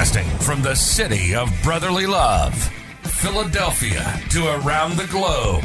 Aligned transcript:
Broadcasting 0.00 0.38
from 0.38 0.62
the 0.62 0.74
city 0.74 1.34
of 1.34 1.52
brotherly 1.62 2.06
love, 2.06 2.54
Philadelphia 3.02 4.18
to 4.30 4.46
around 4.48 4.96
the 4.96 5.06
globe. 5.08 5.62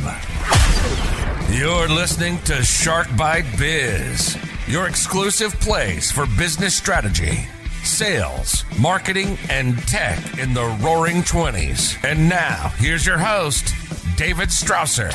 You're 1.49 1.87
listening 1.87 2.39
to 2.39 2.61
Shark 2.61 3.07
Bite 3.15 3.45
Biz, 3.57 4.37
your 4.67 4.89
exclusive 4.89 5.53
place 5.61 6.11
for 6.11 6.25
business 6.37 6.75
strategy, 6.75 7.47
sales, 7.83 8.65
marketing, 8.77 9.37
and 9.49 9.77
tech 9.87 10.37
in 10.37 10.53
the 10.53 10.65
roaring 10.81 11.21
20s. 11.21 11.95
And 12.03 12.27
now, 12.27 12.73
here's 12.75 13.05
your 13.05 13.19
host, 13.19 13.73
David 14.17 14.49
Strausser. 14.49 15.13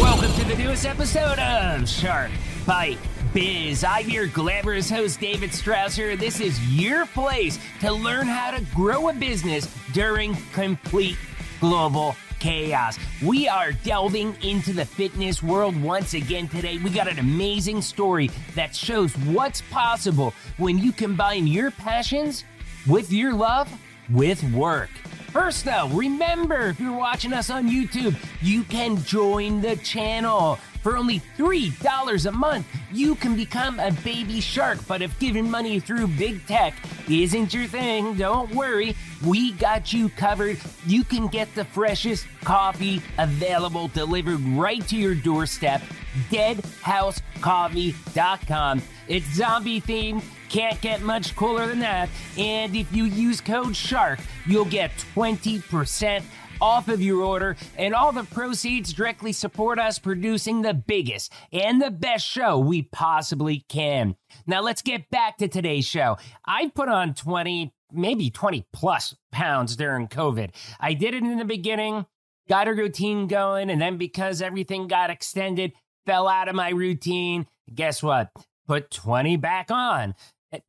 Welcome 0.00 0.32
to 0.40 0.44
the 0.48 0.56
newest 0.56 0.86
episode 0.86 1.38
of 1.38 1.86
Shark 1.86 2.30
Bite 2.64 2.98
Biz. 3.34 3.82
I'm 3.82 4.08
your 4.08 4.28
glamorous 4.28 4.88
host, 4.88 5.18
David 5.18 5.50
Strausser. 5.50 6.16
This 6.16 6.38
is 6.38 6.56
your 6.72 7.04
place 7.06 7.58
to 7.80 7.92
learn 7.92 8.28
how 8.28 8.52
to 8.52 8.60
grow 8.72 9.08
a 9.08 9.12
business 9.12 9.66
during 9.92 10.36
complete 10.52 11.16
global 11.58 12.14
chaos. 12.38 12.96
We 13.24 13.48
are 13.48 13.72
delving 13.72 14.36
into 14.40 14.72
the 14.72 14.84
fitness 14.84 15.42
world 15.42 15.76
once 15.82 16.14
again 16.14 16.46
today. 16.46 16.78
We 16.78 16.90
got 16.90 17.08
an 17.08 17.18
amazing 17.18 17.82
story 17.82 18.30
that 18.54 18.72
shows 18.72 19.12
what's 19.18 19.62
possible 19.62 20.32
when 20.56 20.78
you 20.78 20.92
combine 20.92 21.48
your 21.48 21.72
passions 21.72 22.44
with 22.86 23.12
your 23.12 23.34
love 23.34 23.68
with 24.10 24.44
work. 24.52 24.90
First, 25.32 25.64
though, 25.64 25.88
remember 25.88 26.68
if 26.68 26.78
you're 26.78 26.96
watching 26.96 27.32
us 27.32 27.50
on 27.50 27.68
YouTube, 27.68 28.14
you 28.40 28.62
can 28.62 29.02
join 29.02 29.60
the 29.60 29.74
channel. 29.78 30.60
For 30.84 30.96
only 30.98 31.22
$3 31.38 32.26
a 32.26 32.30
month, 32.30 32.66
you 32.92 33.14
can 33.14 33.36
become 33.36 33.80
a 33.80 33.90
baby 34.04 34.42
shark. 34.42 34.78
But 34.86 35.00
if 35.00 35.18
giving 35.18 35.50
money 35.50 35.80
through 35.80 36.08
big 36.08 36.46
tech 36.46 36.74
isn't 37.08 37.54
your 37.54 37.66
thing, 37.66 38.16
don't 38.16 38.54
worry. 38.54 38.94
We 39.24 39.52
got 39.52 39.94
you 39.94 40.10
covered. 40.10 40.58
You 40.86 41.02
can 41.02 41.28
get 41.28 41.54
the 41.54 41.64
freshest 41.64 42.26
coffee 42.44 43.00
available 43.16 43.88
delivered 43.88 44.40
right 44.40 44.86
to 44.88 44.96
your 44.96 45.14
doorstep. 45.14 45.80
DeadHouseCoffee.com. 46.28 48.82
It's 49.08 49.34
zombie 49.34 49.80
themed. 49.80 50.22
Can't 50.50 50.78
get 50.82 51.00
much 51.00 51.34
cooler 51.34 51.66
than 51.66 51.78
that. 51.78 52.10
And 52.36 52.76
if 52.76 52.94
you 52.94 53.04
use 53.04 53.40
code 53.40 53.74
SHARK, 53.74 54.18
you'll 54.46 54.66
get 54.66 54.90
20% 55.14 56.22
off 56.64 56.88
of 56.88 57.02
your 57.02 57.22
order, 57.22 57.58
and 57.76 57.94
all 57.94 58.10
the 58.10 58.24
proceeds 58.24 58.94
directly 58.94 59.32
support 59.32 59.78
us 59.78 59.98
producing 59.98 60.62
the 60.62 60.72
biggest 60.72 61.30
and 61.52 61.80
the 61.80 61.90
best 61.90 62.26
show 62.26 62.58
we 62.58 62.80
possibly 62.80 63.66
can. 63.68 64.16
Now, 64.46 64.62
let's 64.62 64.80
get 64.80 65.10
back 65.10 65.36
to 65.36 65.46
today's 65.46 65.84
show. 65.84 66.16
I 66.46 66.68
put 66.74 66.88
on 66.88 67.12
20, 67.12 67.74
maybe 67.92 68.30
20 68.30 68.66
plus 68.72 69.14
pounds 69.30 69.76
during 69.76 70.08
COVID. 70.08 70.54
I 70.80 70.94
did 70.94 71.12
it 71.12 71.22
in 71.22 71.36
the 71.36 71.44
beginning, 71.44 72.06
got 72.48 72.66
a 72.66 72.72
routine 72.72 73.26
going, 73.26 73.68
and 73.68 73.78
then 73.78 73.98
because 73.98 74.40
everything 74.40 74.88
got 74.88 75.10
extended, 75.10 75.74
fell 76.06 76.26
out 76.26 76.48
of 76.48 76.54
my 76.54 76.70
routine. 76.70 77.46
Guess 77.74 78.02
what? 78.02 78.30
Put 78.66 78.90
20 78.90 79.36
back 79.36 79.70
on. 79.70 80.14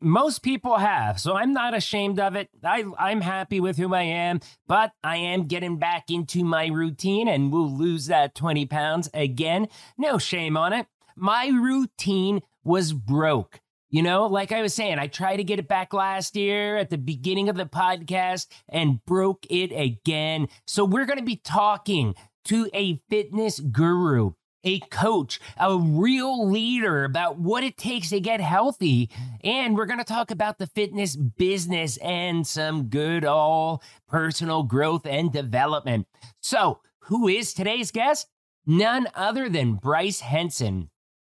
Most 0.02 0.44
people 0.44 0.78
have, 0.78 1.20
so 1.20 1.36
I'm 1.36 1.54
not 1.54 1.74
ashamed 1.74 2.20
of 2.20 2.36
it. 2.36 2.50
I, 2.64 2.86
I'm 2.98 3.22
happy 3.22 3.60
with 3.60 3.78
who 3.78 3.94
I 3.94 4.04
am, 4.04 4.40
but 4.68 4.92
I 5.04 5.18
am 5.18 5.48
getting 5.48 5.78
back 5.78 6.10
into 6.10 6.44
my 6.44 6.68
routine 6.68 7.28
and 7.28 7.52
will 7.52 7.70
lose 7.70 8.08
that 8.08 8.36
20 8.36 8.66
pounds 8.66 9.10
again. 9.14 9.68
No 9.98 10.18
shame 10.18 10.58
on 10.58 10.74
it. 10.74 10.88
My 11.16 11.48
routine 11.48 12.42
was 12.64 12.94
broke. 12.94 13.62
You 13.90 14.02
know, 14.02 14.26
like 14.26 14.52
I 14.52 14.62
was 14.62 14.74
saying, 14.74 15.00
I 15.00 15.08
tried 15.08 15.38
to 15.38 15.44
get 15.44 15.60
it 15.60 15.68
back 15.68 15.94
last 15.94 16.36
year 16.36 16.76
at 16.76 16.90
the 16.90 16.98
beginning 16.98 17.48
of 17.48 17.56
the 17.56 17.66
podcast 17.66 18.48
and 18.68 19.04
broke 19.06 19.46
it 19.50 19.72
again. 19.72 20.50
So 20.68 20.84
we're 20.84 21.06
going 21.06 21.20
to 21.20 21.24
be 21.24 21.38
talking 21.38 22.16
to 22.46 22.70
a 22.74 23.02
fitness 23.10 23.60
guru 23.60 24.34
a 24.66 24.80
coach, 24.80 25.40
a 25.58 25.78
real 25.78 26.50
leader 26.50 27.06
about 27.06 27.38
what 27.38 27.64
it 27.64 27.78
takes 27.78 28.10
to 28.10 28.20
get 28.20 28.42
healthy. 28.42 29.10
And 29.44 29.78
we're 29.78 29.86
going 29.86 30.00
to 30.00 30.04
talk 30.04 30.32
about 30.32 30.58
the 30.58 30.68
fitness 30.68 31.16
business 31.16 31.98
and 31.98 32.46
some 32.46 32.88
good 32.90 33.24
old 33.24 33.82
personal 34.10 34.64
growth 34.64 35.06
and 35.06 35.32
development. 35.32 36.08
So, 36.42 36.80
who 37.02 37.28
is 37.28 37.54
today's 37.54 37.92
guest? 37.92 38.28
None 38.66 39.08
other 39.14 39.48
than 39.48 39.76
Bryce 39.76 40.22
Henson. 40.22 40.90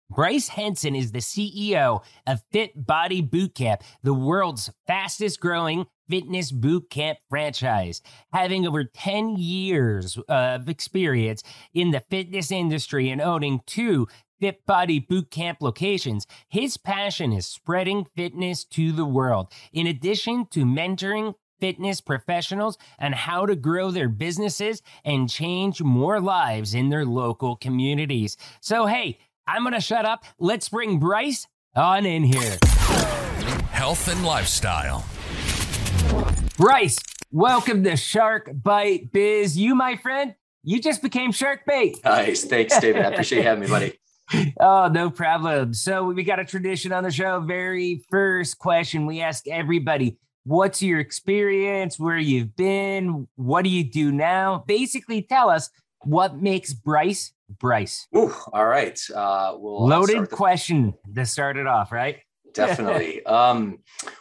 Bryce 0.09 0.49
Henson 0.49 0.94
is 0.94 1.11
the 1.11 1.19
CEO 1.19 2.05
of 2.27 2.43
Fit 2.53 2.87
Body 2.87 3.21
Bootcamp, 3.21 3.81
the 4.03 4.15
world's 4.15 4.71
fastest 4.87 5.41
growing 5.41 5.87
fitness 6.09 6.50
boot 6.53 6.91
camp 6.91 7.19
franchise. 7.28 8.00
Having 8.32 8.66
over 8.66 8.84
10 8.84 9.37
years 9.37 10.19
of 10.28 10.69
experience 10.69 11.42
in 11.72 11.91
the 11.91 12.00
fitness 12.00 12.50
industry 12.50 13.10
and 13.10 13.20
owning 13.20 13.60
two 13.66 14.06
Fit 14.41 14.66
Body 14.66 14.98
Boot 14.98 15.31
Camp 15.31 15.59
locations, 15.60 16.26
his 16.48 16.76
passion 16.76 17.32
is 17.32 17.47
spreading 17.47 18.06
fitness 18.16 18.64
to 18.64 18.93
the 18.93 19.06
world. 19.06 19.53
In 19.72 19.87
addition 19.87 20.47
to 20.50 20.64
mentoring 20.64 21.34
fitness 21.60 22.00
professionals 22.00 22.76
and 22.98 23.14
how 23.14 23.47
to 23.47 23.56
grow 23.56 23.91
their 23.91 24.09
businesses 24.09 24.82
and 25.04 25.31
change 25.31 25.81
more 25.82 26.20
lives 26.20 26.75
in 26.75 26.91
their 26.91 27.06
local 27.06 27.56
communities. 27.56 28.37
So, 28.60 28.87
hey, 28.87 29.19
I'm 29.47 29.62
going 29.62 29.75
to 29.75 29.81
shut 29.81 30.04
up. 30.04 30.25
Let's 30.38 30.69
bring 30.69 30.98
Bryce 30.98 31.47
on 31.75 32.06
in 32.06 32.25
here. 32.25 32.59
Health 33.70 34.09
and 34.09 34.25
lifestyle. 34.25 35.04
Bryce, 36.56 37.00
welcome 37.32 37.82
to 37.82 37.97
Shark 37.97 38.48
Bite 38.54 39.10
Biz. 39.10 39.59
You, 39.59 39.75
my 39.75 39.97
friend, 39.97 40.37
you 40.62 40.81
just 40.81 41.03
became 41.03 41.32
Shark 41.32 41.62
Bait. 41.66 41.98
Nice. 42.04 42.44
Thanks, 42.44 42.78
David. 42.78 43.04
I 43.04 43.09
appreciate 43.09 43.38
you 43.38 43.44
having 43.44 43.65
me, 43.65 43.69
buddy. 43.69 43.98
Oh, 44.59 44.88
no 44.88 45.10
problem. 45.10 45.75
So, 45.75 46.04
we 46.04 46.22
got 46.22 46.38
a 46.38 46.47
tradition 46.47 46.93
on 46.93 47.03
the 47.03 47.10
show. 47.10 47.41
Very 47.41 48.03
first 48.09 48.56
question 48.56 49.04
we 49.04 49.20
ask 49.20 49.47
everybody 49.47 50.16
What's 50.44 50.81
your 50.81 51.00
experience? 51.00 51.98
Where 51.98 52.16
you've 52.16 52.54
been? 52.54 53.26
What 53.34 53.64
do 53.64 53.70
you 53.70 53.84
do 53.84 54.12
now? 54.12 54.64
Basically, 54.66 55.22
tell 55.22 55.50
us 55.50 55.70
what 56.04 56.41
makes 56.41 56.72
Bryce 56.72 57.34
Bryce. 57.59 58.06
Ooh, 58.16 58.34
all 58.53 58.66
right. 58.66 58.98
Uh, 59.14 59.54
we'll 59.56 59.87
loaded 59.87 60.31
question 60.31 60.94
to 61.14 61.26
start 61.26 61.56
it 61.56 61.66
off, 61.66 61.93
right? 61.93 62.19
Definitely. 62.54 63.25
um, 63.26 63.78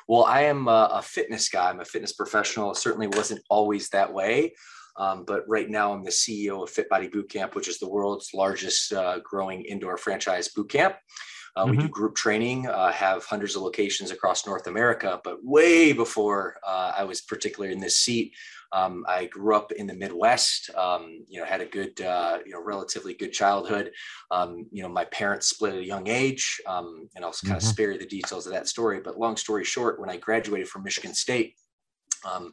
well, 0.07 0.25
I 0.25 0.43
am 0.43 0.67
a, 0.67 0.89
a, 0.93 1.01
fitness 1.01 1.49
guy. 1.49 1.69
I'm 1.69 1.79
a 1.79 1.85
fitness 1.85 2.13
professional. 2.13 2.71
It 2.71 2.77
certainly 2.77 3.07
wasn't 3.07 3.41
always 3.49 3.89
that 3.89 4.11
way. 4.11 4.53
Um, 4.97 5.23
but 5.25 5.47
right 5.47 5.69
now, 5.69 5.93
I'm 5.93 6.03
the 6.03 6.11
CEO 6.11 6.63
of 6.63 6.69
Fit 6.69 6.89
Body 6.89 7.07
Bootcamp, 7.07 7.55
which 7.55 7.67
is 7.67 7.79
the 7.79 7.89
world's 7.89 8.33
largest 8.33 8.93
uh, 8.93 9.19
growing 9.19 9.63
indoor 9.63 9.97
franchise 9.97 10.49
bootcamp. 10.55 10.95
Uh, 11.55 11.63
mm-hmm. 11.63 11.71
We 11.71 11.77
do 11.77 11.83
mm-hmm. 11.83 11.91
group 11.91 12.15
training, 12.15 12.67
uh, 12.67 12.91
have 12.91 13.25
hundreds 13.25 13.55
of 13.55 13.61
locations 13.61 14.11
across 14.11 14.45
North 14.45 14.67
America. 14.67 15.19
But 15.23 15.43
way 15.43 15.93
before 15.93 16.57
uh, 16.65 16.93
I 16.97 17.03
was 17.03 17.21
particularly 17.21 17.73
in 17.73 17.79
this 17.79 17.97
seat, 17.97 18.33
um, 18.73 19.05
I 19.07 19.25
grew 19.25 19.55
up 19.55 19.71
in 19.71 19.87
the 19.87 19.93
Midwest. 19.93 20.69
Um, 20.75 21.23
you 21.27 21.39
know, 21.39 21.45
had 21.45 21.61
a 21.61 21.65
good, 21.65 22.01
uh, 22.01 22.39
you 22.45 22.51
know, 22.51 22.63
relatively 22.63 23.13
good 23.13 23.31
childhood. 23.31 23.91
Um, 24.31 24.65
you 24.71 24.81
know, 24.81 24.89
my 24.89 25.05
parents 25.05 25.47
split 25.47 25.75
at 25.75 25.79
a 25.79 25.85
young 25.85 26.07
age, 26.07 26.59
um, 26.67 27.07
and 27.15 27.23
I'll 27.23 27.31
kind 27.31 27.55
of 27.55 27.61
mm-hmm. 27.61 27.69
spare 27.69 27.91
you 27.91 27.99
the 27.99 28.05
details 28.05 28.47
of 28.47 28.53
that 28.53 28.67
story. 28.67 28.99
But 28.99 29.19
long 29.19 29.37
story 29.37 29.63
short, 29.63 29.99
when 29.99 30.09
I 30.09 30.17
graduated 30.17 30.67
from 30.67 30.83
Michigan 30.83 31.13
State, 31.13 31.55
um, 32.25 32.51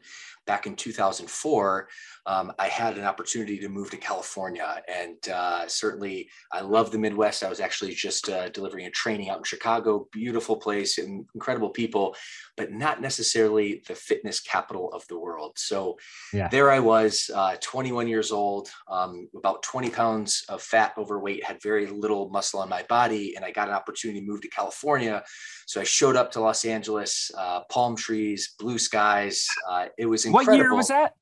back 0.50 0.66
in 0.66 0.74
2004, 0.74 1.88
um, 2.26 2.52
I 2.58 2.66
had 2.66 2.98
an 2.98 3.04
opportunity 3.04 3.56
to 3.58 3.68
move 3.68 3.88
to 3.90 3.96
California. 3.96 4.82
And 4.88 5.16
uh, 5.28 5.68
certainly, 5.68 6.28
I 6.52 6.60
love 6.60 6.90
the 6.90 6.98
Midwest. 6.98 7.44
I 7.44 7.48
was 7.48 7.60
actually 7.60 7.94
just 7.94 8.28
uh, 8.28 8.48
delivering 8.48 8.86
a 8.86 8.90
training 8.90 9.30
out 9.30 9.38
in 9.38 9.44
Chicago, 9.44 10.08
beautiful 10.10 10.56
place 10.56 10.98
and 10.98 11.24
incredible 11.36 11.70
people, 11.70 12.16
but 12.56 12.72
not 12.72 13.00
necessarily 13.00 13.84
the 13.86 13.94
fitness 13.94 14.40
capital 14.40 14.92
of 14.92 15.06
the 15.06 15.16
world. 15.16 15.52
So 15.56 15.96
yeah. 16.32 16.48
there 16.48 16.68
I 16.72 16.80
was, 16.80 17.30
uh, 17.32 17.54
21 17.60 18.08
years 18.08 18.32
old, 18.32 18.70
um, 18.88 19.28
about 19.36 19.62
20 19.62 19.88
pounds 19.90 20.44
of 20.48 20.60
fat, 20.60 20.94
overweight, 20.98 21.44
had 21.44 21.62
very 21.62 21.86
little 21.86 22.28
muscle 22.30 22.58
on 22.58 22.68
my 22.68 22.82
body. 22.88 23.36
And 23.36 23.44
I 23.44 23.52
got 23.52 23.68
an 23.68 23.74
opportunity 23.74 24.18
to 24.18 24.26
move 24.26 24.40
to 24.40 24.48
California. 24.48 25.22
So 25.66 25.80
I 25.80 25.84
showed 25.84 26.16
up 26.16 26.32
to 26.32 26.40
Los 26.40 26.64
Angeles, 26.64 27.30
uh, 27.38 27.60
palm 27.70 27.94
trees, 27.94 28.54
blue 28.58 28.78
skies. 28.78 29.46
Uh, 29.68 29.86
it 29.96 30.06
was 30.06 30.24
incredible 30.24 30.39
what 30.46 30.56
year 30.56 30.74
was 30.74 30.88
that? 30.88 31.14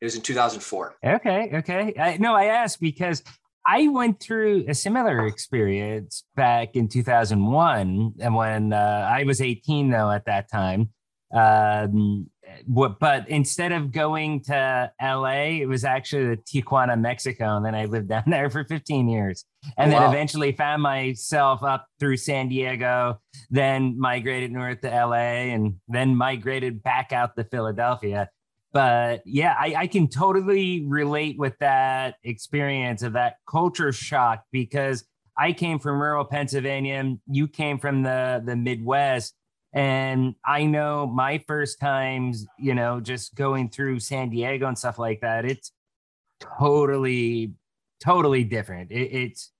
It 0.00 0.04
was 0.04 0.16
in 0.16 0.22
2004. 0.22 0.96
Okay, 1.04 1.50
okay. 1.54 1.94
I, 1.98 2.16
no, 2.18 2.34
I 2.34 2.46
asked 2.46 2.80
because 2.80 3.22
I 3.66 3.88
went 3.88 4.20
through 4.20 4.64
a 4.68 4.74
similar 4.74 5.26
experience 5.26 6.24
back 6.36 6.76
in 6.76 6.88
2001, 6.88 8.14
and 8.20 8.34
when 8.34 8.72
uh, 8.72 9.08
I 9.10 9.24
was 9.24 9.40
18 9.40 9.90
though 9.90 10.10
at 10.10 10.26
that 10.26 10.50
time, 10.50 10.90
um, 11.34 12.30
but 12.68 13.28
instead 13.28 13.72
of 13.72 13.90
going 13.90 14.40
to 14.42 14.92
LA, 15.02 15.60
it 15.60 15.68
was 15.68 15.84
actually 15.84 16.36
Tijuana, 16.36 17.00
Mexico. 17.00 17.56
And 17.56 17.64
then 17.64 17.74
I 17.74 17.86
lived 17.86 18.08
down 18.10 18.24
there 18.26 18.50
for 18.50 18.64
15 18.64 19.08
years. 19.08 19.44
And 19.76 19.88
oh, 19.88 19.94
then 19.94 20.02
wow. 20.02 20.10
eventually 20.10 20.52
found 20.52 20.82
myself 20.82 21.62
up 21.62 21.86
through 21.98 22.18
San 22.18 22.48
Diego, 22.48 23.20
then 23.50 23.98
migrated 23.98 24.52
north 24.52 24.80
to 24.82 24.88
LA, 24.88 25.52
and 25.52 25.76
then 25.88 26.14
migrated 26.14 26.82
back 26.82 27.12
out 27.12 27.36
to 27.36 27.44
Philadelphia. 27.44 28.28
But 28.74 29.22
yeah, 29.24 29.54
I, 29.58 29.74
I 29.78 29.86
can 29.86 30.08
totally 30.08 30.84
relate 30.84 31.38
with 31.38 31.56
that 31.60 32.16
experience 32.24 33.02
of 33.02 33.12
that 33.12 33.36
culture 33.48 33.92
shock 33.92 34.44
because 34.50 35.04
I 35.38 35.52
came 35.52 35.78
from 35.78 36.02
rural 36.02 36.24
Pennsylvania, 36.24 37.14
you 37.30 37.46
came 37.46 37.78
from 37.78 38.02
the, 38.02 38.42
the 38.44 38.56
Midwest 38.56 39.34
and 39.72 40.34
I 40.44 40.64
know 40.64 41.06
my 41.06 41.38
first 41.46 41.80
times, 41.80 42.46
you 42.58 42.74
know, 42.74 43.00
just 43.00 43.36
going 43.36 43.70
through 43.70 44.00
San 44.00 44.30
Diego 44.30 44.66
and 44.66 44.76
stuff 44.76 44.98
like 44.98 45.20
that, 45.20 45.44
it's 45.44 45.70
totally, 46.40 47.52
totally 48.02 48.42
different. 48.42 48.90
It, 48.90 49.12
it's, 49.12 49.52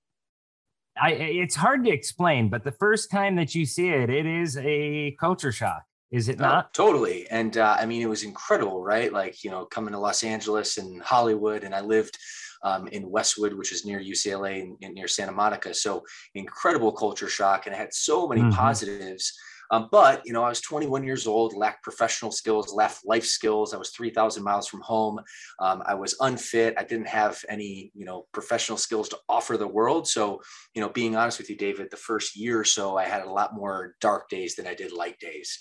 I, 1.01 1.11
it's 1.11 1.55
hard 1.55 1.85
to 1.85 1.91
explain, 1.91 2.49
but 2.49 2.65
the 2.65 2.71
first 2.71 3.09
time 3.11 3.37
that 3.37 3.55
you 3.55 3.65
see 3.65 3.89
it, 3.89 4.09
it 4.09 4.25
is 4.25 4.57
a 4.57 5.15
culture 5.19 5.53
shock. 5.53 5.83
Is 6.11 6.29
it 6.29 6.39
not? 6.39 6.73
totally. 6.73 7.27
And 7.29 7.57
uh, 7.57 7.75
I 7.79 7.85
mean, 7.85 8.01
it 8.01 8.09
was 8.09 8.23
incredible, 8.23 8.83
right? 8.83 9.11
Like, 9.11 9.43
you 9.43 9.49
know, 9.49 9.65
coming 9.65 9.93
to 9.93 9.99
Los 9.99 10.23
Angeles 10.23 10.77
and 10.77 11.01
Hollywood, 11.01 11.63
and 11.63 11.73
I 11.73 11.81
lived 11.81 12.17
um, 12.63 12.87
in 12.87 13.09
Westwood, 13.09 13.53
which 13.53 13.71
is 13.71 13.85
near 13.85 13.99
UCLA 13.99 14.61
and, 14.61 14.77
and, 14.81 14.93
near 14.93 15.07
Santa 15.07 15.31
Monica. 15.31 15.73
So 15.73 16.03
incredible 16.33 16.91
culture 16.91 17.29
shock, 17.29 17.65
and 17.65 17.75
I 17.75 17.77
had 17.77 17.93
so 17.93 18.27
many 18.27 18.41
mm-hmm. 18.41 18.51
positives. 18.51 19.33
Um, 19.71 19.89
but 19.91 20.21
you 20.25 20.31
know, 20.31 20.43
I 20.43 20.49
was 20.49 20.61
21 20.61 21.03
years 21.03 21.25
old, 21.25 21.55
lacked 21.55 21.83
professional 21.83 22.31
skills, 22.31 22.71
lacked 22.71 22.99
life 23.03 23.25
skills. 23.25 23.73
I 23.73 23.77
was 23.77 23.89
3,000 23.89 24.43
miles 24.43 24.67
from 24.67 24.81
home. 24.81 25.19
Um, 25.59 25.81
I 25.85 25.95
was 25.95 26.15
unfit. 26.19 26.75
I 26.77 26.83
didn't 26.83 27.07
have 27.07 27.43
any, 27.49 27.91
you 27.95 28.05
know, 28.05 28.27
professional 28.31 28.77
skills 28.77 29.09
to 29.09 29.17
offer 29.27 29.57
the 29.57 29.67
world. 29.67 30.07
So, 30.07 30.41
you 30.75 30.81
know, 30.81 30.89
being 30.89 31.15
honest 31.15 31.39
with 31.39 31.49
you, 31.49 31.57
David, 31.57 31.87
the 31.89 31.97
first 31.97 32.35
year 32.35 32.59
or 32.59 32.63
so, 32.63 32.95
I 32.95 33.05
had 33.05 33.23
a 33.23 33.29
lot 33.29 33.55
more 33.55 33.95
dark 34.01 34.29
days 34.29 34.55
than 34.55 34.67
I 34.67 34.75
did 34.75 34.91
light 34.91 35.19
days. 35.19 35.59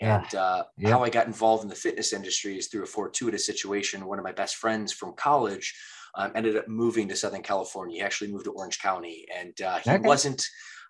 And 0.00 0.34
uh, 0.34 0.64
yeah. 0.76 0.90
how 0.90 1.02
I 1.02 1.10
got 1.10 1.26
involved 1.26 1.62
in 1.62 1.68
the 1.68 1.74
fitness 1.74 2.12
industry 2.12 2.58
is 2.58 2.68
through 2.68 2.82
a 2.82 2.86
fortuitous 2.86 3.46
situation. 3.46 4.06
One 4.06 4.18
of 4.18 4.24
my 4.24 4.32
best 4.32 4.56
friends 4.56 4.92
from 4.92 5.14
college 5.14 5.74
um, 6.14 6.32
ended 6.34 6.56
up 6.56 6.68
moving 6.68 7.08
to 7.08 7.16
Southern 7.16 7.42
California. 7.42 7.96
He 7.96 8.02
actually 8.02 8.32
moved 8.32 8.44
to 8.44 8.52
Orange 8.52 8.78
County, 8.78 9.26
and 9.34 9.58
uh, 9.60 9.78
he 9.78 9.90
okay. 9.90 10.06
wasn't 10.06 10.46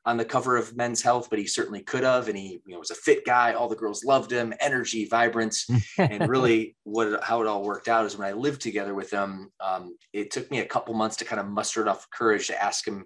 on 0.06 0.16
the 0.16 0.24
cover 0.24 0.56
of 0.56 0.76
Men's 0.76 1.02
Health, 1.02 1.28
but 1.28 1.38
he 1.38 1.46
certainly 1.46 1.82
could 1.82 2.04
have. 2.04 2.28
And 2.28 2.38
he, 2.38 2.60
you 2.64 2.72
know, 2.72 2.78
was 2.78 2.92
a 2.92 2.94
fit 2.94 3.24
guy. 3.26 3.52
All 3.52 3.68
the 3.68 3.74
girls 3.74 4.04
loved 4.04 4.30
him, 4.30 4.54
energy, 4.60 5.04
vibrance, 5.04 5.68
and 5.98 6.28
really, 6.28 6.76
what 6.84 7.22
how 7.22 7.42
it 7.42 7.48
all 7.48 7.64
worked 7.64 7.88
out 7.88 8.06
is 8.06 8.16
when 8.16 8.28
I 8.28 8.32
lived 8.32 8.60
together 8.60 8.94
with 8.94 9.10
him. 9.10 9.50
Um, 9.60 9.96
it 10.12 10.30
took 10.30 10.48
me 10.50 10.60
a 10.60 10.66
couple 10.66 10.94
months 10.94 11.16
to 11.16 11.24
kind 11.24 11.40
of 11.40 11.48
muster 11.48 11.82
enough 11.82 12.08
courage 12.10 12.46
to 12.46 12.62
ask 12.62 12.86
him, 12.86 13.04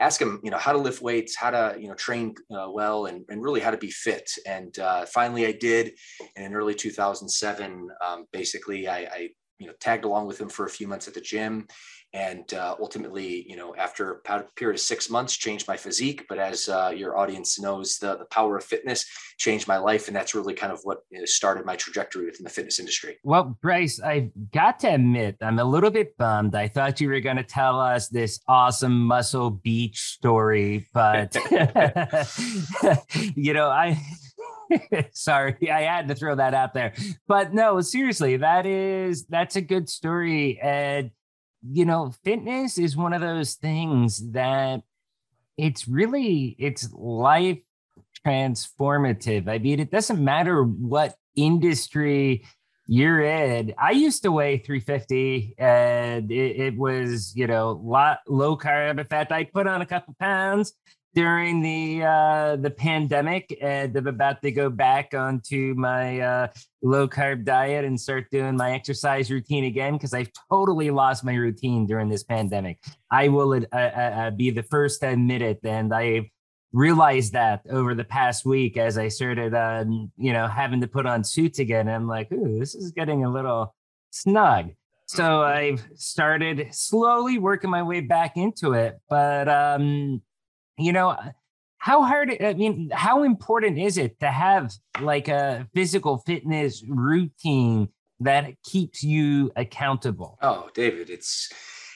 ask 0.00 0.20
him, 0.20 0.40
you 0.42 0.50
know, 0.50 0.58
how 0.58 0.72
to 0.72 0.78
lift 0.78 1.02
weights, 1.02 1.36
how 1.36 1.50
to, 1.50 1.76
you 1.78 1.88
know, 1.88 1.94
train 1.94 2.34
uh, 2.50 2.68
well, 2.70 3.06
and 3.06 3.24
and 3.28 3.42
really 3.42 3.60
how 3.60 3.70
to 3.70 3.76
be 3.76 3.90
fit. 3.90 4.30
And 4.46 4.78
uh, 4.78 5.06
finally, 5.06 5.46
I 5.46 5.52
did. 5.52 5.92
And 6.36 6.46
in 6.46 6.54
early 6.54 6.74
2007, 6.74 7.88
um, 8.06 8.26
basically, 8.32 8.88
I, 8.88 8.98
I 8.98 9.28
you 9.58 9.66
know 9.66 9.72
tagged 9.80 10.04
along 10.04 10.26
with 10.26 10.40
him 10.40 10.48
for 10.48 10.66
a 10.66 10.70
few 10.70 10.88
months 10.88 11.08
at 11.08 11.14
the 11.14 11.20
gym. 11.20 11.66
And 12.14 12.54
uh, 12.54 12.74
ultimately 12.80 13.48
you 13.48 13.56
know 13.56 13.74
after 13.76 14.22
a 14.26 14.42
period 14.56 14.74
of 14.74 14.80
six 14.80 15.10
months 15.10 15.36
changed 15.36 15.68
my 15.68 15.76
physique. 15.76 16.26
But 16.28 16.38
as 16.38 16.68
uh, 16.68 16.92
your 16.94 17.18
audience 17.18 17.60
knows 17.60 17.98
the, 17.98 18.16
the 18.16 18.24
power 18.26 18.56
of 18.56 18.64
fitness 18.64 19.04
changed 19.36 19.68
my 19.68 19.76
life. 19.76 20.08
And 20.08 20.16
that's 20.16 20.34
really 20.34 20.54
kind 20.54 20.72
of 20.72 20.80
what 20.84 20.98
you 21.10 21.20
know, 21.20 21.24
started 21.26 21.66
my 21.66 21.76
trajectory 21.76 22.26
within 22.26 22.44
the 22.44 22.50
fitness 22.50 22.78
industry. 22.78 23.18
Well 23.22 23.58
bryce 23.60 24.00
i've 24.00 24.30
got 24.52 24.80
to 24.80 24.94
admit 24.94 25.36
i'm 25.42 25.58
a 25.58 25.64
little 25.64 25.90
bit 25.90 26.16
bummed. 26.16 26.54
I 26.54 26.68
thought 26.68 27.00
you 27.00 27.08
were 27.08 27.20
going 27.20 27.36
to 27.36 27.42
tell 27.42 27.80
us 27.80 28.08
this 28.08 28.40
awesome 28.48 28.98
muscle 29.04 29.50
beach 29.50 29.98
story 29.98 30.86
but 30.92 31.36
you 33.34 33.52
know 33.52 33.68
i 33.68 34.00
Sorry, 35.12 35.56
I 35.70 35.82
had 35.82 36.08
to 36.08 36.14
throw 36.14 36.34
that 36.36 36.54
out 36.54 36.74
there. 36.74 36.92
But 37.26 37.52
no, 37.52 37.80
seriously, 37.80 38.36
that 38.38 38.66
is 38.66 39.26
that's 39.26 39.56
a 39.56 39.60
good 39.60 39.88
story. 39.88 40.58
And 40.60 41.10
you 41.68 41.84
know, 41.84 42.12
fitness 42.24 42.78
is 42.78 42.96
one 42.96 43.12
of 43.12 43.20
those 43.20 43.54
things 43.54 44.32
that 44.32 44.82
it's 45.56 45.88
really 45.88 46.56
it's 46.58 46.92
life 46.92 47.58
transformative. 48.26 49.48
I 49.48 49.58
mean, 49.58 49.80
it 49.80 49.90
doesn't 49.90 50.22
matter 50.22 50.62
what 50.62 51.14
industry 51.36 52.44
you're 52.86 53.20
in. 53.22 53.74
I 53.78 53.90
used 53.90 54.22
to 54.22 54.32
weigh 54.32 54.58
350 54.58 55.54
and 55.58 56.32
it, 56.32 56.56
it 56.56 56.76
was, 56.76 57.34
you 57.36 57.46
know, 57.46 57.80
lot 57.84 58.20
low 58.26 58.56
carb. 58.56 58.98
In 58.98 59.06
fact, 59.06 59.30
I 59.30 59.44
put 59.44 59.66
on 59.66 59.82
a 59.82 59.86
couple 59.86 60.14
pounds 60.18 60.72
during 61.18 61.60
the 61.60 62.04
uh, 62.04 62.54
the 62.54 62.70
pandemic, 62.70 63.58
and 63.60 63.96
I'm 63.96 64.06
about 64.06 64.40
to 64.42 64.52
go 64.52 64.70
back 64.70 65.14
onto 65.14 65.74
my 65.76 66.20
uh, 66.20 66.46
low 66.80 67.08
carb 67.08 67.44
diet 67.44 67.84
and 67.84 68.00
start 68.00 68.30
doing 68.30 68.56
my 68.56 68.70
exercise 68.70 69.28
routine 69.28 69.64
again 69.64 69.94
because 69.94 70.14
I've 70.14 70.30
totally 70.48 70.92
lost 70.92 71.24
my 71.24 71.34
routine 71.34 71.86
during 71.86 72.08
this 72.08 72.22
pandemic. 72.22 72.78
I 73.10 73.26
will 73.26 73.52
uh, 73.52 73.76
uh, 73.76 73.76
uh 73.76 74.30
be 74.30 74.50
the 74.50 74.62
first 74.62 75.00
to 75.00 75.08
admit 75.08 75.42
it, 75.42 75.58
and 75.64 75.92
I 75.92 76.30
realized 76.72 77.32
that 77.32 77.62
over 77.68 77.96
the 77.96 78.04
past 78.04 78.46
week 78.46 78.76
as 78.76 78.96
I 78.96 79.08
started, 79.08 79.56
um, 79.56 80.12
you 80.16 80.32
know, 80.32 80.46
having 80.46 80.80
to 80.82 80.86
put 80.86 81.04
on 81.04 81.24
suits 81.24 81.58
again. 81.58 81.88
I'm 81.88 82.06
like, 82.06 82.30
ooh, 82.30 82.60
this 82.60 82.76
is 82.76 82.92
getting 82.92 83.24
a 83.24 83.32
little 83.32 83.74
snug. 84.10 84.70
So 85.06 85.42
I've 85.42 85.84
started 85.96 86.68
slowly 86.70 87.38
working 87.38 87.70
my 87.70 87.82
way 87.82 88.02
back 88.02 88.36
into 88.36 88.74
it, 88.74 89.00
but 89.08 89.48
um, 89.48 90.22
you 90.78 90.92
know, 90.92 91.16
how 91.78 92.02
hard, 92.04 92.36
I 92.40 92.54
mean, 92.54 92.90
how 92.92 93.22
important 93.22 93.78
is 93.78 93.98
it 93.98 94.18
to 94.20 94.30
have 94.30 94.72
like 95.00 95.28
a 95.28 95.66
physical 95.74 96.18
fitness 96.18 96.82
routine 96.88 97.88
that 98.20 98.60
keeps 98.64 99.02
you 99.02 99.52
accountable? 99.54 100.38
Oh, 100.42 100.70
David, 100.74 101.08
it's, 101.08 101.52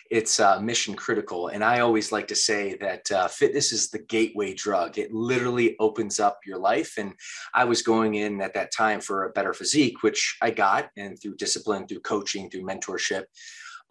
it's 0.09 0.39
uh, 0.39 0.61
mission 0.61 0.95
critical. 0.95 1.49
And 1.49 1.65
I 1.65 1.81
always 1.81 2.13
like 2.13 2.29
to 2.29 2.37
say 2.37 2.77
that 2.77 3.11
uh, 3.11 3.29
fitness 3.29 3.73
is 3.73 3.89
the 3.89 3.99
gateway 3.99 4.53
drug. 4.55 4.99
It 4.99 5.13
literally 5.13 5.75
opens 5.81 6.21
up 6.21 6.41
your 6.47 6.59
life. 6.59 6.95
And 6.99 7.15
I 7.55 7.65
was 7.65 7.83
going 7.83 8.17
in 8.17 8.41
at 8.43 8.55
that 8.55 8.73
time 8.73 9.01
for 9.01 9.25
a 9.25 9.31
better 9.31 9.55
physique, 9.55 10.03
which 10.03 10.37
I 10.43 10.51
got, 10.51 10.91
and 10.97 11.21
through 11.21 11.37
discipline, 11.37 11.87
through 11.87 12.01
coaching, 12.01 12.51
through 12.51 12.65
mentorship. 12.65 13.25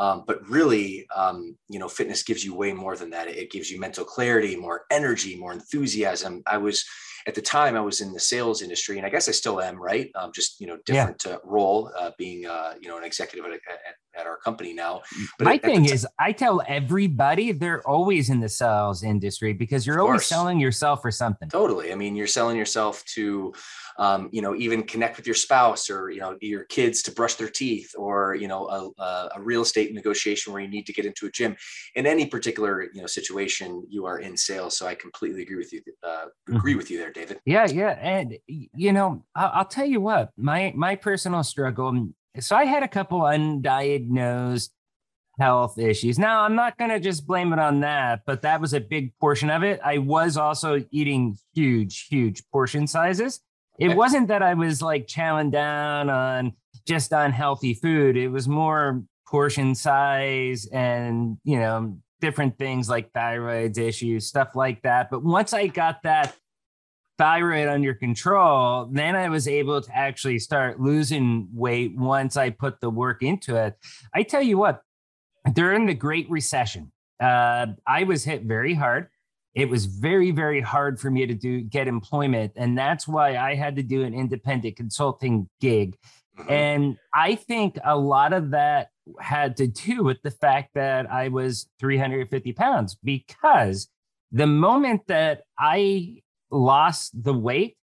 Um, 0.01 0.23
but 0.25 0.41
really, 0.49 1.05
um, 1.15 1.55
you 1.69 1.77
know, 1.77 1.87
fitness 1.87 2.23
gives 2.23 2.43
you 2.43 2.55
way 2.55 2.73
more 2.73 2.95
than 2.95 3.11
that. 3.11 3.27
It 3.27 3.51
gives 3.51 3.69
you 3.69 3.79
mental 3.79 4.03
clarity, 4.03 4.55
more 4.55 4.85
energy, 4.89 5.35
more 5.35 5.53
enthusiasm. 5.53 6.41
I 6.47 6.57
was 6.57 6.83
at 7.27 7.35
the 7.35 7.41
time 7.41 7.75
I 7.75 7.81
was 7.81 8.01
in 8.01 8.11
the 8.11 8.19
sales 8.19 8.63
industry, 8.63 8.97
and 8.97 9.05
I 9.05 9.09
guess 9.09 9.29
I 9.29 9.31
still 9.31 9.61
am, 9.61 9.79
right? 9.79 10.09
Um, 10.15 10.31
just 10.33 10.59
you 10.59 10.65
know, 10.65 10.77
different 10.87 11.23
yeah. 11.23 11.33
uh, 11.33 11.37
role, 11.43 11.91
uh, 11.95 12.09
being 12.17 12.47
uh, 12.47 12.73
you 12.81 12.89
know 12.89 12.97
an 12.97 13.03
executive 13.03 13.45
at, 13.45 13.53
at, 13.53 14.21
at, 14.21 14.25
our 14.25 14.37
company 14.37 14.73
now. 14.73 15.01
But 15.37 15.45
my 15.45 15.53
at, 15.55 15.61
thing 15.61 15.85
is, 15.85 16.07
I 16.19 16.31
tell 16.31 16.63
everybody 16.67 17.51
they're 17.51 17.87
always 17.87 18.31
in 18.31 18.39
the 18.39 18.49
sales 18.49 19.03
industry 19.03 19.53
because 19.53 19.85
you're 19.85 20.01
always 20.01 20.25
selling 20.25 20.59
yourself 20.59 21.03
for 21.03 21.11
something. 21.11 21.47
Totally. 21.49 21.91
I 21.91 21.95
mean, 21.95 22.15
you're 22.15 22.25
selling 22.25 22.57
yourself 22.57 23.05
to 23.13 23.53
um, 23.97 24.29
you 24.31 24.41
know, 24.41 24.55
even 24.55 24.83
connect 24.83 25.17
with 25.17 25.25
your 25.25 25.35
spouse 25.35 25.89
or, 25.89 26.09
you 26.09 26.19
know, 26.19 26.37
your 26.41 26.63
kids 26.65 27.01
to 27.03 27.11
brush 27.11 27.35
their 27.35 27.49
teeth 27.49 27.91
or, 27.97 28.35
you 28.35 28.47
know, 28.47 28.93
a, 28.99 29.29
a 29.35 29.41
real 29.41 29.61
estate 29.61 29.93
negotiation 29.93 30.53
where 30.53 30.61
you 30.61 30.67
need 30.67 30.85
to 30.85 30.93
get 30.93 31.05
into 31.05 31.25
a 31.25 31.31
gym 31.31 31.55
in 31.95 32.05
any 32.05 32.25
particular, 32.25 32.83
you 32.93 33.01
know, 33.01 33.07
situation 33.07 33.83
you 33.89 34.05
are 34.05 34.19
in 34.19 34.37
sales. 34.37 34.77
So 34.77 34.87
I 34.87 34.95
completely 34.95 35.41
agree 35.43 35.57
with 35.57 35.73
you. 35.73 35.81
Uh, 36.03 36.25
agree 36.47 36.71
mm-hmm. 36.71 36.77
with 36.77 36.91
you 36.91 36.97
there, 36.97 37.11
David. 37.11 37.39
Yeah. 37.45 37.67
Yeah. 37.67 37.97
And, 38.01 38.37
you 38.47 38.93
know, 38.93 39.23
I'll, 39.35 39.51
I'll 39.53 39.65
tell 39.65 39.85
you 39.85 40.01
what, 40.01 40.31
my, 40.37 40.73
my 40.75 40.95
personal 40.95 41.43
struggle. 41.43 41.87
Um, 41.87 42.15
so 42.39 42.55
I 42.55 42.65
had 42.65 42.83
a 42.83 42.87
couple 42.87 43.21
undiagnosed 43.21 44.69
health 45.39 45.79
issues. 45.79 46.19
Now, 46.19 46.43
I'm 46.43 46.55
not 46.55 46.77
going 46.77 46.91
to 46.91 46.99
just 46.99 47.25
blame 47.25 47.51
it 47.51 47.59
on 47.59 47.79
that, 47.79 48.21
but 48.25 48.43
that 48.43 48.61
was 48.61 48.73
a 48.73 48.79
big 48.79 49.17
portion 49.19 49.49
of 49.49 49.63
it. 49.63 49.79
I 49.83 49.97
was 49.97 50.37
also 50.37 50.83
eating 50.91 51.37
huge, 51.53 52.07
huge 52.09 52.43
portion 52.51 52.85
sizes. 52.85 53.41
It 53.81 53.95
wasn't 53.95 54.27
that 54.27 54.43
I 54.43 54.53
was 54.53 54.81
like 54.81 55.07
chowing 55.07 55.51
down 55.51 56.09
on 56.09 56.53
just 56.87 57.11
unhealthy 57.11 57.73
food. 57.73 58.15
It 58.15 58.27
was 58.27 58.47
more 58.47 59.03
portion 59.27 59.73
size 59.73 60.67
and, 60.67 61.37
you 61.43 61.57
know, 61.57 61.97
different 62.19 62.57
things 62.59 62.89
like 62.89 63.11
thyroid 63.11 63.77
issues, 63.77 64.27
stuff 64.27 64.55
like 64.55 64.83
that. 64.83 65.09
But 65.09 65.23
once 65.23 65.53
I 65.53 65.67
got 65.67 66.03
that 66.03 66.35
thyroid 67.17 67.67
under 67.67 67.93
control, 67.93 68.87
then 68.91 69.15
I 69.15 69.29
was 69.29 69.47
able 69.47 69.81
to 69.81 69.95
actually 69.97 70.37
start 70.39 70.79
losing 70.79 71.49
weight 71.51 71.95
once 71.97 72.37
I 72.37 72.51
put 72.51 72.81
the 72.81 72.89
work 72.89 73.23
into 73.23 73.55
it. 73.55 73.75
I 74.13 74.23
tell 74.23 74.41
you 74.41 74.57
what, 74.57 74.81
during 75.53 75.87
the 75.87 75.95
Great 75.95 76.29
Recession, 76.29 76.91
uh, 77.19 77.67
I 77.87 78.03
was 78.03 78.23
hit 78.23 78.43
very 78.43 78.75
hard 78.75 79.09
it 79.53 79.69
was 79.69 79.85
very 79.85 80.31
very 80.31 80.61
hard 80.61 80.99
for 80.99 81.11
me 81.11 81.25
to 81.25 81.33
do 81.33 81.61
get 81.61 81.87
employment 81.87 82.51
and 82.55 82.77
that's 82.77 83.07
why 83.07 83.35
i 83.37 83.55
had 83.55 83.75
to 83.75 83.83
do 83.83 84.03
an 84.03 84.13
independent 84.13 84.75
consulting 84.75 85.49
gig 85.59 85.97
Mm-hmm. 86.37 86.51
And 86.51 86.97
I 87.13 87.35
think 87.35 87.77
a 87.83 87.97
lot 87.97 88.33
of 88.33 88.51
that 88.51 88.89
had 89.19 89.57
to 89.57 89.67
do 89.67 90.03
with 90.03 90.21
the 90.21 90.31
fact 90.31 90.71
that 90.75 91.11
I 91.11 91.27
was 91.27 91.67
350 91.79 92.53
pounds 92.53 92.97
because 93.03 93.87
the 94.31 94.47
moment 94.47 95.01
that 95.07 95.41
I 95.59 96.21
lost 96.49 97.23
the 97.23 97.33
weight, 97.33 97.75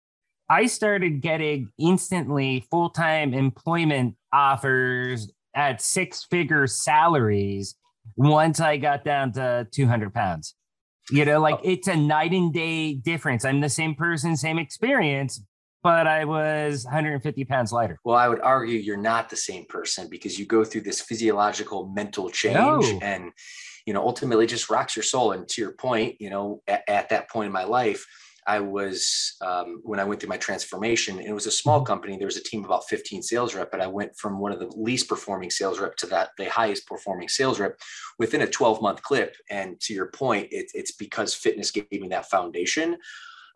I 0.50 0.66
started 0.66 1.20
getting 1.20 1.70
instantly 1.78 2.66
full 2.70 2.90
time 2.90 3.34
employment 3.34 4.16
offers 4.32 5.30
at 5.54 5.82
six 5.82 6.24
figure 6.24 6.66
salaries 6.66 7.74
once 8.16 8.60
I 8.60 8.78
got 8.78 9.04
down 9.04 9.32
to 9.32 9.68
200 9.70 10.14
pounds. 10.14 10.54
You 11.10 11.24
know, 11.24 11.40
like 11.40 11.56
oh. 11.56 11.62
it's 11.64 11.88
a 11.88 11.96
night 11.96 12.32
and 12.32 12.52
day 12.52 12.94
difference. 12.94 13.44
I'm 13.44 13.60
the 13.60 13.68
same 13.68 13.94
person, 13.94 14.36
same 14.36 14.58
experience, 14.58 15.42
but 15.82 16.06
I 16.06 16.24
was 16.24 16.84
150 16.84 17.44
pounds 17.44 17.72
lighter. 17.72 17.98
Well, 18.04 18.16
I 18.16 18.28
would 18.28 18.40
argue 18.40 18.78
you're 18.78 18.96
not 18.96 19.30
the 19.30 19.36
same 19.36 19.64
person 19.66 20.08
because 20.10 20.38
you 20.38 20.46
go 20.46 20.64
through 20.64 20.82
this 20.82 21.00
physiological 21.00 21.88
mental 21.88 22.28
change 22.28 22.56
no. 22.56 22.98
and, 23.00 23.32
you 23.86 23.94
know, 23.94 24.02
ultimately 24.06 24.46
just 24.46 24.68
rocks 24.68 24.96
your 24.96 25.02
soul. 25.02 25.32
And 25.32 25.48
to 25.48 25.62
your 25.62 25.72
point, 25.72 26.16
you 26.20 26.30
know, 26.30 26.62
at, 26.66 26.82
at 26.88 27.08
that 27.10 27.30
point 27.30 27.46
in 27.46 27.52
my 27.52 27.64
life, 27.64 28.04
I 28.48 28.60
was 28.60 29.34
um, 29.42 29.80
when 29.84 30.00
I 30.00 30.04
went 30.04 30.20
through 30.20 30.30
my 30.30 30.38
transformation. 30.38 31.20
It 31.20 31.32
was 31.32 31.46
a 31.46 31.50
small 31.50 31.80
mm-hmm. 31.80 31.86
company. 31.86 32.16
There 32.16 32.26
was 32.26 32.38
a 32.38 32.42
team 32.42 32.60
of 32.60 32.66
about 32.66 32.88
15 32.88 33.22
sales 33.22 33.54
rep, 33.54 33.70
but 33.70 33.82
I 33.82 33.86
went 33.86 34.16
from 34.16 34.40
one 34.40 34.52
of 34.52 34.58
the 34.58 34.72
least 34.74 35.06
performing 35.06 35.50
sales 35.50 35.78
rep 35.78 35.96
to 35.96 36.06
that 36.06 36.30
the 36.38 36.48
highest 36.48 36.86
performing 36.86 37.28
sales 37.28 37.60
rep 37.60 37.78
within 38.18 38.40
a 38.40 38.46
12 38.46 38.80
month 38.80 39.02
clip. 39.02 39.36
And 39.50 39.78
to 39.80 39.92
your 39.92 40.06
point, 40.06 40.48
it, 40.50 40.70
it's 40.72 40.92
because 40.92 41.34
fitness 41.34 41.70
gave 41.70 41.92
me 41.92 42.08
that 42.08 42.30
foundation. 42.30 42.96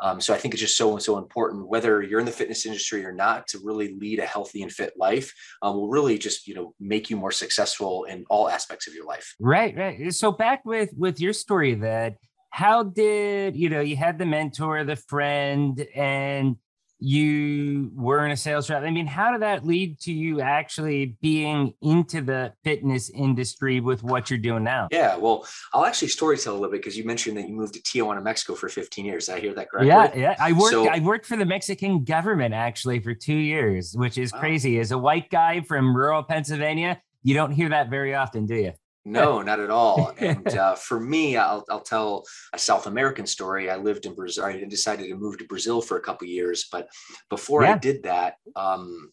Um, 0.01 0.21
so 0.21 0.35
I 0.35 0.37
think 0.37 0.53
it's 0.53 0.61
just 0.61 0.77
so 0.77 0.93
and 0.93 1.03
so 1.03 1.17
important, 1.17 1.69
whether 1.69 2.03
you're 2.03 2.21
in 2.21 2.27
the 2.27 2.33
fitness 2.33 2.67
industry 2.67 3.05
or 3.05 3.13
not, 3.13 3.47
to 3.49 3.61
really 3.63 3.95
lead 3.95 4.19
a 4.19 4.27
healthy 4.27 4.63
and 4.63 4.71
fit 4.71 4.93
life 4.99 5.33
um, 5.63 5.77
will 5.77 5.89
really 5.89 6.19
just 6.19 6.47
you 6.47 6.55
know 6.55 6.75
make 6.81 7.09
you 7.09 7.17
more 7.17 7.31
successful 7.31 8.05
in 8.05 8.25
all 8.29 8.49
aspects 8.49 8.87
of 8.89 8.95
your 8.95 9.07
life. 9.07 9.35
Right, 9.41 9.75
right. 9.77 10.13
So 10.13 10.33
back 10.33 10.65
with 10.65 10.91
with 10.97 11.21
your 11.21 11.33
story 11.33 11.75
that 11.77 12.17
how 12.53 12.83
did 12.83 13.57
you 13.57 13.71
know 13.71 13.81
you 13.81 13.97
had 13.97 14.19
the 14.19 14.27
mentor 14.27 14.85
the 14.85 14.95
friend 14.95 15.87
and 15.95 16.57
you 17.05 17.91
were 17.97 18.25
in 18.25 18.31
a 18.31 18.37
sales 18.37 18.71
rep. 18.71 18.83
I 18.83 18.91
mean 18.91 19.07
how 19.07 19.33
did 19.33 19.41
that 19.41 19.67
lead 19.67 19.99
to 20.01 20.13
you 20.13 20.43
actually 20.43 21.17
being 21.23 21.73
into 21.81 22.21
the 22.21 22.53
fitness 22.63 23.11
industry 23.11 23.81
with 23.81 24.05
what 24.05 24.29
you're 24.31 24.39
doing 24.39 24.65
now? 24.65 24.89
Yeah 24.93 25.17
well 25.17 25.47
i'll 25.73 25.87
actually 25.87 26.09
story 26.09 26.37
tell 26.37 26.53
a 26.53 26.55
little 26.55 26.71
bit 26.71 26.83
because 26.83 26.97
you 26.97 27.05
mentioned 27.05 27.39
that 27.39 27.49
you 27.49 27.55
moved 27.55 27.73
to 27.75 27.81
tijuana 27.81 28.23
mexico 28.23 28.55
for 28.55 28.69
15 28.69 29.05
years. 29.05 29.31
I 29.31 29.41
hear 29.41 29.55
that 29.55 29.71
correctly? 29.71 29.89
Yeah 29.89 30.15
yeah. 30.15 30.37
I 30.39 30.53
worked 30.53 30.73
so, 30.73 30.89
i 30.89 30.99
worked 30.99 31.25
for 31.25 31.39
the 31.39 31.47
mexican 31.47 32.05
government 32.05 32.53
actually 32.53 33.01
for 33.01 33.15
two 33.15 33.35
years 33.35 33.95
which 33.97 34.19
is 34.19 34.31
wow. 34.31 34.41
crazy. 34.41 34.79
As 34.79 34.93
a 34.93 34.99
white 34.99 35.31
guy 35.31 35.63
from 35.63 35.97
rural 35.97 36.23
pennsylvania 36.23 37.01
you 37.23 37.35
don't 37.35 37.53
hear 37.53 37.71
that 37.71 37.89
very 37.89 38.15
often 38.15 38.45
do 38.45 38.57
you 38.57 38.73
no, 39.05 39.43
not 39.51 39.61
at 39.61 39.71
all. 39.71 40.13
And 40.19 40.49
uh, 40.57 40.75
for 40.75 41.01
me, 41.01 41.37
I'll, 41.37 41.65
I'll 41.71 41.81
tell 41.81 42.25
a 42.53 42.59
South 42.59 42.87
American 42.87 43.27
story. 43.27 43.71
I 43.71 43.77
lived 43.77 44.07
in 44.07 44.15
Brazil. 44.15 44.45
I 44.45 44.65
decided 44.65 45.09
to 45.09 45.17
move 45.17 45.39
to 45.39 45.47
Brazil 45.47 45.81
for 45.81 45.97
a 45.97 46.03
couple 46.03 46.27
years, 46.29 46.67
but 46.71 46.89
before 47.29 47.63
yeah. 47.63 47.75
I 47.75 47.79
did 47.79 48.03
that, 48.05 48.35
um, 48.57 49.11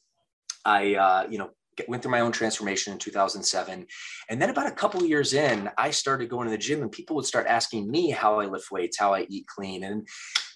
I 0.65 0.96
uh, 0.96 1.27
you 1.29 1.38
know 1.38 1.51
went 1.88 2.03
through 2.03 2.12
my 2.12 2.19
own 2.19 2.31
transformation 2.31 2.91
in 2.91 3.00
2007 3.00 3.86
and 4.29 4.41
then 4.41 4.50
about 4.50 4.67
a 4.67 4.72
couple 4.72 5.01
years 5.05 5.34
in 5.34 5.69
i 5.77 5.89
started 5.89 6.29
going 6.29 6.46
to 6.46 6.51
the 6.51 6.58
gym 6.58 6.81
and 6.81 6.91
people 6.91 7.15
would 7.15 7.25
start 7.25 7.48
asking 7.48 7.89
me 7.89 8.10
how 8.10 8.39
i 8.39 8.46
lift 8.46 8.69
weights 8.69 9.00
how 9.00 9.13
i 9.13 9.25
eat 9.29 9.48
clean 9.48 9.86
and 9.86 10.05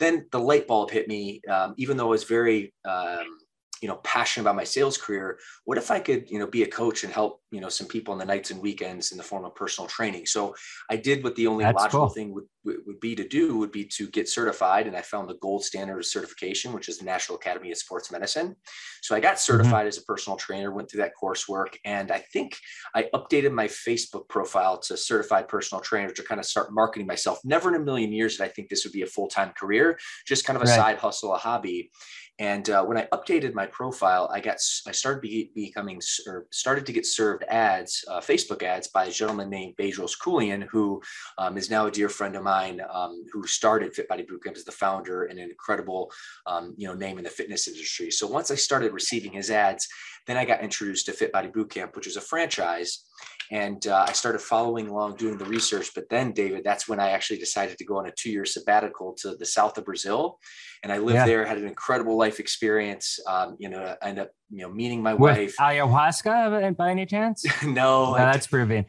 then 0.01 0.25
the 0.31 0.39
light 0.39 0.67
bulb 0.67 0.91
hit 0.91 1.07
me 1.07 1.39
um, 1.49 1.73
even 1.77 1.95
though 1.95 2.07
i 2.07 2.09
was 2.09 2.25
very 2.25 2.73
um, 2.83 3.37
you 3.83 3.89
know 3.89 3.97
passionate 3.97 4.45
about 4.45 4.55
my 4.55 4.63
sales 4.63 4.97
career 4.97 5.37
what 5.65 5.77
if 5.77 5.91
i 5.91 5.99
could 5.99 6.29
you 6.29 6.39
know 6.39 6.47
be 6.47 6.63
a 6.63 6.67
coach 6.67 7.03
and 7.03 7.11
help 7.11 7.41
you 7.51 7.59
know 7.59 7.67
some 7.67 7.85
people 7.85 8.13
on 8.13 8.17
the 8.17 8.23
nights 8.23 8.49
and 8.49 8.61
weekends 8.61 9.11
in 9.11 9.17
the 9.17 9.23
form 9.23 9.43
of 9.43 9.53
personal 9.55 9.89
training 9.89 10.25
so 10.25 10.55
i 10.89 10.95
did 10.95 11.21
what 11.21 11.35
the 11.35 11.47
only 11.47 11.65
That's 11.65 11.75
logical 11.75 11.99
cool. 11.99 12.09
thing 12.09 12.33
would, 12.33 12.45
would 12.63 13.01
be 13.01 13.13
to 13.13 13.27
do 13.27 13.57
would 13.57 13.73
be 13.73 13.83
to 13.97 14.07
get 14.07 14.29
certified 14.29 14.87
and 14.87 14.95
i 14.95 15.01
found 15.01 15.29
the 15.29 15.37
gold 15.41 15.65
standard 15.65 15.99
of 15.99 16.05
certification 16.05 16.71
which 16.71 16.87
is 16.87 16.97
the 16.97 17.03
national 17.03 17.37
academy 17.37 17.71
of 17.71 17.77
sports 17.77 18.09
medicine 18.09 18.55
so 19.01 19.17
i 19.17 19.19
got 19.19 19.35
mm-hmm. 19.35 19.51
certified 19.51 19.81
mm-hmm. 19.81 19.87
as 19.89 19.97
a 19.97 20.03
personal 20.03 20.37
trainer 20.37 20.71
went 20.71 20.89
through 20.89 21.01
that 21.01 21.11
coursework 21.21 21.75
and 21.83 22.09
i 22.09 22.19
think 22.31 22.55
i 22.95 23.09
updated 23.13 23.51
my 23.51 23.67
facebook 23.67 24.29
profile 24.29 24.79
to 24.79 24.95
certified 24.95 25.49
personal 25.49 25.81
trainer 25.81 26.09
to 26.09 26.23
kind 26.23 26.39
of 26.39 26.45
start 26.45 26.69
marketing 26.71 27.05
myself 27.05 27.39
never 27.43 27.67
in 27.67 27.75
a 27.75 27.83
million 27.83 28.13
years 28.13 28.37
did 28.37 28.45
i 28.45 28.47
think 28.47 28.69
this 28.69 28.85
would 28.85 28.93
be 28.93 29.01
a 29.01 29.07
full-time 29.07 29.51
career 29.59 29.99
just 30.25 30.45
kind 30.45 30.55
of 30.55 30.63
a 30.63 30.67
right. 30.67 30.75
side 30.75 30.97
hustle 30.97 31.33
a 31.33 31.37
hobby 31.37 31.91
and 32.39 32.67
uh, 32.69 32.83
when 32.83 32.97
I 32.97 33.07
updated 33.13 33.53
my 33.53 33.67
profile, 33.67 34.27
I 34.33 34.39
got 34.39 34.57
I 34.87 34.91
started 34.91 35.21
be, 35.21 35.51
becoming 35.53 36.01
or 36.25 36.47
started 36.51 36.85
to 36.87 36.93
get 36.93 37.05
served 37.05 37.43
ads, 37.43 38.03
uh, 38.07 38.21
Facebook 38.21 38.63
ads, 38.63 38.87
by 38.87 39.05
a 39.05 39.11
gentleman 39.11 39.51
named 39.51 39.75
Bedros 39.77 40.17
Keuilian, 40.19 40.63
who 40.63 40.99
um, 41.37 41.57
is 41.57 41.69
now 41.69 41.85
a 41.85 41.91
dear 41.91 42.09
friend 42.09 42.35
of 42.35 42.41
mine, 42.41 42.81
um, 42.91 43.23
who 43.31 43.45
started 43.45 43.93
Fit 43.93 44.07
Body 44.07 44.23
Bootcamp 44.23 44.57
as 44.57 44.63
the 44.63 44.71
founder 44.71 45.25
and 45.25 45.37
an 45.37 45.49
incredible 45.49 46.11
um, 46.47 46.73
you 46.75 46.87
know 46.87 46.95
name 46.95 47.19
in 47.19 47.23
the 47.23 47.29
fitness 47.29 47.67
industry. 47.67 48.09
So 48.09 48.25
once 48.25 48.49
I 48.49 48.55
started 48.55 48.93
receiving 48.93 49.33
his 49.33 49.51
ads, 49.51 49.87
then 50.25 50.37
I 50.37 50.45
got 50.45 50.61
introduced 50.61 51.05
to 51.05 51.13
Fit 51.13 51.31
Body 51.31 51.49
Bootcamp, 51.49 51.95
which 51.95 52.07
is 52.07 52.17
a 52.17 52.21
franchise 52.21 53.05
and 53.53 53.85
uh, 53.85 54.05
I 54.07 54.13
started 54.13 54.41
following 54.41 54.87
along, 54.87 55.17
doing 55.17 55.37
the 55.37 55.45
research. 55.45 55.91
But 55.93 56.09
then, 56.09 56.31
David, 56.31 56.63
that's 56.63 56.87
when 56.89 56.99
I 56.99 57.11
actually 57.11 57.37
decided 57.37 57.77
to 57.77 57.85
go 57.85 57.99
on 57.99 58.07
a 58.07 58.11
two-year 58.11 58.45
sabbatical 58.45 59.13
to 59.19 59.35
the 59.35 59.45
south 59.45 59.77
of 59.77 59.85
Brazil, 59.85 60.39
and 60.81 60.91
I 60.91 60.97
lived 60.97 61.13
yeah. 61.13 61.25
there, 61.27 61.45
had 61.45 61.59
an 61.59 61.67
incredible 61.67 62.17
life 62.17 62.39
experience. 62.39 63.19
Um, 63.27 63.55
you 63.59 63.69
know, 63.69 63.95
I 64.01 64.09
ended 64.09 64.25
up, 64.25 64.31
you 64.49 64.63
know, 64.63 64.71
meeting 64.71 65.03
my 65.03 65.13
With 65.13 65.37
wife. 65.37 65.55
Ayahuasca, 65.59 66.75
by 66.75 66.89
any 66.89 67.05
chance? 67.05 67.45
no, 67.63 67.69
no 68.11 68.15
that's 68.15 68.47
proven. 68.47 68.87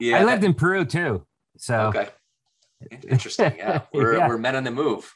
Yeah, 0.00 0.20
I 0.20 0.24
lived 0.24 0.42
in 0.42 0.54
Peru 0.54 0.86
too. 0.86 1.26
So 1.58 1.92
okay, 1.94 2.08
interesting. 3.10 3.56
Yeah, 3.58 3.82
we're 3.92 4.16
yeah. 4.16 4.28
we're 4.28 4.38
men 4.38 4.56
on 4.56 4.64
the 4.64 4.70
move 4.70 5.14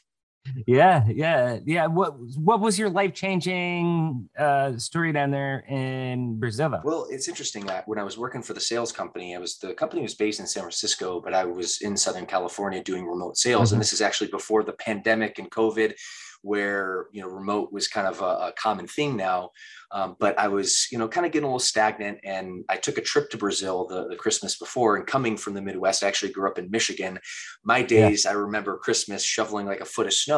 yeah 0.67 1.05
yeah 1.07 1.59
yeah 1.65 1.87
what 1.87 2.15
what 2.37 2.59
was 2.59 2.77
your 2.77 2.89
life-changing 2.89 4.29
uh 4.37 4.77
story 4.77 5.13
down 5.13 5.31
there 5.31 5.63
in 5.69 6.37
brazil 6.37 6.81
well 6.83 7.07
it's 7.09 7.27
interesting 7.27 7.65
that 7.65 7.87
when 7.87 7.97
i 7.97 8.03
was 8.03 8.17
working 8.17 8.41
for 8.41 8.53
the 8.53 8.59
sales 8.59 8.91
company 8.91 9.35
i 9.35 9.39
was 9.39 9.57
the 9.57 9.73
company 9.73 10.01
was 10.01 10.15
based 10.15 10.39
in 10.39 10.47
san 10.47 10.63
francisco 10.63 11.21
but 11.21 11.33
i 11.33 11.45
was 11.45 11.81
in 11.81 11.95
southern 11.95 12.25
california 12.25 12.83
doing 12.83 13.05
remote 13.05 13.37
sales 13.37 13.69
mm-hmm. 13.69 13.75
and 13.75 13.81
this 13.81 13.93
is 13.93 14.01
actually 14.01 14.29
before 14.29 14.63
the 14.63 14.73
pandemic 14.73 15.39
and 15.39 15.49
covid 15.49 15.93
where 16.41 17.05
you 17.13 17.21
know 17.21 17.29
remote 17.29 17.71
was 17.71 17.87
kind 17.87 18.05
of 18.05 18.21
a, 18.21 18.47
a 18.47 18.53
common 18.57 18.85
thing 18.85 19.15
now 19.15 19.49
um, 19.93 20.15
but 20.19 20.37
I 20.39 20.47
was, 20.47 20.87
you 20.91 20.97
know, 20.97 21.07
kind 21.07 21.23
of 21.23 21.31
getting 21.31 21.45
a 21.45 21.49
little 21.49 21.59
stagnant. 21.59 22.17
And 22.23 22.65
I 22.67 22.77
took 22.77 22.97
a 22.97 23.01
trip 23.01 23.29
to 23.29 23.37
Brazil 23.37 23.85
the, 23.87 24.07
the 24.07 24.15
Christmas 24.15 24.57
before. 24.57 24.95
And 24.95 25.05
coming 25.05 25.37
from 25.37 25.53
the 25.53 25.61
Midwest, 25.61 26.03
I 26.03 26.07
actually 26.07 26.31
grew 26.31 26.49
up 26.49 26.57
in 26.57 26.71
Michigan. 26.71 27.19
My 27.63 27.83
days, 27.83 28.25
yeah. 28.25 28.31
I 28.31 28.33
remember 28.33 28.75
Christmas 28.75 29.23
shoveling 29.23 29.67
like 29.67 29.81
a 29.81 29.85
foot 29.85 30.07
of 30.07 30.13
snow. 30.13 30.32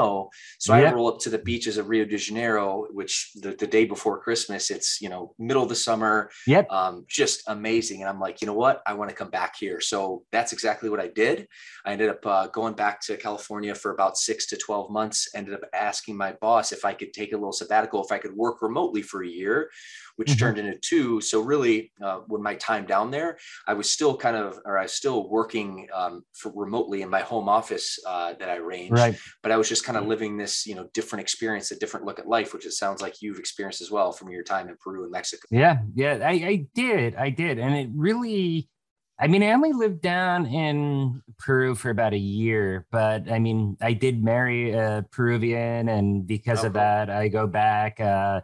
So 0.60 0.76
yeah. 0.76 0.90
I 0.90 0.94
roll 0.94 1.08
up 1.08 1.20
to 1.22 1.30
the 1.30 1.38
beaches 1.38 1.78
of 1.78 1.90
Rio 1.90 2.06
de 2.06 2.18
Janeiro, 2.18 2.88
which 2.92 3.32
the, 3.36 3.52
the 3.52 3.68
day 3.68 3.86
before 3.86 4.20
Christmas, 4.20 4.72
it's, 4.72 5.02
you 5.02 5.10
know, 5.10 5.34
middle 5.38 5.64
of 5.64 5.70
the 5.70 5.76
summer. 5.76 6.30
Yep. 6.48 6.70
Um, 6.72 7.06
just 7.08 7.44
amazing. 7.48 8.02
And 8.02 8.10
I'm 8.10 8.20
like, 8.20 8.42
you 8.42 8.48
know 8.48 8.54
what? 8.54 8.82
I 8.86 8.94
want 8.94 9.10
to 9.10 9.16
come 9.16 9.30
back 9.30 9.56
here. 9.58 9.80
So 9.82 10.24
that's 10.32 10.54
exactly 10.54 10.90
what 10.90 11.00
I 11.00 11.08
did. 11.08 11.48
I 11.86 11.92
ended 11.94 12.10
up 12.10 12.26
uh, 12.26 12.48
going 12.48 12.74
back 12.74 13.02
to 13.02 13.18
California 13.18 13.76
for 13.76 13.92
about 13.92 14.18
six 14.18 14.46
to 14.48 14.58
12 14.58 14.90
months, 14.90 15.30
ended 15.36 15.54
up 15.54 15.62
asking 15.74 16.18
my 16.18 16.34
boss 16.34 16.72
if 16.72 16.86
I 16.86 16.94
could 16.94 17.14
take 17.14 17.34
a 17.34 17.38
little 17.38 17.52
sabbatical, 17.52 18.04
if 18.04 18.12
I 18.12 18.18
could 18.18 18.36
work 18.36 18.62
remotely 18.62 19.02
for 19.02 19.24
a 19.24 19.28
year, 19.28 19.70
which 20.16 20.30
mm-hmm. 20.30 20.40
turned 20.40 20.58
into 20.58 20.78
two. 20.78 21.22
So 21.22 21.42
really, 21.42 21.92
uh, 22.04 22.20
when 22.28 22.42
my 22.42 22.56
time 22.56 22.86
down 22.86 23.12
there, 23.12 23.38
I 23.68 23.74
was 23.74 23.90
still 23.90 24.16
kind 24.16 24.36
of, 24.36 24.60
or 24.66 24.78
I 24.78 24.84
was 24.84 24.94
still 24.94 25.30
working 25.30 25.88
um, 25.94 26.24
for 26.34 26.52
remotely 26.56 27.02
in 27.02 27.10
my 27.10 27.22
home 27.22 27.50
office 27.50 28.00
uh, 28.08 28.34
that 28.40 28.50
I 28.50 28.58
arranged. 28.58 28.94
Right. 28.94 29.18
But 29.44 29.52
I 29.52 29.58
was 29.58 29.70
just 29.70 29.86
kind 29.86 29.98
of 29.98 30.08
living 30.08 30.38
this, 30.38 30.66
you 30.66 30.76
know, 30.76 30.88
different 30.94 31.22
experience, 31.22 31.72
a 31.72 31.80
different 31.80 32.06
look 32.06 32.20
at 32.20 32.28
life, 32.28 32.54
which 32.54 32.66
it 32.66 32.72
sounds 32.74 33.02
like 33.02 33.22
you've 33.22 33.40
experienced 33.40 33.82
as 33.82 33.92
well 33.92 34.12
from 34.12 34.32
your 34.32 34.44
time 34.44 34.70
in 34.70 34.78
Peru 34.78 35.04
and 35.04 35.12
Mexico. 35.12 35.48
Yeah, 35.52 35.80
yeah, 35.94 36.20
I, 36.24 36.32
I 36.32 36.68
did, 36.74 37.16
I 37.16 37.30
did, 37.30 37.60
and 37.60 37.76
it 37.76 37.90
really. 37.94 38.70
I 39.18 39.28
mean, 39.28 39.44
I 39.44 39.54
only 39.54 39.72
lived 39.72 40.02
down 40.02 40.46
in 40.46 41.22
Peru 41.40 41.74
for 41.74 41.90
about 41.90 42.14
a 42.14 42.18
year, 42.18 42.86
but 42.92 43.32
I 43.32 43.40
mean, 43.40 43.78
I 43.80 43.94
did 43.94 44.22
marry 44.22 44.74
a 44.74 45.06
Peruvian, 45.10 45.88
and 45.88 46.28
because 46.28 46.66
oh, 46.66 46.68
of 46.68 46.74
cool. 46.74 46.82
that, 46.82 47.10
I 47.10 47.30
go 47.30 47.48
back. 47.48 48.02
Uh, 48.02 48.42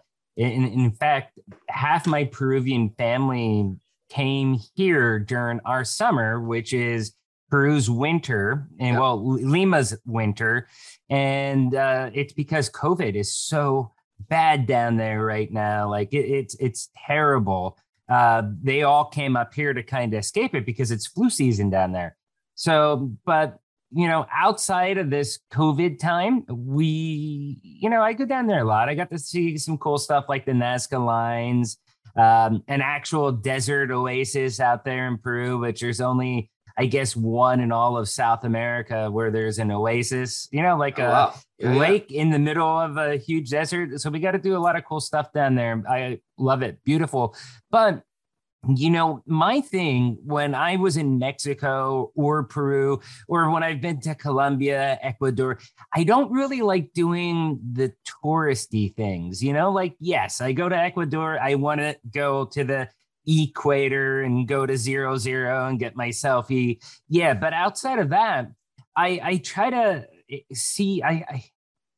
in, 0.47 0.67
in 0.67 0.91
fact, 0.91 1.39
half 1.67 2.07
my 2.07 2.25
Peruvian 2.25 2.89
family 2.97 3.75
came 4.09 4.59
here 4.75 5.19
during 5.19 5.59
our 5.65 5.85
summer, 5.85 6.39
which 6.39 6.73
is 6.73 7.13
Peru's 7.49 7.89
winter 7.89 8.67
and 8.79 8.97
well, 8.97 9.23
Lima's 9.23 9.95
winter. 10.05 10.67
And 11.09 11.75
uh, 11.75 12.09
it's 12.13 12.33
because 12.33 12.69
COVID 12.69 13.15
is 13.15 13.33
so 13.33 13.91
bad 14.29 14.65
down 14.65 14.97
there 14.97 15.23
right 15.23 15.51
now. 15.51 15.89
Like 15.89 16.13
it, 16.13 16.25
it's 16.25 16.55
it's 16.55 16.89
terrible. 17.05 17.77
Uh, 18.09 18.43
they 18.61 18.83
all 18.83 19.05
came 19.05 19.37
up 19.37 19.53
here 19.53 19.73
to 19.73 19.83
kind 19.83 20.13
of 20.13 20.19
escape 20.19 20.55
it 20.55 20.65
because 20.65 20.91
it's 20.91 21.07
flu 21.07 21.29
season 21.29 21.69
down 21.69 21.91
there. 21.91 22.17
So, 22.55 23.11
but 23.25 23.59
you 23.91 24.07
know, 24.07 24.25
outside 24.33 24.97
of 24.97 25.09
this 25.09 25.39
COVID 25.51 25.99
time, 25.99 26.45
we, 26.49 27.59
you 27.61 27.89
know, 27.89 28.01
I 28.01 28.13
go 28.13 28.25
down 28.25 28.47
there 28.47 28.61
a 28.61 28.65
lot. 28.65 28.89
I 28.89 28.95
got 28.95 29.09
to 29.11 29.19
see 29.19 29.57
some 29.57 29.77
cool 29.77 29.97
stuff 29.97 30.25
like 30.29 30.45
the 30.45 30.53
Nazca 30.53 31.03
lines, 31.03 31.77
um, 32.15 32.63
an 32.67 32.81
actual 32.81 33.31
desert 33.31 33.91
oasis 33.91 34.59
out 34.59 34.85
there 34.85 35.07
in 35.07 35.17
Peru, 35.17 35.59
which 35.59 35.81
there's 35.81 35.99
only, 35.99 36.49
I 36.77 36.85
guess, 36.85 37.15
one 37.15 37.59
in 37.59 37.71
all 37.73 37.97
of 37.97 38.07
South 38.07 38.45
America 38.45 39.11
where 39.11 39.29
there's 39.29 39.59
an 39.59 39.71
oasis, 39.71 40.47
you 40.51 40.61
know, 40.61 40.77
like 40.77 40.97
Oh, 40.99 41.03
a 41.03 41.09
wow. 41.09 41.33
Yeah, 41.59 41.75
lake 41.75 42.11
in 42.11 42.29
the 42.31 42.39
middle 42.39 42.67
of 42.79 42.97
a 42.97 43.17
huge 43.17 43.49
desert. 43.49 43.99
So 43.99 44.09
we 44.09 44.19
got 44.19 44.31
to 44.31 44.39
do 44.39 44.55
a 44.55 44.59
lot 44.59 44.75
of 44.77 44.85
cool 44.85 45.01
stuff 45.01 45.31
down 45.33 45.55
there. 45.55 45.83
I 45.87 46.19
love 46.37 46.63
it. 46.63 46.79
Beautiful. 46.83 47.35
But 47.69 48.03
you 48.67 48.91
know, 48.91 49.23
my 49.25 49.61
thing 49.61 50.17
when 50.23 50.53
I 50.53 50.75
was 50.75 50.95
in 50.95 51.17
Mexico 51.17 52.11
or 52.15 52.43
Peru, 52.43 53.01
or 53.27 53.49
when 53.49 53.63
I've 53.63 53.81
been 53.81 53.99
to 54.01 54.13
Colombia, 54.13 54.99
Ecuador, 55.01 55.59
I 55.95 56.03
don't 56.03 56.31
really 56.31 56.61
like 56.61 56.93
doing 56.93 57.59
the 57.73 57.91
touristy 58.23 58.95
things. 58.95 59.43
You 59.43 59.53
know, 59.53 59.71
like, 59.71 59.95
yes, 59.99 60.41
I 60.41 60.51
go 60.51 60.69
to 60.69 60.77
Ecuador, 60.77 61.39
I 61.39 61.55
want 61.55 61.81
to 61.81 61.97
go 62.11 62.45
to 62.45 62.63
the 62.63 62.89
equator 63.25 64.21
and 64.21 64.47
go 64.47 64.65
to 64.65 64.77
zero 64.77 65.17
zero 65.17 65.67
and 65.67 65.79
get 65.79 65.95
my 65.95 66.09
selfie. 66.09 66.83
Yeah, 67.09 67.33
but 67.33 67.53
outside 67.53 67.99
of 67.99 68.09
that, 68.09 68.51
I 68.95 69.19
I 69.23 69.37
try 69.37 69.69
to 69.71 70.07
eh, 70.29 70.39
see 70.53 71.01
I 71.01 71.25
I, 71.29 71.43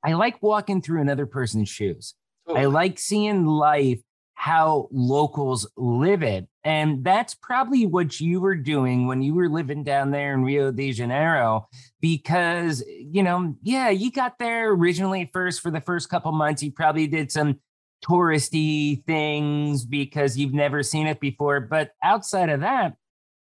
I 0.04 0.14
like 0.14 0.42
walking 0.42 0.82
through 0.82 1.02
another 1.02 1.26
person's 1.26 1.70
shoes. 1.70 2.14
I 2.54 2.66
like 2.66 3.00
seeing 3.00 3.46
life 3.46 4.02
how 4.44 4.90
locals 4.92 5.66
live 5.78 6.22
it. 6.22 6.46
And 6.66 7.02
that's 7.02 7.34
probably 7.34 7.86
what 7.86 8.20
you 8.20 8.42
were 8.42 8.56
doing 8.58 9.08
when 9.08 9.22
you 9.22 9.34
were 9.34 9.48
living 9.48 9.86
down 9.86 10.12
there 10.12 10.34
in 10.34 10.44
Rio 10.44 10.70
de 10.70 10.92
Janeiro. 10.92 11.70
Because, 12.02 12.84
you 12.86 13.24
know, 13.24 13.56
yeah, 13.62 13.90
you 13.90 14.12
got 14.12 14.38
there 14.40 14.72
originally 14.72 15.30
first 15.32 15.62
for 15.62 15.72
the 15.72 15.80
first 15.80 16.10
couple 16.10 16.34
months. 16.34 16.62
You 16.62 16.74
probably 16.74 17.08
did 17.08 17.32
some 17.32 17.62
touristy 18.06 19.06
things 19.06 19.86
because 19.86 20.38
you've 20.38 20.54
never 20.54 20.84
seen 20.84 21.08
it 21.08 21.22
before. 21.22 21.62
But 21.62 21.92
outside 22.04 22.50
of 22.50 22.60
that, 22.60 22.98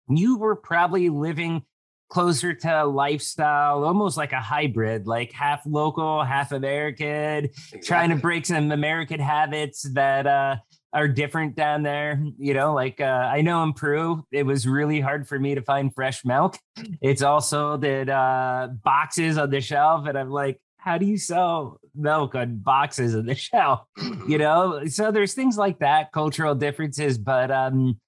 you 0.08 0.38
were 0.38 0.56
probably 0.56 1.10
living 1.10 1.64
closer 2.10 2.54
to 2.54 2.86
lifestyle, 2.86 3.84
almost 3.84 4.18
like 4.18 4.32
a 4.32 4.40
hybrid, 4.40 5.08
like 5.08 5.32
half 5.32 5.66
local, 5.66 6.24
half 6.24 6.52
American, 6.52 7.50
trying 7.84 8.10
to 8.10 8.16
break 8.16 8.46
some 8.46 8.72
American 8.72 9.20
habits 9.20 9.82
that 9.94 10.26
uh, 10.26 10.56
are 10.94 11.08
different 11.08 11.56
down 11.56 11.84
there. 11.84 12.24
You 12.38 12.54
know, 12.54 12.74
like 12.74 13.02
uh, 13.02 13.04
I 13.32 13.42
know 13.42 13.64
in 13.64 13.74
Peru, 13.74 14.26
it 14.32 14.44
was 14.44 14.68
really 14.68 15.00
hard 15.00 15.28
for 15.28 15.40
me 15.40 15.56
to 15.56 15.62
find 15.62 15.94
fresh 15.94 16.24
milk. 16.26 16.58
It's 17.02 17.22
also 17.22 17.78
that 17.78 18.10
uh, 18.10 18.70
boxes 18.84 19.38
on 19.38 19.50
the 19.50 19.62
shelf, 19.62 20.08
and 20.08 20.18
I'm 20.18 20.30
like, 20.30 20.60
how 20.78 20.98
do 20.98 21.06
you 21.06 21.18
sell 21.18 21.80
milk 21.96 22.36
on 22.36 22.58
boxes 22.58 23.16
on 23.16 23.26
the 23.26 23.36
shelf? 23.48 23.82
You 24.28 24.38
know, 24.38 24.86
so 24.88 25.12
there's 25.12 25.34
things 25.34 25.58
like 25.58 25.80
that, 25.80 26.12
cultural 26.12 26.56
differences, 26.56 27.18
but 27.18 27.52
um, 27.52 28.00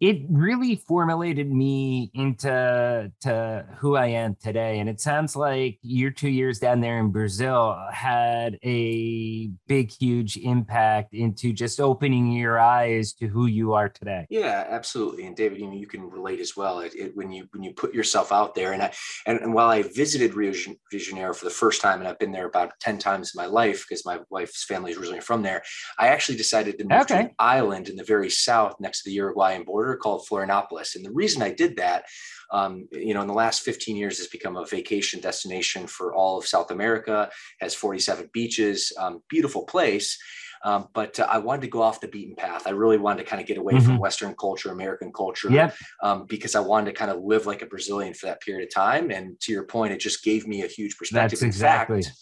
it 0.00 0.22
really 0.28 0.76
formulated 0.76 1.50
me 1.50 2.10
into 2.14 3.12
to 3.20 3.66
who 3.78 3.96
I 3.96 4.06
am 4.06 4.36
today. 4.42 4.80
And 4.80 4.88
it 4.88 5.00
sounds 5.00 5.36
like 5.36 5.78
your 5.82 6.10
two 6.10 6.28
years 6.28 6.58
down 6.58 6.80
there 6.80 6.98
in 6.98 7.10
Brazil 7.10 7.78
had 7.92 8.58
a 8.64 9.50
big, 9.68 9.92
huge 9.92 10.36
impact 10.36 11.14
into 11.14 11.52
just 11.52 11.80
opening 11.80 12.32
your 12.32 12.58
eyes 12.58 13.12
to 13.14 13.28
who 13.28 13.46
you 13.46 13.74
are 13.74 13.88
today. 13.88 14.26
Yeah, 14.30 14.66
absolutely. 14.68 15.26
And 15.26 15.36
David, 15.36 15.60
you 15.60 15.68
know, 15.68 15.76
you 15.76 15.86
can 15.86 16.10
relate 16.10 16.40
as 16.40 16.56
well. 16.56 16.80
It, 16.80 16.94
it, 16.96 17.16
when 17.16 17.30
you 17.30 17.46
when 17.52 17.62
you 17.62 17.72
put 17.72 17.94
yourself 17.94 18.32
out 18.32 18.54
there, 18.54 18.72
and 18.72 18.82
I 18.82 18.92
and, 19.26 19.38
and 19.40 19.54
while 19.54 19.68
I 19.68 19.82
visited 19.82 20.34
Rio 20.34 20.52
de 20.52 20.98
Janeiro 20.98 21.34
for 21.34 21.44
the 21.44 21.50
first 21.50 21.80
time, 21.80 22.00
and 22.00 22.08
I've 22.08 22.18
been 22.18 22.32
there 22.32 22.46
about 22.46 22.72
ten 22.80 22.98
times 22.98 23.32
in 23.34 23.40
my 23.40 23.46
life 23.46 23.86
because 23.88 24.04
my 24.04 24.18
wife's 24.28 24.64
family 24.64 24.90
is 24.90 24.98
originally 24.98 25.20
from 25.20 25.42
there, 25.42 25.62
I 25.98 26.08
actually 26.08 26.36
decided 26.36 26.78
to 26.78 26.84
move 26.84 27.06
to 27.06 27.16
an 27.16 27.30
island 27.38 27.88
in 27.88 27.96
the 27.96 28.04
very 28.04 28.30
south 28.30 28.74
next 28.80 29.02
to 29.02 29.10
the 29.10 29.14
Uruguayan 29.14 29.62
border 29.62 29.83
called 29.96 30.26
Florianopolis. 30.26 30.96
And 30.96 31.04
the 31.04 31.12
reason 31.12 31.42
I 31.42 31.50
did 31.50 31.76
that, 31.76 32.04
um, 32.50 32.88
you 32.92 33.14
know, 33.14 33.20
in 33.20 33.26
the 33.26 33.34
last 33.34 33.62
15 33.62 33.96
years, 33.96 34.18
has 34.18 34.28
become 34.28 34.56
a 34.56 34.66
vacation 34.66 35.20
destination 35.20 35.86
for 35.86 36.14
all 36.14 36.38
of 36.38 36.46
South 36.46 36.70
America. 36.70 37.30
Has 37.60 37.74
47 37.74 38.30
beaches, 38.32 38.92
um, 38.98 39.22
beautiful 39.28 39.64
place. 39.64 40.18
Um, 40.64 40.88
but 40.94 41.20
uh, 41.20 41.26
I 41.30 41.38
wanted 41.38 41.60
to 41.62 41.68
go 41.68 41.82
off 41.82 42.00
the 42.00 42.08
beaten 42.08 42.34
path. 42.34 42.66
I 42.66 42.70
really 42.70 42.96
wanted 42.96 43.24
to 43.24 43.28
kind 43.28 43.40
of 43.40 43.46
get 43.46 43.58
away 43.58 43.78
from 43.80 43.98
Western 43.98 44.34
culture, 44.34 44.70
American 44.70 45.12
culture, 45.12 45.50
Yep. 45.50 45.74
um, 46.02 46.24
because 46.26 46.54
I 46.54 46.60
wanted 46.60 46.86
to 46.86 46.96
kind 46.96 47.10
of 47.10 47.22
live 47.22 47.44
like 47.44 47.60
a 47.60 47.66
Brazilian 47.66 48.14
for 48.14 48.26
that 48.26 48.40
period 48.40 48.66
of 48.66 48.74
time. 48.74 49.10
And 49.10 49.38
to 49.40 49.52
your 49.52 49.64
point, 49.64 49.92
it 49.92 50.00
just 50.00 50.24
gave 50.24 50.46
me 50.46 50.62
a 50.62 50.66
huge 50.66 50.96
perspective. 50.96 51.38
That's 51.38 51.42
exactly. 51.42 52.02
fact, 52.02 52.16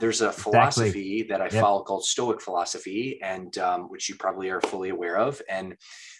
there's 0.00 0.20
a 0.22 0.28
Exactly. 0.28 0.52
philosophy 0.52 1.22
that 1.28 1.40
I 1.40 1.44
Yep. 1.50 1.60
follow 1.62 1.82
called 1.82 2.04
Stoic 2.04 2.40
philosophy, 2.40 3.18
and 3.22 3.56
um, 3.58 3.88
which 3.90 4.08
you 4.08 4.14
probably 4.14 4.48
are 4.50 4.60
fully 4.60 4.90
aware 4.90 5.16
of. 5.18 5.42
And 5.48 5.76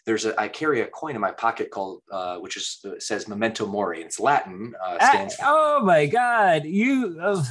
there's 0.07 0.25
a 0.25 0.39
I 0.41 0.49
carry 0.49 0.81
a 0.81 0.87
coin 0.87 1.15
in 1.15 1.21
my 1.21 1.31
pocket 1.33 1.71
called 1.71 2.03
uh, 2.11 2.37
which 2.39 2.57
is 2.57 2.79
uh, 2.85 2.99
says 2.99 3.29
memento 3.29 3.67
mori. 3.67 3.99
and 3.99 4.07
It's 4.07 4.19
Latin. 4.21 4.75
Uh, 4.85 4.97
Ah, 5.01 5.09
stands 5.11 5.35
for 5.37 5.43
oh 5.47 5.81
my 5.85 6.07
God. 6.07 6.65
You 6.65 7.19
uh, 7.23 7.43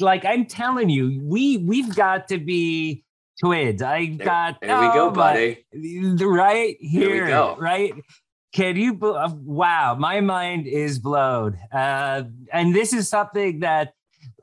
like 0.00 0.24
I'm 0.24 0.46
telling 0.46 0.90
you, 0.90 1.20
we 1.24 1.56
we've 1.58 1.94
got 1.94 2.28
to 2.28 2.38
be 2.38 3.04
twins. 3.40 3.80
I 3.80 4.06
There- 4.16 4.26
got 4.26 4.60
there 4.60 4.78
we 4.78 4.88
go, 4.88 5.06
oh 5.08 5.10
buddy. 5.10 5.64
the 5.72 6.26
right 6.26 6.76
here, 6.80 7.26
go. 7.28 7.56
right? 7.58 7.94
Can 8.52 8.76
you? 8.76 8.98
uh, 9.00 9.30
Wow, 9.44 9.94
my 9.94 10.20
mind 10.20 10.66
is 10.66 10.98
blown. 10.98 11.56
Uh, 11.72 12.24
and 12.52 12.74
this 12.74 12.92
is 12.92 13.08
something 13.08 13.60
that 13.60 13.94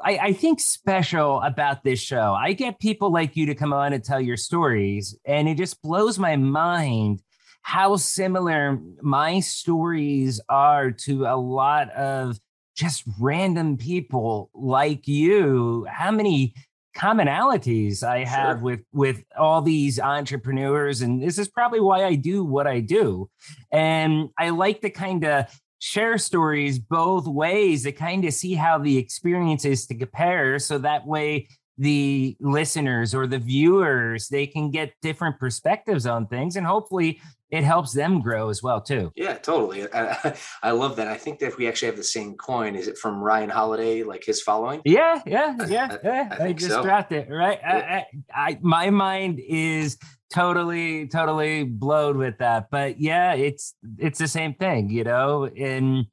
I, 0.03 0.17
I 0.17 0.33
think 0.33 0.59
special 0.59 1.41
about 1.41 1.83
this 1.83 1.99
show. 1.99 2.33
I 2.33 2.53
get 2.53 2.79
people 2.79 3.11
like 3.11 3.35
you 3.35 3.45
to 3.47 3.55
come 3.55 3.73
on 3.73 3.93
and 3.93 4.03
tell 4.03 4.21
your 4.21 4.37
stories, 4.37 5.17
and 5.25 5.47
it 5.47 5.57
just 5.57 5.81
blows 5.81 6.17
my 6.19 6.35
mind 6.35 7.21
how 7.61 7.97
similar 7.97 8.79
my 9.01 9.39
stories 9.41 10.39
are 10.47 10.91
to 10.91 11.25
a 11.25 11.35
lot 11.35 11.89
of 11.91 12.39
just 12.75 13.03
random 13.19 13.77
people 13.77 14.49
like 14.53 15.07
you. 15.07 15.85
How 15.89 16.11
many 16.11 16.53
commonalities 16.95 18.03
I 18.03 18.23
have 18.23 18.57
Sure. 18.57 18.63
with 18.63 18.79
with 18.91 19.23
all 19.37 19.61
these 19.61 19.99
entrepreneurs 19.99 21.01
and 21.01 21.21
this 21.21 21.37
is 21.37 21.47
probably 21.47 21.79
why 21.79 22.03
I 22.05 22.15
do 22.15 22.43
what 22.43 22.65
I 22.65 22.79
do. 22.79 23.29
And 23.71 24.29
I 24.37 24.49
like 24.49 24.81
to 24.81 24.89
kind 24.89 25.23
of 25.23 25.45
share 25.79 26.17
stories 26.17 26.79
both 26.79 27.27
ways 27.27 27.83
to 27.83 27.91
kind 27.91 28.25
of 28.25 28.33
see 28.33 28.53
how 28.53 28.77
the 28.77 28.97
experience 28.97 29.65
is 29.65 29.85
to 29.87 29.95
compare 29.95 30.57
so 30.59 30.77
that 30.77 31.05
way 31.05 31.47
the 31.77 32.35
listeners 32.39 33.13
or 33.13 33.27
the 33.27 33.37
viewers 33.37 34.27
they 34.29 34.47
can 34.47 34.71
get 34.71 34.93
different 35.03 35.39
perspectives 35.39 36.07
on 36.07 36.25
things 36.27 36.55
and 36.55 36.65
hopefully 36.65 37.21
it 37.49 37.63
helps 37.63 37.93
them 37.93 38.19
grow 38.21 38.49
as 38.49 38.61
well 38.61 38.81
too. 38.81 39.11
Yeah, 39.15 39.35
totally. 39.37 39.85
I, 39.93 40.35
I 40.63 40.71
love 40.71 40.97
that. 40.97 41.07
I 41.07 41.15
think 41.15 41.39
that 41.39 41.57
we 41.57 41.67
actually 41.67 41.87
have 41.87 41.95
the 41.95 42.03
same 42.03 42.35
coin. 42.35 42.75
Is 42.75 42.87
it 42.87 42.97
from 42.97 43.21
Ryan 43.23 43.49
Holiday, 43.49 44.03
like 44.03 44.25
his 44.25 44.41
following? 44.41 44.81
Yeah, 44.83 45.21
yeah, 45.25 45.55
yeah. 45.67 45.97
I- 46.03 46.07
yeah. 46.07 46.27
I 46.31 46.35
I, 46.35 46.37
think 46.39 46.59
just 46.59 46.71
so. 46.71 46.83
dropped 46.83 47.11
it 47.13 47.29
right. 47.29 47.59
I, 47.63 47.79
I, 47.79 48.05
I, 48.35 48.59
my 48.61 48.89
mind 48.89 49.39
is 49.39 49.97
totally, 50.33 51.07
totally 51.07 51.63
blown 51.63 52.17
with 52.17 52.37
that. 52.39 52.69
But 52.69 52.99
yeah, 52.99 53.33
it's 53.33 53.73
it's 53.97 54.19
the 54.19 54.27
same 54.27 54.53
thing, 54.53 54.89
you 54.89 55.03
know. 55.03 55.45
And 55.45 56.07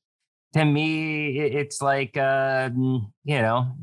to 0.55 0.65
me, 0.65 1.39
it's 1.39 1.83
like 1.83 2.17
um, 2.17 3.13
you 3.25 3.41
know, 3.41 3.77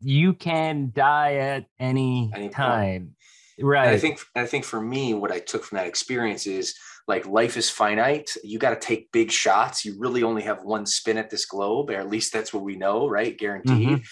you 0.00 0.34
can 0.34 0.92
die 0.94 1.34
at 1.34 1.66
any, 1.78 2.30
Any 2.34 2.44
point. 2.44 2.54
time, 2.54 3.14
And 3.58 3.68
right? 3.68 3.88
I 3.88 3.98
think 3.98 4.20
I 4.34 4.46
think 4.46 4.64
for 4.64 4.80
me, 4.80 5.14
what 5.14 5.30
I 5.32 5.38
took 5.38 5.64
from 5.64 5.76
that 5.78 5.86
experience 5.86 6.46
is 6.46 6.74
like 7.08 7.26
life 7.26 7.56
is 7.56 7.68
finite. 7.68 8.30
You 8.44 8.58
got 8.58 8.70
to 8.70 8.86
take 8.86 9.10
big 9.12 9.30
shots. 9.32 9.84
You 9.84 9.96
really 9.98 10.22
only 10.22 10.42
have 10.42 10.62
one 10.64 10.86
spin 10.86 11.18
at 11.18 11.30
this 11.30 11.44
globe, 11.46 11.90
or 11.90 11.94
at 11.96 12.08
least 12.08 12.32
that's 12.32 12.52
what 12.54 12.62
we 12.62 12.76
know, 12.76 13.08
right? 13.08 13.36
Guaranteed. 13.36 14.02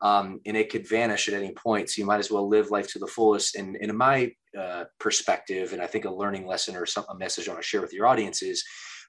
Um, 0.00 0.40
and 0.46 0.56
it 0.56 0.70
could 0.70 0.88
vanish 0.88 1.28
at 1.28 1.34
any 1.34 1.52
point. 1.52 1.90
So 1.90 2.00
you 2.00 2.06
might 2.06 2.20
as 2.20 2.30
well 2.30 2.48
live 2.48 2.70
life 2.70 2.90
to 2.92 2.98
the 3.00 3.06
fullest. 3.06 3.56
And, 3.56 3.76
and 3.76 3.90
in 3.90 3.96
my 3.96 4.32
uh, 4.58 4.84
perspective, 4.98 5.72
and 5.72 5.82
I 5.82 5.86
think 5.86 6.04
a 6.04 6.10
learning 6.10 6.46
lesson 6.46 6.76
or 6.76 6.86
some 6.86 7.04
a 7.08 7.16
message 7.16 7.48
I 7.48 7.52
want 7.52 7.62
to 7.62 7.68
share 7.68 7.80
with 7.80 7.92
your 7.92 8.06
audience 8.06 8.42
is 8.42 8.64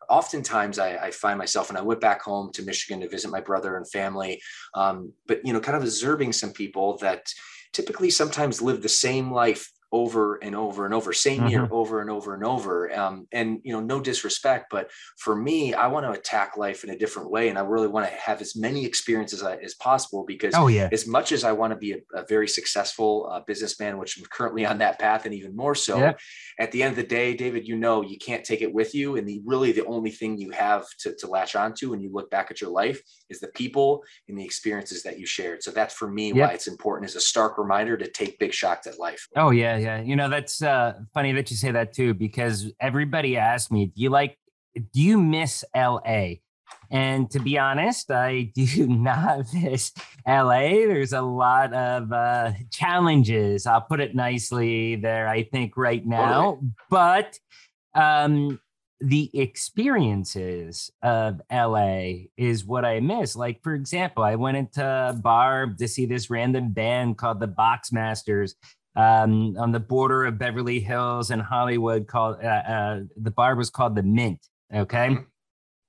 oftentimes 0.10 0.80
I, 0.80 0.96
I 0.96 1.12
find 1.12 1.38
myself 1.38 1.70
and 1.70 1.78
I 1.78 1.82
went 1.82 2.02
back 2.02 2.22
home 2.22 2.52
to 2.54 2.64
Michigan 2.64 3.02
to 3.02 3.10
visit 3.10 3.32
my 3.32 3.42
brother 3.42 3.78
and 3.78 3.90
family. 3.90 4.42
Um, 4.74 5.14
but 5.28 5.46
you 5.46 5.54
know, 5.54 5.60
kind 5.60 5.78
of 5.78 5.84
observing 5.84 6.34
some 6.34 6.54
people 6.54 6.98
that 6.98 7.28
typically 7.74 8.10
sometimes 8.10 8.62
live 8.62 8.82
the 8.82 8.90
same 8.90 9.32
life 9.32 9.72
over 9.92 10.36
and 10.36 10.56
over 10.56 10.86
and 10.86 10.94
over, 10.94 11.14
same 11.14 11.48
year 11.48 11.68
over 11.72 12.02
and 12.02 12.10
over 12.10 12.34
and 12.34 12.44
over. 12.44 12.94
Um, 12.96 13.28
and 13.32 13.60
you 13.64 13.74
know, 13.74 13.80
no 13.80 14.00
disrespect, 14.00 14.68
but 14.70 14.90
for 15.18 15.36
me, 15.36 15.74
I 15.74 15.88
want 15.88 16.06
to 16.06 16.12
attack 16.12 16.58
life 16.58 16.84
in 16.84 16.92
a 16.92 16.98
different 16.98 17.32
way, 17.32 17.50
and 17.50 17.58
I 17.58 17.62
really 17.62 17.88
want 17.88 18.08
to 18.08 18.14
have 18.14 18.42
as 18.42 18.56
many 18.56 18.86
experiences 18.86 19.42
as, 19.42 19.58
as 19.64 19.74
possible 19.76 20.26
because 20.28 20.54
oh 20.56 20.68
yeah, 20.68 20.90
as 20.92 21.08
much 21.08 21.32
as 21.32 21.44
I 21.44 21.52
want 21.52 21.72
to 21.72 21.78
be 21.78 21.94
a, 21.94 21.98
a 22.14 22.26
very 22.28 22.48
successful 22.48 23.30
uh, 23.32 23.42
businessman, 23.48 23.98
which 23.98 24.18
I'm 24.18 24.26
currently 24.26 24.66
on 24.66 24.78
that 24.80 25.00
path, 25.00 25.26
and 25.26 25.34
even 25.34 25.56
more 25.56 25.76
so, 25.76 25.98
Yeah. 25.98 26.14
at 26.60 26.72
the 26.72 26.84
end 26.84 26.92
of 26.92 26.98
the 26.98 27.04
day, 27.04 27.34
David, 27.34 27.68
you 27.68 27.76
know 27.76 28.02
you 28.02 28.18
can't 28.18 28.44
take 28.44 28.62
it 28.62 28.74
with 28.74 28.94
you, 28.94 29.16
and 29.16 29.28
the 29.28 29.42
really 29.46 29.72
the 29.72 29.86
only 29.86 30.12
thing 30.12 30.38
you 30.38 30.52
have 30.52 30.86
to, 31.00 31.16
to 31.16 31.28
latch 31.28 31.56
onto 31.56 31.90
when 31.90 32.02
you 32.02 32.12
look 32.12 32.30
back 32.30 32.52
at 32.52 32.62
your 32.62 32.70
life 32.70 33.02
is 33.30 33.40
the 33.40 33.48
people 33.50 34.04
and 34.28 34.38
the 34.38 34.44
experiences 34.44 35.04
that 35.04 35.20
you 35.20 35.26
shared. 35.26 35.64
So 35.64 35.72
that's 35.72 35.94
for 35.94 36.10
me 36.10 36.34
Yep. 36.34 36.36
why 36.48 36.54
it's 36.54 36.68
important 36.68 37.10
is 37.10 37.16
a 37.16 37.22
stark 37.22 37.58
reminder 37.58 37.98
to 37.98 38.08
take 38.10 38.40
big 38.40 38.54
shots 38.54 38.88
at 38.88 39.00
life. 39.00 39.28
Oh 39.36 39.52
yeah, 39.52 39.78
yeah. 39.78 40.02
You 40.02 40.16
know, 40.16 40.30
that's 40.30 40.62
uh 40.62 40.94
funny 41.14 41.32
that 41.34 41.50
you 41.52 41.58
say 41.58 41.72
that 41.72 41.94
too, 41.94 42.14
because 42.14 42.72
everybody 42.80 43.38
asked 43.38 43.72
me, 43.72 43.88
do 43.88 44.02
you 44.02 44.10
like 44.10 44.38
do 44.94 45.02
you 45.02 45.22
miss 45.22 45.64
LA? 45.76 46.36
And 46.92 47.30
to 47.32 47.40
be 47.40 47.58
honest, 47.60 48.10
I 48.10 48.52
do 48.56 48.88
not 48.88 49.46
miss 49.54 49.92
LA. 50.28 50.86
There's 50.88 51.14
a 51.14 51.22
lot 51.22 51.74
of 51.74 52.12
uh 52.12 52.52
challenges. 52.72 53.66
I'll 53.66 53.82
put 53.82 54.00
it 54.00 54.16
nicely 54.16 54.96
there, 54.96 55.28
I 55.28 55.44
think, 55.44 55.78
right 55.78 56.06
now. 56.06 56.62
But 56.90 57.38
um 57.96 58.60
the 59.02 59.30
experiences 59.40 60.92
of 61.02 61.42
LA 61.52 62.28
is 62.38 62.66
what 62.66 62.84
I 62.86 63.00
miss. 63.00 63.36
Like, 63.36 63.64
for 63.64 63.74
example, 63.74 64.24
I 64.24 64.36
went 64.36 64.58
into 64.58 64.86
a 64.86 65.14
bar 65.14 65.68
to 65.78 65.88
see 65.88 66.06
this 66.06 66.30
random 66.30 66.72
band 66.72 67.18
called 67.18 67.40
the 67.40 67.48
Boxmasters 67.48 68.56
um, 68.96 69.56
on 69.58 69.72
the 69.72 69.80
border 69.80 70.26
of 70.26 70.38
Beverly 70.38 70.80
Hills 70.80 71.32
and 71.32 71.42
Hollywood. 71.42 72.08
Called 72.08 72.44
uh, 72.44 72.48
uh, 72.48 73.00
the 73.16 73.32
bar 73.32 73.56
was 73.56 73.70
called 73.70 73.96
the 73.96 74.04
Mint. 74.04 74.46
Okay. 74.74 75.10
Mhm. 75.10 75.26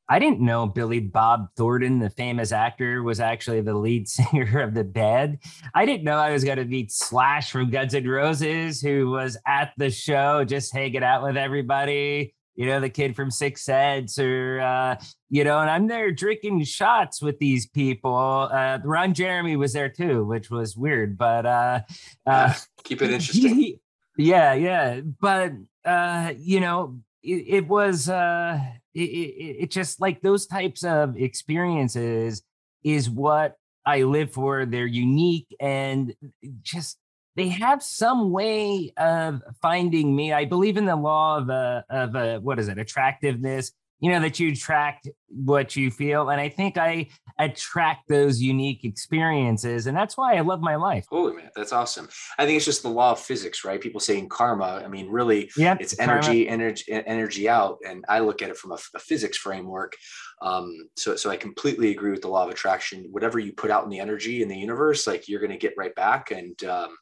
I 0.08 0.18
didn't 0.18 0.40
know 0.40 0.66
Billy 0.66 0.98
Bob 0.98 1.50
Thornton, 1.56 2.00
the 2.00 2.10
famous 2.10 2.50
actor, 2.50 3.04
was 3.04 3.20
actually 3.20 3.60
the 3.60 3.74
lead 3.74 4.08
singer 4.08 4.60
of 4.60 4.74
the 4.74 4.82
band. 4.82 5.38
I 5.72 5.86
didn't 5.86 6.02
know 6.02 6.16
I 6.16 6.32
was 6.32 6.42
going 6.42 6.58
to 6.58 6.64
meet 6.64 6.90
Slash 6.90 7.52
from 7.52 7.70
Guns 7.70 7.94
N' 7.94 8.08
Roses, 8.08 8.80
who 8.80 9.10
was 9.10 9.36
at 9.46 9.72
the 9.76 9.88
show 9.88 10.44
just 10.44 10.74
hanging 10.74 11.04
out 11.04 11.22
with 11.22 11.36
everybody. 11.36 12.34
You 12.56 12.66
know, 12.66 12.80
the 12.80 12.90
kid 12.90 13.16
from 13.16 13.30
Six 13.30 13.64
Sense, 13.64 14.18
or, 14.18 14.60
uh, 14.60 14.96
you 15.28 15.44
know, 15.44 15.60
and 15.60 15.70
I'm 15.70 15.86
there 15.86 16.10
drinking 16.10 16.64
shots 16.64 17.22
with 17.22 17.38
these 17.38 17.66
people. 17.66 18.48
Uh, 18.52 18.78
Ron 18.84 19.14
Jeremy 19.14 19.56
was 19.56 19.72
there 19.72 19.88
too, 19.88 20.24
which 20.24 20.50
was 20.50 20.76
weird, 20.76 21.16
but 21.16 21.46
uh, 21.46 21.80
uh, 22.26 22.54
Keep 22.84 23.02
it 23.02 23.12
interesting. 23.12 23.78
yeah, 24.16 24.52
yeah. 24.54 25.00
But 25.20 25.52
uh, 25.84 26.34
you 26.36 26.60
know, 26.60 27.00
it, 27.22 27.44
it 27.48 27.68
was 27.68 28.08
uh 28.08 28.58
it, 28.94 29.00
it, 29.00 29.56
it 29.62 29.70
just 29.70 30.00
like 30.00 30.20
those 30.20 30.46
types 30.46 30.84
of 30.84 31.16
experiences 31.16 32.42
is 32.82 33.08
what 33.08 33.56
I 33.86 34.02
live 34.02 34.32
for. 34.32 34.66
They're 34.66 34.86
unique 34.86 35.54
and 35.60 36.14
just 36.62 36.98
they 37.36 37.48
have 37.48 37.82
some 37.82 38.30
way 38.30 38.92
of 38.96 39.42
finding 39.62 40.14
me. 40.14 40.32
I 40.32 40.44
believe 40.44 40.76
in 40.76 40.84
the 40.84 40.96
law 40.96 41.38
of 41.38 41.50
uh 41.50 41.82
of 41.88 42.16
uh, 42.16 42.38
what 42.40 42.58
is 42.58 42.68
it 42.68 42.78
attractiveness. 42.78 43.72
You 44.00 44.10
know 44.10 44.20
that 44.20 44.40
you 44.40 44.52
attract 44.52 45.08
what 45.28 45.76
you 45.76 45.90
feel, 45.90 46.30
and 46.30 46.40
I 46.40 46.48
think 46.48 46.78
I 46.78 47.08
attract 47.38 48.08
those 48.08 48.40
unique 48.40 48.84
experiences, 48.84 49.86
and 49.86 49.96
that's 49.96 50.16
why 50.16 50.36
I 50.36 50.40
love 50.40 50.60
my 50.60 50.76
life. 50.76 51.06
Holy 51.10 51.34
man, 51.34 51.50
that's 51.54 51.72
awesome. 51.72 52.08
I 52.38 52.46
think 52.46 52.56
it's 52.56 52.64
just 52.64 52.82
the 52.82 52.88
law 52.88 53.12
of 53.12 53.20
physics, 53.20 53.64
right? 53.64 53.80
People 53.80 54.00
saying 54.00 54.28
karma. 54.28 54.82
I 54.84 54.88
mean, 54.88 55.08
really, 55.08 55.50
Yeah, 55.56 55.76
it's 55.78 55.98
energy, 55.98 56.48
energy, 56.48 56.84
energy 56.90 57.48
out, 57.48 57.78
and 57.86 58.04
I 58.08 58.20
look 58.20 58.42
at 58.42 58.50
it 58.50 58.56
from 58.56 58.72
a, 58.72 58.78
a 58.94 58.98
physics 58.98 59.36
framework. 59.36 59.96
Um, 60.42 60.88
so, 60.96 61.16
so 61.16 61.30
I 61.30 61.36
completely 61.36 61.90
agree 61.90 62.10
with 62.10 62.22
the 62.22 62.28
law 62.28 62.44
of 62.44 62.50
attraction. 62.50 63.06
Whatever 63.10 63.38
you 63.38 63.52
put 63.52 63.70
out 63.70 63.84
in 63.84 63.90
the 63.90 64.00
energy 64.00 64.42
in 64.42 64.48
the 64.48 64.56
universe, 64.56 65.06
like 65.06 65.28
you're 65.28 65.40
going 65.40 65.52
to 65.52 65.58
get 65.58 65.74
right 65.76 65.94
back. 65.94 66.30
And 66.30 66.62
um, 66.64 66.96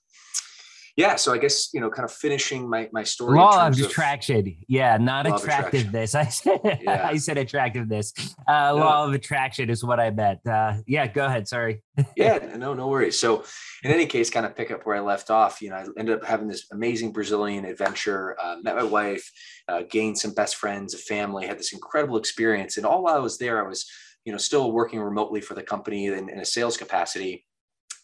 yeah, 0.99 1.15
so 1.15 1.33
I 1.33 1.39
guess 1.39 1.73
you 1.73 1.81
know, 1.81 1.91
kind 1.91 2.05
of 2.05 2.13
finishing 2.13 2.69
my 2.69 2.89
my 2.93 3.05
story. 3.05 3.39
Law 3.39 3.69
of 3.69 3.79
attraction. 3.79 4.57
yeah, 4.67 4.97
not 4.97 5.29
attractiveness. 5.29 6.15
I 6.17 6.25
said 6.25 6.61
Yeah. 6.83 7.09
I 7.09 7.17
said 7.19 7.39
attractiveness. 7.39 8.13
Uh, 8.49 8.75
Law 8.75 9.07
of 9.07 9.13
attraction 9.13 9.71
is 9.71 9.85
what 9.85 10.01
I 10.01 10.11
meant. 10.11 10.45
Uh, 10.45 10.79
yeah, 10.89 11.07
go 11.07 11.25
ahead. 11.25 11.47
Sorry. 11.47 11.83
yeah, 12.17 12.57
no, 12.57 12.75
no 12.75 12.89
worries. 12.89 13.17
So, 13.17 13.45
in 13.85 13.93
any 13.93 14.07
case, 14.07 14.29
kind 14.29 14.45
of 14.45 14.57
pick 14.57 14.73
up 14.73 14.85
where 14.87 14.97
I 14.97 15.01
left 15.01 15.31
off. 15.31 15.63
You 15.63 15.71
know, 15.71 15.77
I 15.77 15.85
ended 15.97 16.17
up 16.17 16.25
having 16.25 16.49
this 16.49 16.67
amazing 16.73 17.13
Brazilian 17.13 17.65
adventure. 17.65 18.37
Uh, 18.43 18.57
met 18.61 18.75
my 18.75 18.83
wife, 18.83 19.31
uh, 19.69 19.83
gained 19.89 20.19
some 20.19 20.35
best 20.35 20.57
friends, 20.57 20.95
a 20.95 20.99
family, 20.99 21.47
had 21.47 21.61
this 21.61 21.73
incredible 21.73 22.17
experience. 22.17 22.77
And 22.77 22.85
all 22.85 23.05
while 23.05 23.15
I 23.15 23.21
was 23.21 23.39
there, 23.39 23.65
I 23.65 23.69
was, 23.69 23.89
you 24.25 24.33
know, 24.33 24.39
still 24.39 24.73
working 24.73 24.99
remotely 24.99 25.41
for 25.41 25.55
the 25.55 25.63
company 25.63 26.07
in, 26.07 26.29
in 26.29 26.41
a 26.41 26.45
sales 26.45 26.77
capacity. 26.77 27.45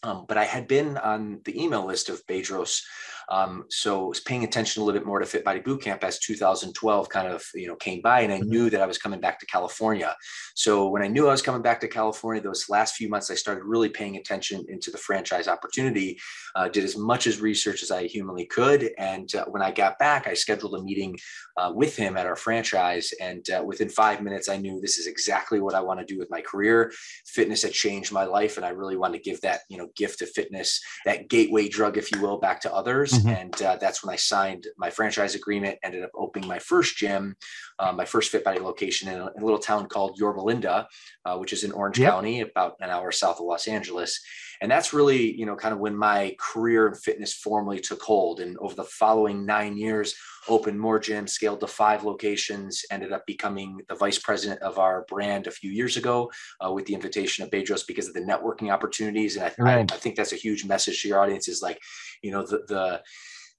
Um, 0.05 0.25
but 0.27 0.37
I 0.37 0.43
had 0.43 0.67
been 0.67 0.97
on 0.97 1.41
the 1.45 1.59
email 1.61 1.83
list 1.83 2.09
of 2.09 2.25
Bedros. 2.27 2.83
Um, 3.29 3.65
so 3.69 4.05
I 4.05 4.07
was 4.09 4.19
paying 4.19 4.43
attention 4.43 4.81
a 4.81 4.85
little 4.85 4.99
bit 4.99 5.07
more 5.07 5.19
to 5.19 5.25
Fit 5.25 5.43
Body 5.43 5.59
Bootcamp 5.59 6.03
as 6.03 6.19
2012 6.19 7.09
kind 7.09 7.27
of, 7.27 7.43
you 7.53 7.67
know, 7.67 7.75
came 7.75 8.01
by 8.01 8.21
and 8.21 8.31
I 8.31 8.39
knew 8.39 8.69
that 8.69 8.81
I 8.81 8.85
was 8.85 8.97
coming 8.97 9.19
back 9.19 9.39
to 9.39 9.45
California. 9.45 10.15
So 10.55 10.89
when 10.89 11.01
I 11.01 11.07
knew 11.07 11.27
I 11.27 11.31
was 11.31 11.41
coming 11.41 11.61
back 11.61 11.79
to 11.81 11.87
California, 11.87 12.41
those 12.41 12.69
last 12.69 12.95
few 12.95 13.09
months, 13.09 13.31
I 13.31 13.35
started 13.35 13.63
really 13.63 13.89
paying 13.89 14.17
attention 14.17 14.65
into 14.69 14.91
the 14.91 14.97
franchise 14.97 15.47
opportunity, 15.47 16.19
uh, 16.55 16.69
did 16.69 16.83
as 16.83 16.97
much 16.97 17.27
as 17.27 17.41
research 17.41 17.83
as 17.83 17.91
I 17.91 18.05
humanly 18.05 18.45
could. 18.45 18.91
And 18.97 19.33
uh, 19.35 19.45
when 19.45 19.61
I 19.61 19.71
got 19.71 19.99
back, 19.99 20.27
I 20.27 20.33
scheduled 20.33 20.75
a 20.75 20.83
meeting 20.83 21.17
uh, 21.57 21.71
with 21.73 21.95
him 21.95 22.17
at 22.17 22.25
our 22.25 22.35
franchise. 22.35 23.13
And 23.19 23.47
uh, 23.49 23.63
within 23.65 23.89
five 23.89 24.21
minutes, 24.21 24.49
I 24.49 24.57
knew 24.57 24.79
this 24.79 24.97
is 24.97 25.07
exactly 25.07 25.59
what 25.59 25.75
I 25.75 25.81
want 25.81 25.99
to 25.99 26.05
do 26.05 26.17
with 26.17 26.29
my 26.29 26.41
career. 26.41 26.91
Fitness 27.25 27.63
had 27.63 27.73
changed 27.73 28.11
my 28.11 28.25
life. 28.25 28.57
And 28.57 28.65
I 28.65 28.69
really 28.69 28.97
wanted 28.97 29.23
to 29.23 29.29
give 29.29 29.41
that, 29.41 29.61
you 29.69 29.77
know, 29.77 29.89
gift 29.95 30.21
of 30.21 30.29
fitness, 30.29 30.81
that 31.05 31.29
gateway 31.29 31.67
drug, 31.67 31.97
if 31.97 32.11
you 32.11 32.21
will, 32.21 32.37
back 32.37 32.61
to 32.61 32.73
others. 32.73 33.14
Mhm. 33.15 33.41
And 33.41 33.61
uh, 33.61 33.77
that's 33.77 34.03
when 34.03 34.13
I 34.13 34.17
signed 34.17 34.67
my 34.77 34.89
franchise 34.89 35.35
agreement, 35.35 35.79
ended 35.83 36.03
up 36.03 36.11
opening 36.15 36.47
my 36.47 36.59
first 36.59 36.97
gym, 36.97 37.35
uh, 37.79 37.91
my 37.91 38.05
first 38.05 38.31
Fit 38.31 38.43
Body 38.43 38.59
location 38.59 39.09
in 39.09 39.19
a, 39.19 39.27
in 39.35 39.41
a 39.41 39.45
little 39.45 39.59
town 39.59 39.87
called 39.87 40.17
Yorba 40.17 40.41
Linda, 40.41 40.87
uh, 41.25 41.37
which 41.37 41.53
is 41.53 41.63
in 41.63 41.71
Orange 41.71 41.99
Yep. 41.99 42.11
County, 42.11 42.41
about 42.41 42.75
an 42.79 42.89
hour 42.89 43.11
south 43.11 43.39
of 43.39 43.45
Los 43.45 43.67
Angeles. 43.67 44.19
And 44.61 44.71
that's 44.71 44.93
really, 44.93 45.35
you 45.35 45.45
know, 45.45 45.55
kind 45.55 45.73
of 45.73 45.79
when 45.79 45.95
my 45.95 46.35
career 46.39 46.87
in 46.87 46.95
fitness 46.95 47.33
formally 47.33 47.79
took 47.79 48.01
hold. 48.01 48.39
And 48.39 48.57
over 48.59 48.73
the 48.73 48.85
following 48.85 49.45
nine 49.45 49.75
years, 49.77 50.15
opened 50.47 50.79
more 50.79 50.99
gyms, 50.99 51.29
scaled 51.29 51.59
to 51.59 51.67
five 51.67 52.03
locations, 52.05 52.85
ended 52.89 53.11
up 53.11 53.25
becoming 53.25 53.81
the 53.89 53.95
vice 53.95 54.19
president 54.19 54.61
of 54.61 54.79
our 54.79 55.05
brand 55.09 55.47
a 55.47 55.51
few 55.51 55.71
years 55.71 55.97
ago 55.97 56.31
uh, 56.65 56.71
with 56.71 56.85
the 56.85 56.93
invitation 56.93 57.43
of 57.43 57.51
Bedros 57.51 57.85
because 57.85 58.07
of 58.07 58.13
the 58.13 58.21
networking 58.21 58.71
opportunities. 58.71 59.35
And 59.35 59.45
I, 59.45 59.51
Right. 59.57 59.91
I, 59.91 59.95
I 59.95 59.97
think 59.97 60.15
that's 60.15 60.33
a 60.33 60.37
huge 60.37 60.63
message 60.65 61.01
to 61.01 61.07
your 61.09 61.19
audience 61.19 61.47
is 61.47 61.61
like, 61.61 61.79
you 62.21 62.31
know, 62.31 62.45
the, 62.45 62.59
the, 62.67 63.01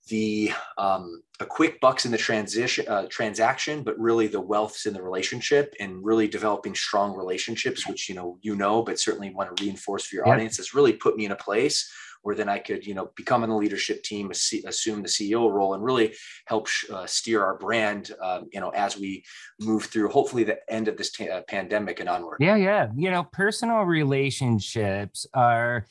the 0.09 0.53
um, 0.79 1.23
a 1.41 1.47
quick 1.47 1.81
bucks 1.81 2.05
in 2.07 2.13
the 2.13 2.19
transition 2.19 2.87
uh, 2.89 3.07
transaction, 3.11 3.83
but 3.83 3.99
really 3.99 4.27
the 4.27 4.41
wealth's 4.41 4.87
in 4.87 4.95
the 4.95 5.03
relationship 5.03 5.75
and 5.81 6.05
really 6.05 6.29
developing 6.29 6.75
strong 6.75 7.17
relationships, 7.17 7.87
which 7.89 8.09
you 8.09 8.15
know 8.15 8.39
you 8.43 8.55
know, 8.57 8.83
but 8.83 8.99
certainly 9.01 9.31
want 9.31 9.55
to 9.57 9.65
reinforce 9.65 10.05
for 10.07 10.17
your 10.17 10.27
Yep. 10.27 10.35
audience. 10.35 10.57
Has 10.59 10.75
really 10.75 10.93
put 10.93 11.17
me 11.17 11.25
in 11.25 11.33
a 11.33 11.37
place 11.37 11.91
where 12.23 12.35
then 12.35 12.49
I 12.49 12.59
could 12.59 12.87
you 12.87 12.95
know 12.95 13.11
become 13.17 13.45
in 13.45 13.51
the 13.51 13.57
leadership 13.57 14.03
team, 14.03 14.31
assume 14.31 15.03
the 15.03 15.09
CEO 15.09 15.51
role, 15.53 15.75
and 15.75 15.83
really 15.85 16.15
help 16.47 16.67
sh- 16.69 16.87
uh, 16.91 17.07
steer 17.07 17.45
our 17.45 17.59
brand. 17.59 18.13
Um, 18.23 18.49
you 18.53 18.61
know, 18.61 18.71
as 18.71 18.97
we 18.97 19.25
move 19.61 19.85
through, 19.85 20.09
hopefully 20.09 20.45
the 20.45 20.59
end 20.73 20.89
of 20.89 20.97
this 20.97 21.11
ta- 21.13 21.25
uh, 21.25 21.43
pandemic 21.49 22.01
and 22.01 22.09
onward. 22.09 22.39
Yeah, 22.41 22.57
yeah. 22.57 22.89
You 22.97 23.11
know, 23.11 23.25
personal 23.25 23.83
relationships 23.83 25.27
are 25.35 25.85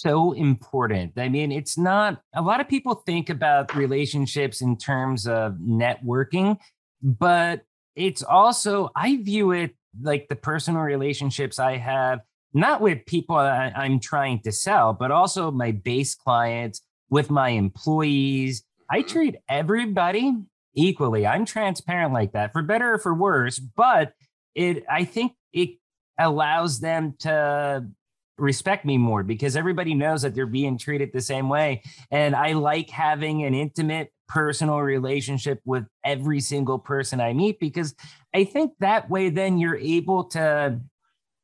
so 0.00 0.32
important. 0.32 1.12
I 1.16 1.28
mean, 1.28 1.52
it's 1.52 1.76
not 1.76 2.20
a 2.34 2.42
lot 2.42 2.60
of 2.60 2.68
people 2.68 2.94
think 2.94 3.30
about 3.30 3.74
relationships 3.74 4.60
in 4.60 4.76
terms 4.76 5.26
of 5.26 5.54
networking, 5.54 6.58
but 7.02 7.62
it's 7.94 8.22
also, 8.22 8.90
I 8.96 9.16
view 9.18 9.52
it 9.52 9.74
like 10.00 10.28
the 10.28 10.36
personal 10.36 10.82
relationships 10.82 11.58
I 11.58 11.76
have, 11.76 12.20
not 12.54 12.80
with 12.80 13.04
people 13.06 13.36
I, 13.36 13.72
I'm 13.74 14.00
trying 14.00 14.40
to 14.40 14.52
sell, 14.52 14.92
but 14.92 15.10
also 15.10 15.50
my 15.50 15.72
base 15.72 16.14
clients, 16.14 16.80
with 17.10 17.30
my 17.30 17.50
employees. 17.50 18.64
I 18.90 19.02
Mhm. 19.02 19.08
treat 19.08 19.36
everybody 19.48 20.34
equally. 20.74 21.26
I'm 21.26 21.44
transparent 21.44 22.14
like 22.14 22.32
that, 22.32 22.52
for 22.54 22.62
better 22.62 22.94
or 22.94 22.98
for 22.98 23.14
worse, 23.14 23.58
but 23.58 24.14
it, 24.54 24.84
I 24.90 25.04
think 25.04 25.32
it 25.52 25.78
allows 26.18 26.80
them 26.80 27.14
to 27.20 27.86
respect 28.38 28.84
me 28.84 28.98
more 28.98 29.22
because 29.22 29.56
everybody 29.56 29.94
knows 29.94 30.22
that 30.22 30.34
they're 30.34 30.46
being 30.46 30.78
treated 30.78 31.12
the 31.12 31.20
same 31.20 31.48
way. 31.48 31.82
And 32.10 32.34
I 32.34 32.52
like 32.52 32.90
having 32.90 33.44
an 33.44 33.54
intimate 33.54 34.12
personal 34.28 34.78
relationship 34.78 35.60
with 35.64 35.84
every 36.04 36.40
single 36.40 36.78
person 36.78 37.20
I 37.20 37.32
meet 37.34 37.60
because 37.60 37.94
I 38.34 38.44
think 38.44 38.72
that 38.80 39.10
way 39.10 39.28
then 39.28 39.58
you're 39.58 39.76
able 39.76 40.24
to 40.30 40.80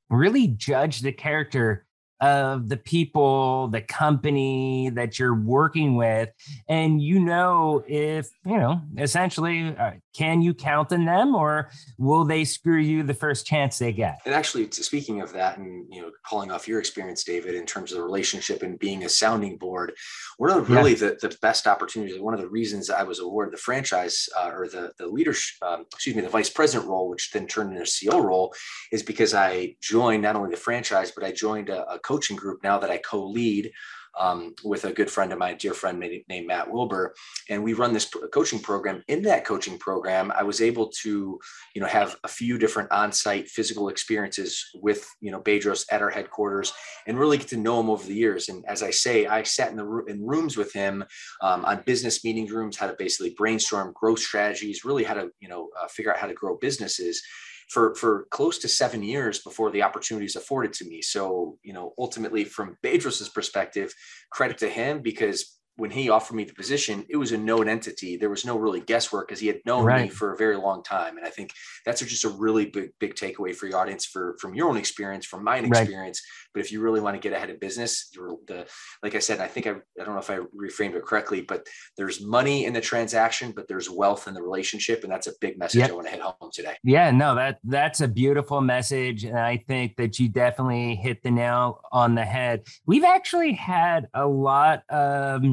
really 0.09 0.49
judge 0.49 1.01
the 1.01 1.13
character 1.13 1.85
of 2.21 2.69
the 2.69 2.77
people, 2.77 3.69
the 3.69 3.81
company 3.81 4.91
that 4.91 5.19
you're 5.19 5.35
working 5.35 5.95
with. 5.95 6.31
And 6.69 7.01
you 7.01 7.21
know, 7.21 7.85
if, 7.87 8.29
you 8.45 8.57
know, 8.57 8.81
essentially, 8.97 9.77
uh, 9.77 9.93
can 10.19 10.43
you 10.43 10.53
count 10.53 10.93
on 10.93 11.05
them 11.05 11.33
or 11.37 11.71
will 11.97 12.25
they 12.25 12.45
screw 12.45 12.81
you 12.81 13.05
the 13.05 13.15
first 13.15 13.47
chance 13.47 13.79
they 13.79 13.93
get? 13.93 14.21
And 14.27 14.35
actually, 14.35 14.69
speaking 14.73 15.21
of 15.21 15.33
that, 15.35 15.59
and 15.59 15.87
you 15.95 16.03
know, 16.03 16.11
calling 16.27 16.51
off 16.51 16.67
your 16.67 16.81
experience, 16.81 17.23
David, 17.23 17.55
in 17.55 17.65
terms 17.65 17.93
of 17.93 17.99
the 17.99 18.05
relationship 18.05 18.65
and 18.65 18.77
being 18.81 19.05
a 19.05 19.09
sounding 19.09 19.57
board, 19.59 19.93
one 20.39 20.51
of 20.51 20.67
the, 20.67 20.75
really 20.75 20.91
yeah. 20.93 21.11
the, 21.21 21.29
the 21.29 21.37
best 21.41 21.69
opportunities, 21.69 22.21
one 22.21 22.35
of 22.35 22.41
the 22.41 22.49
reasons 22.49 22.91
I 22.91 23.05
was 23.05 23.21
awarded 23.21 23.55
the 23.55 23.59
franchise 23.59 24.29
uh, 24.37 24.51
or 24.53 24.67
the 24.67 24.91
the 24.99 25.07
leadership, 25.07 25.55
um, 25.63 25.87
excuse 25.95 26.17
me, 26.17 26.23
the 26.23 26.29
vice 26.29 26.51
president 26.51 26.91
role, 26.91 27.09
which 27.09 27.31
then 27.31 27.47
turned 27.47 27.71
into 27.71 27.83
a 27.83 27.85
CEO 27.85 28.21
role, 28.21 28.53
is 28.91 29.05
because 29.05 29.35
I 29.35 29.77
joined 29.81 30.25
not 30.25 30.35
only 30.35 30.51
the 30.51 30.57
franchise, 30.57 31.13
but 31.13 31.23
I 31.23 31.31
joined 31.31 31.69
a, 31.69 31.89
a 31.89 32.01
coaching 32.01 32.37
group 32.37 32.65
now 32.65 32.79
that 32.81 32.91
I 32.91 32.99
co-lead 32.99 33.71
um, 34.19 34.55
with 34.65 34.85
a 34.85 34.93
good 34.93 35.11
friend 35.11 35.33
of 35.33 35.39
mine, 35.39 35.57
dear 35.59 35.75
friend 35.75 35.99
named 35.99 36.47
Matt 36.47 36.71
Wilbur, 36.71 37.15
and 37.49 37.63
we 37.63 37.73
run 37.73 37.93
this 37.93 38.11
coaching 38.33 38.59
program. 38.59 39.03
In 39.09 39.23
that 39.23 39.45
coaching 39.45 39.79
program, 39.79 40.33
I 40.35 40.43
was 40.43 40.61
able 40.61 40.89
to, 41.03 41.39
you 41.75 41.81
know, 41.81 41.87
have 41.87 42.17
a 42.25 42.29
few 42.29 42.59
different 42.59 42.93
on-site 42.93 43.49
physical 43.49 43.89
experiences 43.89 44.65
with, 44.75 45.07
you 45.21 45.31
know, 45.31 45.41
Bedros 45.41 45.87
at 45.91 46.03
our 46.03 46.11
headquarters, 46.11 46.73
and 47.07 47.19
really 47.19 47.39
get 47.39 47.49
to 47.49 47.57
know 47.57 47.81
him 47.81 47.91
over 47.91 48.07
the 48.07 48.15
years. 48.15 48.49
And 48.49 48.65
as 48.67 48.83
I 48.83 48.91
say, 48.91 49.27
I 49.27 49.43
sat 49.43 49.71
in 49.71 49.77
the 49.77 50.05
in 50.09 50.27
rooms 50.27 50.57
with 50.57 50.73
him 50.73 51.05
um, 51.43 51.65
on 51.65 51.83
business 51.87 52.25
meeting 52.25 52.47
rooms, 52.47 52.77
how 52.77 52.87
to 52.87 52.97
basically 52.99 53.35
brainstorm 53.37 53.93
growth 53.95 54.21
strategies, 54.21 54.85
really 54.85 55.05
how 55.05 55.15
to, 55.15 55.31
you 55.41 55.49
know, 55.49 55.69
uh, 55.81 55.89
figure 55.89 56.13
out 56.13 56.19
how 56.19 56.27
to 56.27 56.35
grow 56.35 56.57
businesses 56.61 57.23
for 57.69 57.95
for 57.95 58.27
close 58.31 58.59
to 58.59 58.69
seven 58.69 59.03
years 59.03 59.41
before 59.41 59.71
the 59.71 59.83
opportunities 59.83 60.37
afforded 60.37 60.73
to 60.75 60.89
me. 60.89 61.03
So, 61.03 61.59
you 61.63 61.73
know, 61.73 61.93
ultimately 61.99 62.45
from 62.45 62.77
Bedros's 62.83 63.29
perspective, 63.29 63.95
credit 64.31 64.59
to 64.59 64.69
him 64.69 65.03
because 65.03 65.58
when 65.79 65.93
he 65.93 66.11
offered 66.11 66.35
me 66.35 66.43
the 66.43 66.53
position, 66.53 67.07
it 67.09 67.17
was 67.17 67.31
a 67.31 67.39
known 67.39 67.69
entity. 67.69 68.17
There 68.17 68.29
was 68.29 68.45
no 68.45 68.59
really 68.59 68.81
guesswork 68.81 69.29
because 69.29 69.39
he 69.39 69.47
had 69.47 69.61
known 69.65 69.85
right. 69.85 70.03
me 70.03 70.09
for 70.09 70.35
a 70.35 70.37
very 70.37 70.57
long 70.57 70.83
time. 70.83 71.17
And 71.17 71.25
I 71.25 71.31
think 71.31 71.53
that's 71.87 72.01
just 72.01 72.25
a 72.25 72.31
really 72.31 72.67
big, 72.67 72.91
big 72.99 73.15
takeaway 73.15 73.55
for 73.55 73.69
your 73.69 73.79
audience 73.79 74.05
for 74.05 74.37
from 74.41 74.57
your 74.57 74.69
own 74.69 74.77
experience, 74.77 75.25
from 75.25 75.45
my 75.45 75.59
experience. 75.59 76.21
Right. 76.21 76.51
But 76.53 76.61
if 76.63 76.73
you 76.73 76.81
really 76.81 77.01
want 77.01 77.15
to 77.15 77.21
get 77.21 77.33
ahead 77.33 77.51
of 77.51 77.61
business, 77.61 78.11
you're 78.13 78.37
the 78.49 78.67
like 79.05 79.15
I 79.15 79.21
said, 79.21 79.39
I 79.39 79.47
think 79.47 79.69
I, 79.69 79.71
I 80.01 80.05
don't 80.05 80.15
know 80.15 80.19
if 80.19 80.31
I 80.31 80.39
reframed 80.39 80.97
it 80.97 81.05
correctly, 81.05 81.43
but 81.43 81.65
there's 81.97 82.21
money 82.21 82.65
in 82.65 82.73
the 82.73 82.81
transaction, 82.81 83.53
but 83.53 83.69
there's 83.69 83.89
wealth 83.89 84.27
in 84.27 84.35
the 84.35 84.43
relationship. 84.43 85.05
And 85.05 85.13
that's 85.13 85.29
a 85.29 85.33
big 85.41 85.61
message 85.61 85.79
yep. 85.79 85.91
I 85.91 85.95
want 85.95 86.09
to 86.09 86.13
hit 86.13 86.23
home 86.23 86.51
today. 86.53 86.75
Yeah, 86.83 87.13
no, 87.13 87.37
that 87.37 87.61
that's 87.63 88.01
a 88.01 88.09
beautiful 88.09 88.61
message. 88.61 89.23
And 89.23 89.39
I 89.39 89.59
think 89.69 89.95
that 89.99 90.19
you 90.19 90.29
definitely 90.29 90.97
hit 90.97 91.23
the 91.23 91.31
nail 91.31 91.83
on 91.93 92.17
the 92.17 92.25
head. 92.25 92.65
We've 92.85 93.05
actually 93.05 93.53
had 93.53 94.09
a 94.13 94.27
lot 94.27 94.83
of 94.89 95.45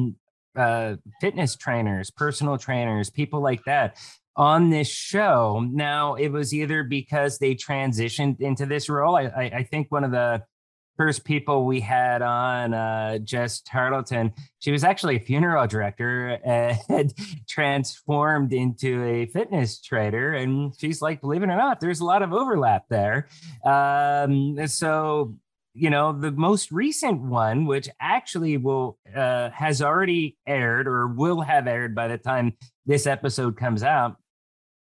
uh, 0.56 0.96
fitness 1.20 1.56
trainers, 1.56 2.10
personal 2.10 2.58
trainers, 2.58 3.10
people 3.10 3.40
like 3.40 3.64
that 3.64 3.96
on 4.36 4.70
this 4.70 4.88
show. 4.88 5.66
Now, 5.70 6.14
it 6.14 6.28
was 6.28 6.52
either 6.52 6.82
because 6.84 7.38
they 7.38 7.54
transitioned 7.54 8.40
into 8.40 8.66
this 8.66 8.88
role. 8.88 9.16
I, 9.16 9.24
I, 9.24 9.42
I 9.56 9.62
think 9.62 9.90
one 9.90 10.04
of 10.04 10.10
the 10.10 10.42
first 10.96 11.24
people 11.24 11.64
we 11.64 11.80
had 11.80 12.22
on, 12.22 12.72
uh, 12.72 13.18
Jess 13.18 13.60
Tarleton, 13.60 14.32
she 14.58 14.72
was 14.72 14.82
actually 14.82 15.16
a 15.16 15.20
funeral 15.20 15.66
director 15.66 16.38
and 16.44 17.12
transformed 17.48 18.52
into 18.52 19.04
a 19.04 19.26
fitness 19.26 19.80
trader. 19.80 20.34
And 20.34 20.74
she's 20.78 21.02
like, 21.02 21.20
believe 21.20 21.42
it 21.42 21.50
or 21.50 21.56
not, 21.56 21.80
there's 21.80 22.00
a 22.00 22.04
lot 22.04 22.22
of 22.22 22.32
overlap 22.32 22.88
there. 22.88 23.28
Um, 23.64 24.66
so 24.66 25.34
you 25.76 25.90
know 25.90 26.12
the 26.12 26.32
most 26.32 26.72
recent 26.72 27.20
one 27.20 27.66
which 27.66 27.88
actually 28.00 28.56
will 28.56 28.98
uh, 29.14 29.50
has 29.50 29.82
already 29.82 30.36
aired 30.46 30.88
or 30.88 31.06
will 31.06 31.40
have 31.42 31.66
aired 31.66 31.94
by 31.94 32.08
the 32.08 32.18
time 32.18 32.54
this 32.86 33.06
episode 33.06 33.56
comes 33.56 33.82
out 33.82 34.16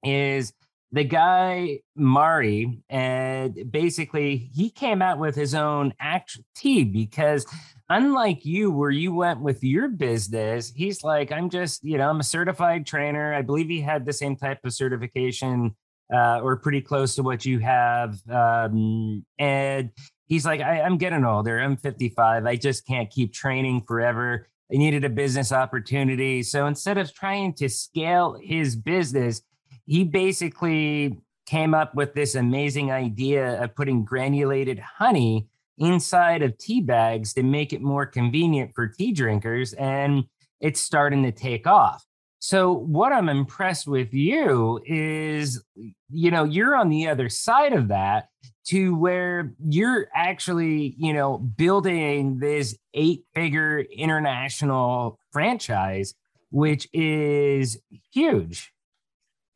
is 0.04 0.54
the 0.92 1.04
guy 1.04 1.80
Mari 1.96 2.82
and 2.90 3.70
basically 3.70 4.38
he 4.38 4.70
came 4.70 5.02
out 5.02 5.20
with 5.20 5.36
his 5.36 5.54
own 5.54 5.94
act 6.00 6.40
tea 6.56 6.86
because 6.86 7.46
unlike 7.90 8.46
you 8.46 8.72
where 8.72 8.92
you 8.92 9.14
went 9.14 9.42
with 9.42 9.64
your 9.64 9.90
business 9.90 10.72
he's 10.74 11.04
like 11.04 11.32
I'm 11.32 11.50
just 11.50 11.84
you 11.84 11.98
know 11.98 12.10
I'm 12.10 12.22
a 12.22 12.24
certified 12.24 12.86
trainer. 12.88 13.34
I 13.34 13.42
believe 13.42 13.68
he 13.68 13.82
had 13.82 14.06
the 14.06 14.14
same 14.14 14.38
type 14.38 14.60
of 14.64 14.74
certification 14.74 15.76
uh, 16.14 16.40
or 16.42 16.56
pretty 16.58 16.82
close 16.82 17.16
to 17.16 17.24
what 17.24 17.46
you 17.46 17.60
have 17.60 18.20
um, 18.30 19.26
and 19.40 19.90
he's 20.28 20.46
like, 20.46 20.62
I, 20.62 20.80
am 20.80 20.98
getting 20.98 21.26
older. 21.26 21.60
I'm 21.60 21.78
55. 21.78 22.46
I 22.46 22.56
just 22.56 22.86
can't 22.86 23.10
keep 23.10 23.34
training 23.34 23.84
forever. 23.88 24.48
I 24.72 24.78
needed 24.78 25.04
a 25.04 25.10
business 25.10 25.52
opportunity. 25.52 26.42
So 26.44 26.66
instead 26.66 26.98
of 26.98 27.14
trying 27.14 27.54
to 27.56 27.70
scale 27.70 28.38
his 28.42 28.76
business, 28.76 29.42
he 29.86 30.04
basically 30.04 31.18
came 31.46 31.76
up 31.76 31.94
with 31.94 32.14
this 32.16 32.34
amazing 32.34 32.92
idea 32.92 33.62
of 33.62 33.76
putting 33.76 34.04
granulated 34.04 34.80
honey 34.80 35.48
inside 35.78 36.42
of 36.42 36.58
tea 36.58 36.82
bags 36.82 37.34
to 37.34 37.44
make 37.44 37.74
it 37.74 37.82
more 37.82 38.06
convenient 38.06 38.72
for 38.74 38.88
tea 38.88 39.12
drinkers. 39.12 39.74
And 39.74 40.24
it's 40.60 40.80
starting 40.80 41.24
to 41.24 41.32
take 41.32 41.68
off. 41.68 42.04
So, 42.40 42.74
what 42.74 43.12
I'm 43.12 43.30
impressed 43.30 43.88
with 43.88 44.14
you 44.14 44.80
is, 44.86 45.64
you 46.10 46.32
know, 46.32 46.44
you're 46.44 46.76
on 46.76 46.90
the 46.90 47.08
other 47.08 47.28
side 47.28 47.74
of 47.74 47.88
that 47.88 48.28
to 48.66 48.96
where 48.96 49.54
you're 49.64 50.08
actually, 50.14 50.96
you 50.98 51.14
know, 51.14 51.38
building 51.38 52.40
this 52.40 52.78
eight 52.94 53.24
figure 53.34 53.80
international 53.80 55.20
franchise, 55.32 56.14
which 56.52 56.88
is 56.94 57.80
huge. 58.12 58.72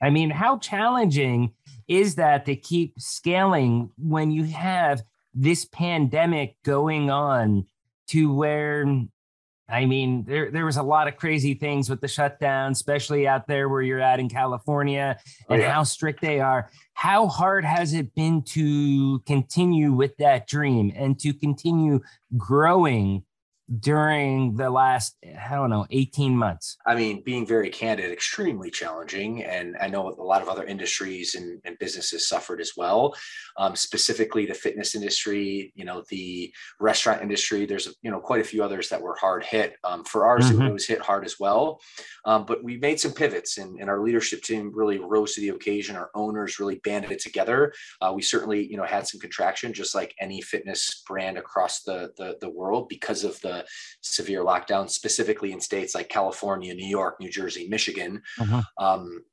I 0.01 0.09
mean, 0.09 0.29
how 0.29 0.59
challenging 0.59 1.53
is 1.87 2.15
that 2.15 2.45
to 2.45 2.55
keep 2.55 2.99
scaling 2.99 3.89
when 3.97 4.31
you 4.31 4.45
have 4.45 5.03
this 5.33 5.65
pandemic 5.65 6.55
going 6.63 7.09
on 7.09 7.65
to 8.07 8.33
where 8.33 8.85
I 9.69 9.85
mean, 9.85 10.23
there 10.25 10.49
there 10.51 10.65
was 10.65 10.77
a 10.77 10.83
lot 10.83 11.07
of 11.07 11.15
crazy 11.15 11.53
things 11.53 11.89
with 11.89 12.01
the 12.01 12.07
shutdown, 12.07 12.71
especially 12.71 13.27
out 13.27 13.47
there 13.47 13.69
where 13.69 13.81
you're 13.81 13.99
at 13.99 14.19
in 14.19 14.27
California, 14.27 15.17
oh, 15.19 15.53
and 15.53 15.61
oh, 15.61 15.65
yeah. 15.65 15.73
how 15.73 15.83
strict 15.83 16.21
they 16.21 16.39
are. 16.39 16.69
How 16.93 17.27
hard 17.27 17.63
has 17.63 17.93
it 17.93 18.13
been 18.15 18.41
to 18.43 19.19
continue 19.19 19.93
with 19.93 20.17
that 20.17 20.47
dream 20.47 20.91
and 20.95 21.19
to 21.19 21.33
continue 21.33 22.01
growing 22.35 23.23
during 23.79 24.55
the 24.55 24.69
last 24.69 25.15
i 25.47 25.55
don't 25.55 25.69
know 25.69 25.85
18 25.91 26.35
months? 26.35 26.77
I 26.85 26.95
mean 26.95 27.21
being 27.23 27.45
very 27.45 27.69
candid 27.69 28.11
extremely 28.11 28.71
challenging 28.71 29.43
and 29.43 29.77
i 29.79 29.87
know 29.87 30.09
a 30.09 30.23
lot 30.23 30.41
of 30.41 30.49
other 30.49 30.63
industries 30.63 31.35
and, 31.35 31.61
and 31.65 31.77
businesses 31.79 32.27
suffered 32.27 32.61
as 32.61 32.71
well. 32.75 33.15
Um, 33.57 33.75
specifically 33.75 34.45
the 34.45 34.53
fitness 34.53 34.95
industry 34.95 35.71
you 35.75 35.85
know 35.85 36.03
the 36.09 36.51
restaurant 36.79 37.21
industry 37.21 37.65
there's 37.65 37.93
you 38.01 38.09
know 38.09 38.19
quite 38.19 38.41
a 38.41 38.43
few 38.45 38.63
others 38.63 38.89
that 38.89 39.01
were 39.01 39.15
hard 39.15 39.43
hit. 39.43 39.75
Um, 39.83 40.03
for 40.03 40.25
ours 40.25 40.49
mm-hmm. 40.49 40.63
it 40.63 40.73
was 40.73 40.87
hit 40.87 41.01
hard 41.01 41.25
as 41.25 41.35
well. 41.39 41.79
Um, 42.25 42.45
but 42.45 42.63
we 42.63 42.77
made 42.77 42.99
some 42.99 43.13
pivots 43.13 43.57
and, 43.57 43.79
and, 43.79 43.89
our 43.89 44.01
leadership 44.01 44.41
team 44.43 44.71
really 44.73 44.99
rose 44.99 45.33
to 45.33 45.41
the 45.41 45.49
occasion. 45.49 45.95
Our 45.95 46.09
owners 46.13 46.59
really 46.59 46.79
banded 46.83 47.11
it 47.11 47.19
together. 47.19 47.73
Uh, 48.01 48.11
we 48.15 48.21
certainly 48.21 48.65
you 48.69 48.77
know 48.77 48.83
had 48.83 49.07
some 49.07 49.19
contraction 49.19 49.73
just 49.73 49.95
like 49.95 50.15
any 50.19 50.41
fitness 50.41 51.03
brand 51.07 51.37
across 51.37 51.83
the, 51.83 52.11
the, 52.17 52.37
the 52.41 52.49
world 52.49 52.89
because 52.89 53.23
of 53.23 53.39
the 53.41 53.58
severe 54.01 54.43
lockdowns, 54.43 54.91
specifically 54.91 55.51
in 55.51 55.61
states 55.61 55.95
like 55.95 56.09
California, 56.09 56.73
New 56.73 56.87
York, 56.87 57.19
New 57.19 57.29
Jersey, 57.29 57.67
Michigan. 57.69 58.21
Uh-huh. 58.39 58.61
Um, 58.77 59.23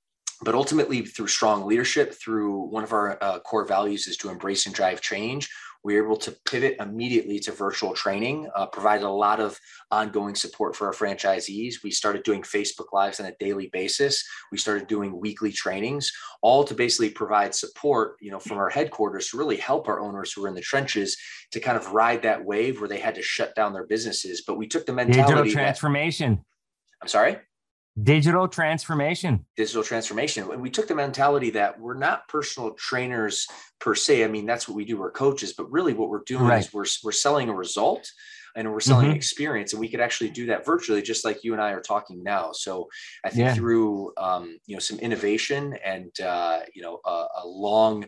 but 0.42 0.54
ultimately, 0.54 1.02
through 1.02 1.28
strong 1.28 1.66
leadership, 1.66 2.12
through 2.12 2.66
one 2.68 2.84
of 2.84 2.92
our 2.92 3.22
uh, 3.22 3.38
core 3.40 3.64
values 3.64 4.06
is 4.06 4.18
to 4.18 4.28
embrace 4.28 4.66
and 4.66 4.74
drive 4.74 5.00
change 5.00 5.48
we 5.86 5.94
were 5.94 6.04
able 6.04 6.16
to 6.16 6.32
pivot 6.44 6.74
immediately 6.80 7.38
to 7.38 7.52
virtual 7.52 7.94
training, 7.94 8.50
uh, 8.56 8.66
provided 8.66 9.06
a 9.06 9.08
lot 9.08 9.38
of 9.38 9.56
ongoing 9.92 10.34
support 10.34 10.74
for 10.74 10.88
our 10.88 10.92
franchisees. 10.92 11.74
We 11.84 11.92
started 11.92 12.24
doing 12.24 12.42
Facebook 12.42 12.92
Lives 12.92 13.20
on 13.20 13.26
a 13.26 13.36
daily 13.38 13.70
basis. 13.72 14.28
We 14.50 14.58
started 14.58 14.88
doing 14.88 15.20
weekly 15.20 15.52
trainings, 15.52 16.12
all 16.42 16.64
to 16.64 16.74
basically 16.74 17.10
provide 17.10 17.54
support, 17.54 18.16
you 18.20 18.32
know, 18.32 18.40
from 18.40 18.58
our 18.58 18.68
headquarters 18.68 19.28
to 19.28 19.38
really 19.38 19.58
help 19.58 19.86
our 19.86 20.00
owners 20.00 20.32
who 20.32 20.42
were 20.42 20.48
in 20.48 20.56
the 20.56 20.60
trenches 20.60 21.16
to 21.52 21.60
kind 21.60 21.76
of 21.76 21.92
ride 21.92 22.22
that 22.22 22.44
wave 22.44 22.80
where 22.80 22.88
they 22.88 22.98
had 22.98 23.14
to 23.14 23.22
shut 23.22 23.54
down 23.54 23.72
their 23.72 23.86
businesses. 23.86 24.42
But 24.44 24.58
we 24.58 24.66
took 24.66 24.86
the 24.86 24.92
mentality 24.92 25.34
digital 25.34 25.52
transformation. 25.52 26.32
That, 26.34 27.02
I'm 27.02 27.08
sorry 27.08 27.36
digital 28.02 28.46
transformation 28.46 29.44
digital 29.56 29.82
transformation 29.82 30.50
and 30.50 30.60
we 30.60 30.68
took 30.68 30.86
the 30.86 30.94
mentality 30.94 31.48
that 31.50 31.80
we're 31.80 31.96
not 31.96 32.28
personal 32.28 32.72
trainers 32.72 33.46
per 33.78 33.94
se 33.94 34.22
i 34.22 34.28
mean 34.28 34.44
that's 34.44 34.68
what 34.68 34.76
we 34.76 34.84
do 34.84 34.98
we're 34.98 35.10
coaches 35.10 35.54
but 35.54 35.70
really 35.70 35.94
what 35.94 36.10
we're 36.10 36.22
doing 36.26 36.44
right. 36.44 36.60
is 36.60 36.72
we're, 36.74 36.84
we're 37.02 37.12
selling 37.12 37.48
a 37.48 37.54
result 37.54 38.10
and 38.56 38.70
we're 38.70 38.80
selling 38.80 39.08
mm-hmm. 39.08 39.16
experience 39.16 39.72
and 39.72 39.80
we 39.80 39.88
could 39.88 40.00
actually 40.00 40.30
do 40.30 40.46
that 40.46 40.64
virtually 40.64 41.00
just 41.00 41.24
like 41.24 41.44
you 41.44 41.52
and 41.52 41.62
i 41.62 41.70
are 41.70 41.80
talking 41.80 42.22
now 42.22 42.50
so 42.52 42.88
i 43.24 43.28
think 43.28 43.40
yeah. 43.40 43.54
through 43.54 44.12
um, 44.16 44.58
you 44.66 44.74
know 44.74 44.80
some 44.80 44.98
innovation 44.98 45.74
and 45.84 46.20
uh, 46.20 46.60
you 46.74 46.82
know 46.82 47.00
a, 47.04 47.26
a 47.42 47.46
long 47.46 48.04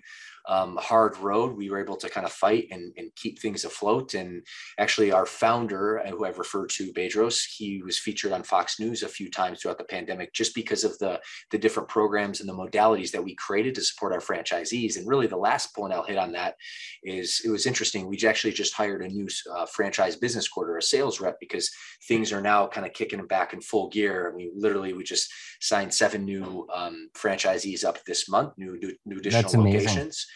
um, 0.48 0.78
hard 0.80 1.16
road, 1.18 1.56
we 1.56 1.70
were 1.70 1.80
able 1.80 1.96
to 1.96 2.08
kind 2.08 2.26
of 2.26 2.32
fight 2.32 2.68
and, 2.70 2.92
and 2.96 3.14
keep 3.14 3.38
things 3.38 3.64
afloat. 3.64 4.14
And 4.14 4.42
actually, 4.78 5.12
our 5.12 5.26
founder, 5.26 6.00
uh, 6.00 6.10
who 6.10 6.24
I've 6.24 6.38
referred 6.38 6.70
to, 6.70 6.92
Bedros, 6.92 7.42
he 7.56 7.82
was 7.82 7.98
featured 7.98 8.32
on 8.32 8.42
Fox 8.42 8.80
News 8.80 9.02
a 9.02 9.08
few 9.08 9.30
times 9.30 9.60
throughout 9.60 9.78
the 9.78 9.84
pandemic 9.84 10.32
just 10.32 10.54
because 10.54 10.84
of 10.84 10.98
the, 10.98 11.20
the 11.50 11.58
different 11.58 11.88
programs 11.88 12.40
and 12.40 12.48
the 12.48 12.54
modalities 12.54 13.10
that 13.10 13.22
we 13.22 13.34
created 13.34 13.74
to 13.74 13.82
support 13.82 14.12
our 14.12 14.20
franchisees. 14.20 14.96
And 14.96 15.06
really, 15.06 15.26
the 15.26 15.36
last 15.36 15.74
point 15.74 15.92
I'll 15.92 16.02
hit 16.02 16.18
on 16.18 16.32
that 16.32 16.54
is 17.02 17.42
it 17.44 17.50
was 17.50 17.66
interesting. 17.66 18.08
We 18.08 18.18
actually 18.26 18.54
just 18.54 18.74
hired 18.74 19.02
a 19.02 19.08
new 19.08 19.28
uh, 19.54 19.66
franchise 19.66 20.16
business 20.16 20.48
quarter, 20.48 20.76
a 20.76 20.82
sales 20.82 21.20
rep, 21.20 21.38
because 21.40 21.70
things 22.06 22.32
are 22.32 22.40
now 22.40 22.66
kind 22.66 22.86
of 22.86 22.94
kicking 22.94 23.24
back 23.26 23.52
in 23.52 23.60
full 23.60 23.90
gear. 23.90 24.30
I 24.32 24.36
mean, 24.36 24.52
literally, 24.56 24.94
we 24.94 25.04
just 25.04 25.30
signed 25.60 25.92
seven 25.92 26.24
new 26.24 26.66
um, 26.74 27.10
franchisees 27.16 27.84
up 27.84 28.02
this 28.04 28.28
month, 28.28 28.54
new 28.56 28.78
new, 28.80 28.94
new 29.04 29.18
additional 29.18 29.64
locations. 29.64 30.26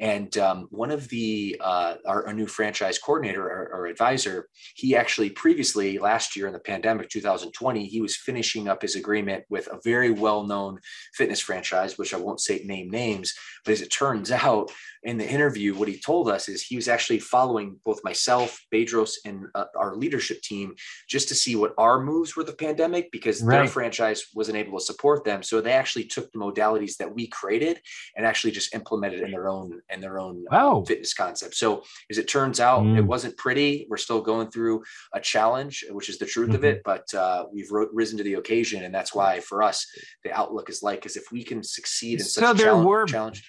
And 0.00 0.36
um, 0.38 0.66
one 0.70 0.90
of 0.90 1.08
the 1.10 1.60
uh, 1.60 1.96
our, 2.06 2.26
our, 2.26 2.32
new 2.32 2.46
franchise 2.46 2.98
coordinator 2.98 3.46
or, 3.46 3.70
or, 3.74 3.86
advisor, 3.86 4.48
he 4.74 4.96
actually 4.96 5.28
previously 5.28 5.98
last 5.98 6.34
year 6.34 6.46
in 6.46 6.54
the 6.54 6.58
pandemic 6.58 7.10
2020, 7.10 7.84
he 7.84 8.00
was 8.00 8.16
finishing 8.16 8.66
up 8.66 8.80
his 8.80 8.96
agreement 8.96 9.44
with 9.50 9.66
a 9.66 9.78
very 9.84 10.10
well-known 10.10 10.78
fitness 11.12 11.40
franchise, 11.40 11.98
which 11.98 12.14
I 12.14 12.16
won't 12.16 12.40
say 12.40 12.62
name 12.64 12.88
names, 12.88 13.34
but 13.62 13.72
as 13.72 13.82
it 13.82 13.90
turns 13.90 14.30
out, 14.30 14.72
in 15.02 15.16
the 15.16 15.28
interview, 15.28 15.74
what 15.74 15.88
he 15.88 15.98
told 15.98 16.28
us 16.28 16.48
is 16.48 16.62
he 16.62 16.76
was 16.76 16.86
actually 16.86 17.20
following 17.20 17.78
both 17.86 18.04
myself, 18.04 18.60
Bedros, 18.72 19.12
and 19.24 19.46
uh, 19.54 19.64
our 19.74 19.96
leadership 19.96 20.42
team 20.42 20.74
just 21.08 21.28
to 21.28 21.34
see 21.34 21.56
what 21.56 21.72
our 21.78 22.02
moves 22.02 22.36
were 22.36 22.44
the 22.44 22.52
pandemic 22.52 23.10
because 23.10 23.42
right. 23.42 23.56
their 23.56 23.66
franchise 23.66 24.26
wasn't 24.34 24.58
able 24.58 24.78
to 24.78 24.84
support 24.84 25.24
them. 25.24 25.42
So 25.42 25.60
they 25.60 25.72
actually 25.72 26.04
took 26.04 26.30
the 26.32 26.38
modalities 26.38 26.98
that 26.98 27.14
we 27.14 27.28
created 27.28 27.80
and 28.14 28.26
actually 28.26 28.50
just 28.50 28.74
implemented 28.74 29.20
in 29.20 29.30
their 29.30 29.48
own 29.48 29.80
in 29.92 30.00
their 30.00 30.18
own 30.18 30.44
oh. 30.50 30.84
fitness 30.84 31.14
concept. 31.14 31.54
So 31.54 31.82
as 32.10 32.18
it 32.18 32.28
turns 32.28 32.60
out, 32.60 32.82
mm. 32.82 32.96
it 32.98 33.04
wasn't 33.04 33.36
pretty. 33.36 33.86
We're 33.88 33.96
still 33.96 34.20
going 34.20 34.50
through 34.50 34.82
a 35.14 35.20
challenge, 35.20 35.84
which 35.90 36.08
is 36.08 36.18
the 36.18 36.26
truth 36.26 36.48
mm-hmm. 36.48 36.56
of 36.56 36.64
it, 36.64 36.82
but 36.84 37.12
uh, 37.14 37.46
we've 37.52 37.70
ro- 37.70 37.88
risen 37.92 38.18
to 38.18 38.24
the 38.24 38.34
occasion, 38.34 38.84
and 38.84 38.94
that's 38.94 39.14
why 39.14 39.40
for 39.40 39.62
us 39.62 39.86
the 40.24 40.32
outlook 40.32 40.68
is 40.68 40.82
like, 40.82 41.00
because 41.00 41.16
if 41.16 41.32
we 41.32 41.44
can 41.44 41.62
succeed 41.62 42.20
in 42.20 42.26
such 42.26 42.44
so 42.44 42.50
a 42.52 42.54
challenge, 42.54 42.86
were- 42.86 43.06
challenge 43.06 43.44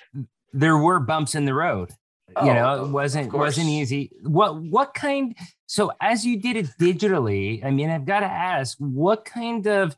there 0.54 0.78
were 0.78 1.00
bumps 1.00 1.36
in 1.36 1.46
the 1.46 1.54
road. 1.54 1.92
Oh, 2.36 2.46
you 2.46 2.54
know, 2.54 2.86
it 2.86 2.90
wasn't 2.90 3.34
wasn't 3.34 3.68
easy. 3.68 4.12
What 4.24 4.62
what 4.62 4.94
kind? 4.94 5.36
So 5.66 5.92
as 6.02 6.26
you 6.26 6.40
did 6.40 6.56
it 6.56 6.68
digitally, 6.80 7.64
I 7.66 7.72
mean, 7.72 7.90
I've 7.90 8.06
got 8.06 8.22
to 8.22 8.26
ask, 8.26 8.78
what 8.80 9.26
kind 9.26 9.68
of 9.68 9.98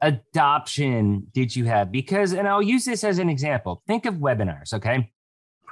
adoption 0.00 1.26
did 1.32 1.56
you 1.56 1.64
have? 1.64 1.90
Because, 1.90 2.32
and 2.32 2.46
I'll 2.46 2.62
use 2.62 2.84
this 2.84 3.02
as 3.02 3.18
an 3.18 3.28
example. 3.28 3.82
Think 3.86 4.06
of 4.06 4.16
webinars. 4.16 4.72
Okay, 4.72 5.10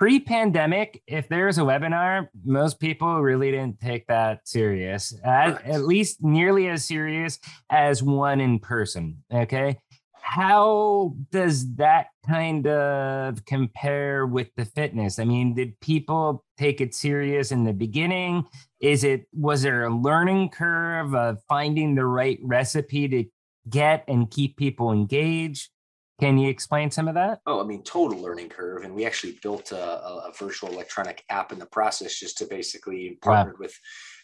pre-pandemic, 0.02 1.00
if 1.06 1.28
there's 1.28 1.58
a 1.58 1.60
webinar, 1.60 2.26
most 2.44 2.80
people 2.80 3.22
really 3.22 3.52
didn't 3.52 3.78
take 3.78 4.04
that 4.08 4.40
serious, 4.42 5.14
at, 5.22 5.64
at 5.64 5.84
least 5.84 6.20
nearly 6.20 6.68
as 6.68 6.84
serious 6.84 7.38
as 7.70 8.02
one 8.02 8.40
in 8.40 8.58
person. 8.58 9.22
Okay, 9.32 9.78
how 10.20 11.14
does 11.30 11.76
that 11.76 12.08
kind 12.26 12.66
of 12.66 13.44
compare 13.44 14.26
with 14.26 14.48
the 14.56 14.64
fitness? 14.64 15.20
I 15.20 15.24
mean 15.24 15.54
did 15.54 15.78
people 15.78 16.44
take 16.58 16.80
it 16.80 16.96
serious 16.96 17.52
in 17.52 17.62
the 17.62 17.72
beginning? 17.72 18.44
Is 18.80 19.04
it 19.04 19.26
was 19.32 19.62
there 19.62 19.84
a 19.84 19.96
learning 19.96 20.48
curve 20.48 21.14
of 21.14 21.38
finding 21.48 21.94
the 21.94 22.06
right 22.06 22.40
recipe 22.42 23.06
to 23.06 23.24
get 23.70 24.02
and 24.08 24.28
keep 24.28 24.56
people 24.56 24.90
engaged 24.90 25.70
can 26.22 26.38
you 26.38 26.48
explain 26.48 26.88
some 26.88 27.08
of 27.08 27.14
that? 27.14 27.40
Oh, 27.46 27.60
I 27.60 27.64
mean, 27.64 27.82
total 27.82 28.20
learning 28.20 28.48
curve. 28.48 28.84
And 28.84 28.94
we 28.94 29.04
actually 29.04 29.38
built 29.42 29.72
a, 29.72 30.00
a 30.28 30.32
virtual 30.38 30.70
electronic 30.70 31.24
app 31.28 31.50
in 31.50 31.58
the 31.58 31.66
process 31.66 32.16
just 32.16 32.38
to 32.38 32.46
basically 32.46 33.18
partner 33.20 33.52
wow. 33.54 33.58
with 33.58 33.76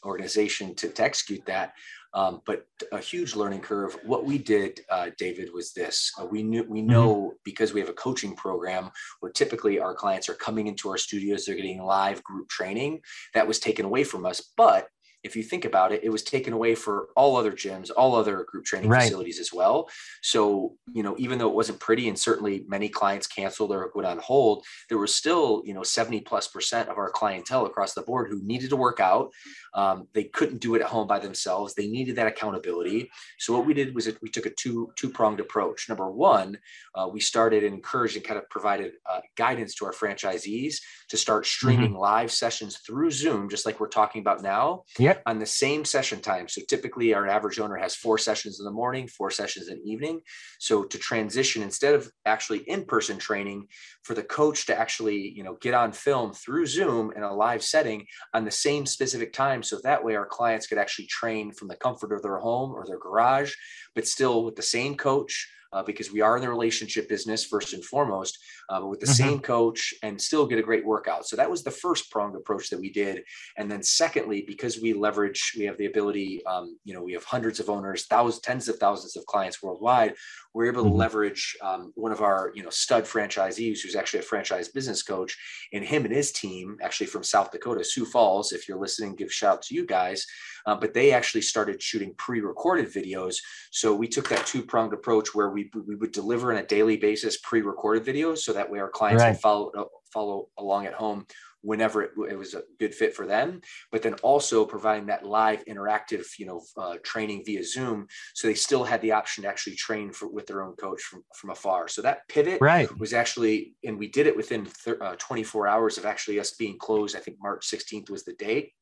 organization 0.04 0.76
to, 0.76 0.90
to 0.90 1.02
execute 1.02 1.44
that. 1.46 1.72
Um, 2.14 2.40
but 2.46 2.66
a 2.92 3.00
huge 3.00 3.34
learning 3.34 3.62
curve. 3.62 3.98
What 4.04 4.24
we 4.24 4.38
did, 4.38 4.80
uh, 4.88 5.10
David, 5.18 5.50
was 5.52 5.72
this: 5.72 6.10
uh, 6.18 6.24
we 6.24 6.42
knew 6.42 6.64
we 6.66 6.78
mm-hmm. 6.78 6.90
know 6.90 7.14
mm-hmm. 7.14 7.36
because 7.44 7.74
we 7.74 7.80
have 7.80 7.90
a 7.90 7.94
coaching 7.94 8.34
program 8.34 8.90
where 9.20 9.30
typically 9.32 9.78
our 9.78 9.94
clients 9.94 10.28
are 10.28 10.34
coming 10.34 10.68
into 10.68 10.88
our 10.88 10.96
studios, 10.96 11.44
they're 11.44 11.56
getting 11.56 11.82
live 11.82 12.22
group 12.22 12.48
training. 12.48 13.00
That 13.34 13.46
was 13.46 13.58
taken 13.58 13.84
away 13.84 14.04
from 14.04 14.24
us, 14.24 14.52
but 14.56 14.88
if 15.24 15.34
you 15.34 15.42
think 15.42 15.64
about 15.64 15.92
it, 15.92 16.04
it 16.04 16.10
was 16.10 16.22
taken 16.22 16.52
away 16.52 16.74
for 16.74 17.08
all 17.16 17.36
other 17.36 17.52
gyms, 17.52 17.90
all 17.96 18.14
other 18.14 18.44
group 18.44 18.64
training 18.64 18.88
right. 18.88 19.02
facilities 19.02 19.40
as 19.40 19.52
well. 19.52 19.88
So, 20.22 20.74
you 20.92 21.02
know, 21.02 21.16
even 21.18 21.38
though 21.38 21.48
it 21.48 21.54
wasn't 21.54 21.80
pretty 21.80 22.08
and 22.08 22.18
certainly 22.18 22.64
many 22.68 22.88
clients 22.88 23.26
canceled 23.26 23.72
or 23.72 23.90
went 23.94 24.06
on 24.06 24.18
hold, 24.18 24.64
there 24.88 24.98
was 24.98 25.14
still, 25.14 25.62
you 25.64 25.74
know, 25.74 25.82
70 25.82 26.20
plus 26.20 26.46
percent 26.48 26.88
of 26.88 26.98
our 26.98 27.10
clientele 27.10 27.66
across 27.66 27.94
the 27.94 28.02
board 28.02 28.30
who 28.30 28.40
needed 28.42 28.70
to 28.70 28.76
work 28.76 29.00
out. 29.00 29.32
Um, 29.74 30.08
they 30.14 30.24
couldn't 30.24 30.60
do 30.60 30.74
it 30.74 30.82
at 30.82 30.88
home 30.88 31.06
by 31.06 31.18
themselves. 31.18 31.74
They 31.74 31.88
needed 31.88 32.16
that 32.16 32.26
accountability. 32.26 33.10
So 33.38 33.52
what 33.52 33.66
we 33.66 33.74
did 33.74 33.94
was 33.94 34.08
we 34.22 34.30
took 34.30 34.46
a 34.46 34.50
two 34.50 34.92
two 34.96 35.10
pronged 35.10 35.40
approach. 35.40 35.88
Number 35.88 36.10
one, 36.10 36.58
uh, 36.94 37.08
we 37.12 37.20
started 37.20 37.64
and 37.64 37.74
encouraged 37.74 38.16
and 38.16 38.24
kind 38.24 38.38
of 38.38 38.48
provided 38.48 38.92
uh, 39.08 39.20
guidance 39.36 39.74
to 39.76 39.84
our 39.84 39.92
franchisees 39.92 40.76
to 41.08 41.16
start 41.16 41.46
streaming 41.46 41.90
mm-hmm. 41.90 41.98
live 41.98 42.32
sessions 42.32 42.78
through 42.78 43.10
Zoom, 43.10 43.48
just 43.48 43.66
like 43.66 43.80
we're 43.80 43.88
talking 43.88 44.20
about 44.20 44.42
now. 44.42 44.84
Yep. 45.08 45.22
On 45.24 45.38
the 45.38 45.46
same 45.46 45.86
session 45.86 46.20
time. 46.20 46.48
So 46.48 46.60
typically 46.68 47.14
our 47.14 47.26
average 47.26 47.58
owner 47.58 47.76
has 47.76 47.94
four 47.94 48.18
sessions 48.18 48.58
in 48.58 48.66
the 48.66 48.70
morning, 48.70 49.08
four 49.08 49.30
sessions 49.30 49.68
in 49.68 49.78
the 49.78 49.90
evening. 49.90 50.20
So 50.58 50.84
to 50.84 50.98
transition 50.98 51.62
instead 51.62 51.94
of 51.94 52.10
actually 52.26 52.58
in-person 52.66 53.16
training 53.16 53.68
for 54.02 54.12
the 54.12 54.22
coach 54.22 54.66
to 54.66 54.78
actually, 54.78 55.16
you 55.16 55.42
know, 55.44 55.56
get 55.62 55.72
on 55.72 55.92
film 55.92 56.34
through 56.34 56.66
Zoom 56.66 57.10
in 57.16 57.22
a 57.22 57.34
live 57.34 57.62
setting 57.62 58.04
on 58.34 58.44
the 58.44 58.50
same 58.50 58.84
specific 58.84 59.32
time. 59.32 59.62
So 59.62 59.80
that 59.82 60.04
way 60.04 60.14
our 60.14 60.26
clients 60.26 60.66
could 60.66 60.76
actually 60.76 61.06
train 61.06 61.52
from 61.52 61.68
the 61.68 61.76
comfort 61.76 62.12
of 62.12 62.20
their 62.20 62.38
home 62.38 62.72
or 62.72 62.84
their 62.86 62.98
garage, 62.98 63.54
but 63.94 64.06
still 64.06 64.44
with 64.44 64.56
the 64.56 64.62
same 64.62 64.94
coach 64.94 65.48
uh, 65.72 65.82
because 65.82 66.12
we 66.12 66.20
are 66.20 66.36
in 66.36 66.42
the 66.42 66.48
relationship 66.48 67.08
business 67.08 67.44
first 67.44 67.74
and 67.74 67.84
foremost, 67.84 68.38
uh, 68.68 68.80
but 68.80 68.88
with 68.88 69.00
the 69.00 69.06
mm-hmm. 69.06 69.28
same 69.28 69.38
coach 69.40 69.94
and 70.02 70.20
still 70.20 70.46
get 70.46 70.58
a 70.58 70.62
great 70.62 70.84
workout. 70.84 71.26
So 71.26 71.36
that 71.36 71.50
was 71.50 71.62
the 71.62 71.70
first 71.70 72.10
pronged 72.10 72.36
approach 72.36 72.70
that 72.70 72.80
we 72.80 72.90
did. 72.90 73.22
And 73.56 73.70
then 73.70 73.82
secondly, 73.82 74.44
because 74.46 74.80
we 74.80 74.92
leverage, 74.92 75.52
we 75.58 75.64
have 75.64 75.78
the 75.78 75.86
ability, 75.86 76.44
um, 76.46 76.78
you 76.84 76.94
know, 76.94 77.02
we 77.02 77.12
have 77.12 77.24
hundreds 77.24 77.60
of 77.60 77.70
owners, 77.70 78.06
thousands, 78.06 78.42
tens 78.42 78.68
of 78.68 78.76
thousands 78.76 79.16
of 79.16 79.26
clients 79.26 79.62
worldwide. 79.62 80.14
We're 80.54 80.66
able 80.66 80.84
to 80.84 80.88
mm-hmm. 80.88 80.98
leverage 80.98 81.56
um, 81.62 81.92
one 81.94 82.12
of 82.12 82.20
our, 82.20 82.52
you 82.54 82.62
know, 82.62 82.70
stud 82.70 83.04
franchisees, 83.04 83.80
who's 83.80 83.96
actually 83.96 84.20
a 84.20 84.22
franchise 84.22 84.68
business 84.68 85.02
coach, 85.02 85.36
and 85.72 85.84
him 85.84 86.04
and 86.04 86.14
his 86.14 86.32
team, 86.32 86.76
actually 86.82 87.06
from 87.06 87.22
South 87.22 87.50
Dakota, 87.52 87.84
Sioux 87.84 88.04
Falls. 88.04 88.52
If 88.52 88.68
you're 88.68 88.80
listening, 88.80 89.14
give 89.14 89.32
shout 89.32 89.48
out 89.54 89.62
to 89.62 89.74
you 89.74 89.86
guys. 89.86 90.26
Uh, 90.66 90.74
but 90.74 90.92
they 90.92 91.12
actually 91.12 91.40
started 91.40 91.82
shooting 91.82 92.12
pre-recorded 92.18 92.92
videos. 92.92 93.36
So 93.70 93.94
we 93.94 94.08
took 94.08 94.28
that 94.28 94.44
two-pronged 94.44 94.92
approach 94.92 95.34
where 95.34 95.50
we 95.50 95.70
we 95.86 95.94
would 95.94 96.12
deliver 96.12 96.52
on 96.52 96.58
a 96.58 96.66
daily 96.66 96.98
basis 96.98 97.38
pre-recorded 97.38 98.04
videos, 98.04 98.38
so 98.38 98.52
that 98.52 98.57
way 98.70 98.78
our 98.78 98.90
clients 98.90 99.22
right. 99.22 99.32
can 99.32 99.38
follow 99.38 99.88
follow 100.12 100.48
along 100.58 100.86
at 100.86 100.94
home 100.94 101.26
whenever 101.60 102.02
it, 102.02 102.12
it, 102.30 102.38
was 102.38 102.54
a 102.54 102.62
good 102.78 102.94
fit 102.94 103.14
for 103.14 103.26
them 103.26 103.60
but 103.90 104.02
then 104.02 104.14
also 104.22 104.64
providing 104.64 105.06
that 105.06 105.26
live 105.26 105.64
interactive 105.66 106.24
you 106.38 106.46
know 106.46 106.62
uh, 106.76 106.96
training 107.02 107.42
via 107.44 107.62
zoom 107.64 108.06
so 108.34 108.46
they 108.46 108.54
still 108.54 108.84
had 108.84 109.00
the 109.02 109.12
option 109.12 109.42
to 109.42 109.48
actually 109.48 109.74
train 109.74 110.12
for, 110.12 110.28
with 110.28 110.46
their 110.46 110.62
own 110.62 110.74
coach 110.76 111.02
from, 111.02 111.22
from 111.34 111.50
afar 111.50 111.88
so 111.88 112.00
that 112.00 112.26
pivot 112.28 112.60
right. 112.60 112.96
was 112.98 113.12
actually 113.12 113.74
and 113.84 113.98
we 113.98 114.08
did 114.08 114.26
it 114.26 114.36
within 114.36 114.64
thir- 114.64 115.02
uh, 115.02 115.16
24 115.18 115.66
hours 115.66 115.98
of 115.98 116.06
actually 116.06 116.38
us 116.38 116.52
being 116.52 116.78
closed 116.78 117.16
i 117.16 117.20
think 117.20 117.36
march 117.42 117.68
16th 117.68 118.08
was 118.08 118.24
the 118.24 118.34
date 118.34 118.72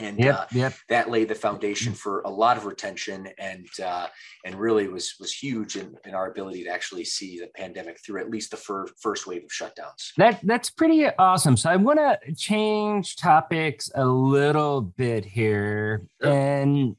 and 0.00 0.18
yep, 0.18 0.34
uh, 0.34 0.46
yep. 0.52 0.74
that 0.88 1.10
laid 1.10 1.28
the 1.28 1.34
foundation 1.34 1.92
for 1.92 2.20
a 2.22 2.30
lot 2.30 2.56
of 2.56 2.66
retention 2.66 3.28
and 3.38 3.66
uh, 3.84 4.06
and 4.44 4.54
really 4.54 4.88
was 4.88 5.14
was 5.20 5.32
huge 5.32 5.76
in, 5.76 5.96
in 6.04 6.14
our 6.14 6.30
ability 6.30 6.64
to 6.64 6.70
actually 6.70 7.04
see 7.04 7.38
the 7.38 7.48
pandemic 7.56 7.98
through 8.04 8.20
at 8.20 8.30
least 8.30 8.50
the 8.50 8.56
fir- 8.56 8.88
first 9.00 9.26
wave 9.26 9.44
of 9.44 9.50
shutdowns. 9.50 10.12
That 10.16 10.40
that's 10.42 10.70
pretty 10.70 11.08
awesome. 11.18 11.56
So 11.56 11.70
I 11.70 11.76
want 11.76 11.98
to 11.98 12.18
change 12.34 13.16
topics 13.16 13.90
a 13.94 14.04
little 14.06 14.80
bit 14.82 15.24
here 15.24 16.06
sure. 16.22 16.32
and 16.32 16.96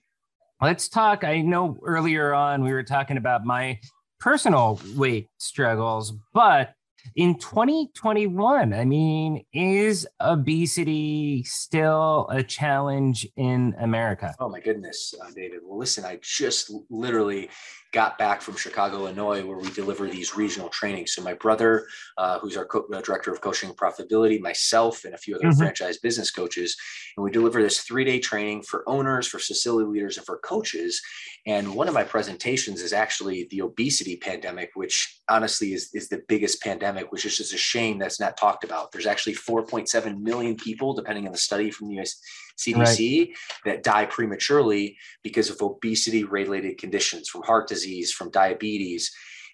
let's 0.62 0.90
talk. 0.90 1.24
I 1.24 1.42
know 1.42 1.78
earlier 1.84 2.34
on 2.34 2.64
we 2.64 2.72
were 2.72 2.84
talking 2.84 3.18
about 3.18 3.46
my 3.46 3.80
personal 4.20 4.80
weight 4.96 5.28
struggles, 5.38 6.14
but 6.34 6.74
in 7.16 7.38
2021 7.38 8.74
i 8.74 8.86
mean 8.86 9.44
is 9.54 10.08
obesity 10.22 11.44
still 11.44 12.28
a 12.32 12.44
challenge 12.44 13.28
in 13.36 13.76
america? 13.80 14.34
Oh 14.40 14.50
my 14.50 14.60
goodness 14.60 15.14
uh, 15.22 15.30
david. 15.36 15.60
Well 15.64 15.78
listen 15.78 16.06
i 16.06 16.20
just 16.22 16.72
literally 16.90 17.50
got 17.92 18.18
back 18.18 18.42
from 18.42 18.56
Chicago, 18.56 18.98
Illinois, 18.98 19.44
where 19.44 19.58
we 19.58 19.70
deliver 19.72 20.08
these 20.08 20.36
regional 20.36 20.70
trainings. 20.70 21.14
So 21.14 21.24
my 21.24 21.34
brother, 21.34 21.88
uh, 22.18 22.40
who's 22.40 22.56
our 22.56 22.66
co- 22.66 22.88
uh, 22.94 23.02
director 23.02 23.32
of 23.32 23.42
coaching 23.42 23.70
and 23.70 23.78
profitability, 23.78 24.40
myself, 24.40 25.06
and 25.06 25.14
a 25.14 25.18
few 25.18 25.36
other 25.36 25.46
mm-hmm. 25.46 25.58
franchise 25.58 25.98
business 25.98 26.30
coaches, 26.30 26.78
and 27.18 27.24
we 27.24 27.32
deliver 27.32 27.62
this 27.62 27.80
three-day 27.80 28.20
training 28.20 28.62
for 28.62 28.88
owners, 28.88 29.28
for 29.28 29.40
facility 29.40 29.90
leaders, 29.90 30.18
and 30.18 30.26
for 30.26 30.38
coaches. 30.40 31.02
And 31.48 31.74
one 31.74 31.88
of 31.88 31.94
my 31.94 32.04
presentations 32.04 32.82
is 32.82 32.94
actually 32.94 33.48
the 33.50 33.62
obesity 33.62 34.18
pandemic, 34.18 34.72
which 34.76 35.22
honestly 35.30 35.74
is, 35.74 35.90
is 35.94 36.10
the 36.10 36.22
biggest 36.28 36.62
pandemic, 36.62 37.12
which 37.12 37.26
is 37.26 37.38
just 37.38 37.54
a 37.54 37.58
shame 37.58 37.98
that's 37.98 38.20
not 38.20 38.38
talked 38.38 38.64
about. 38.64 38.92
There's 38.92 39.08
actually 39.08 39.36
4.7 39.36 40.20
million 40.20 40.56
people, 40.56 40.94
depending 40.94 41.26
on 41.26 41.32
the 41.32 41.38
study 41.38 41.72
from 41.72 41.88
the 41.88 42.00
US 42.00 42.22
CDC, 42.60 43.28
right. 43.28 43.38
that 43.66 43.84
die 43.84 44.06
prematurely 44.06 44.98
because 45.24 45.50
of 45.50 45.62
obesity 45.62 46.24
related 46.24 46.78
conditions 46.78 47.30
from 47.30 47.44
heart 47.44 47.68
disease, 47.68 48.12
from 48.12 48.32
diabetes. 48.32 49.12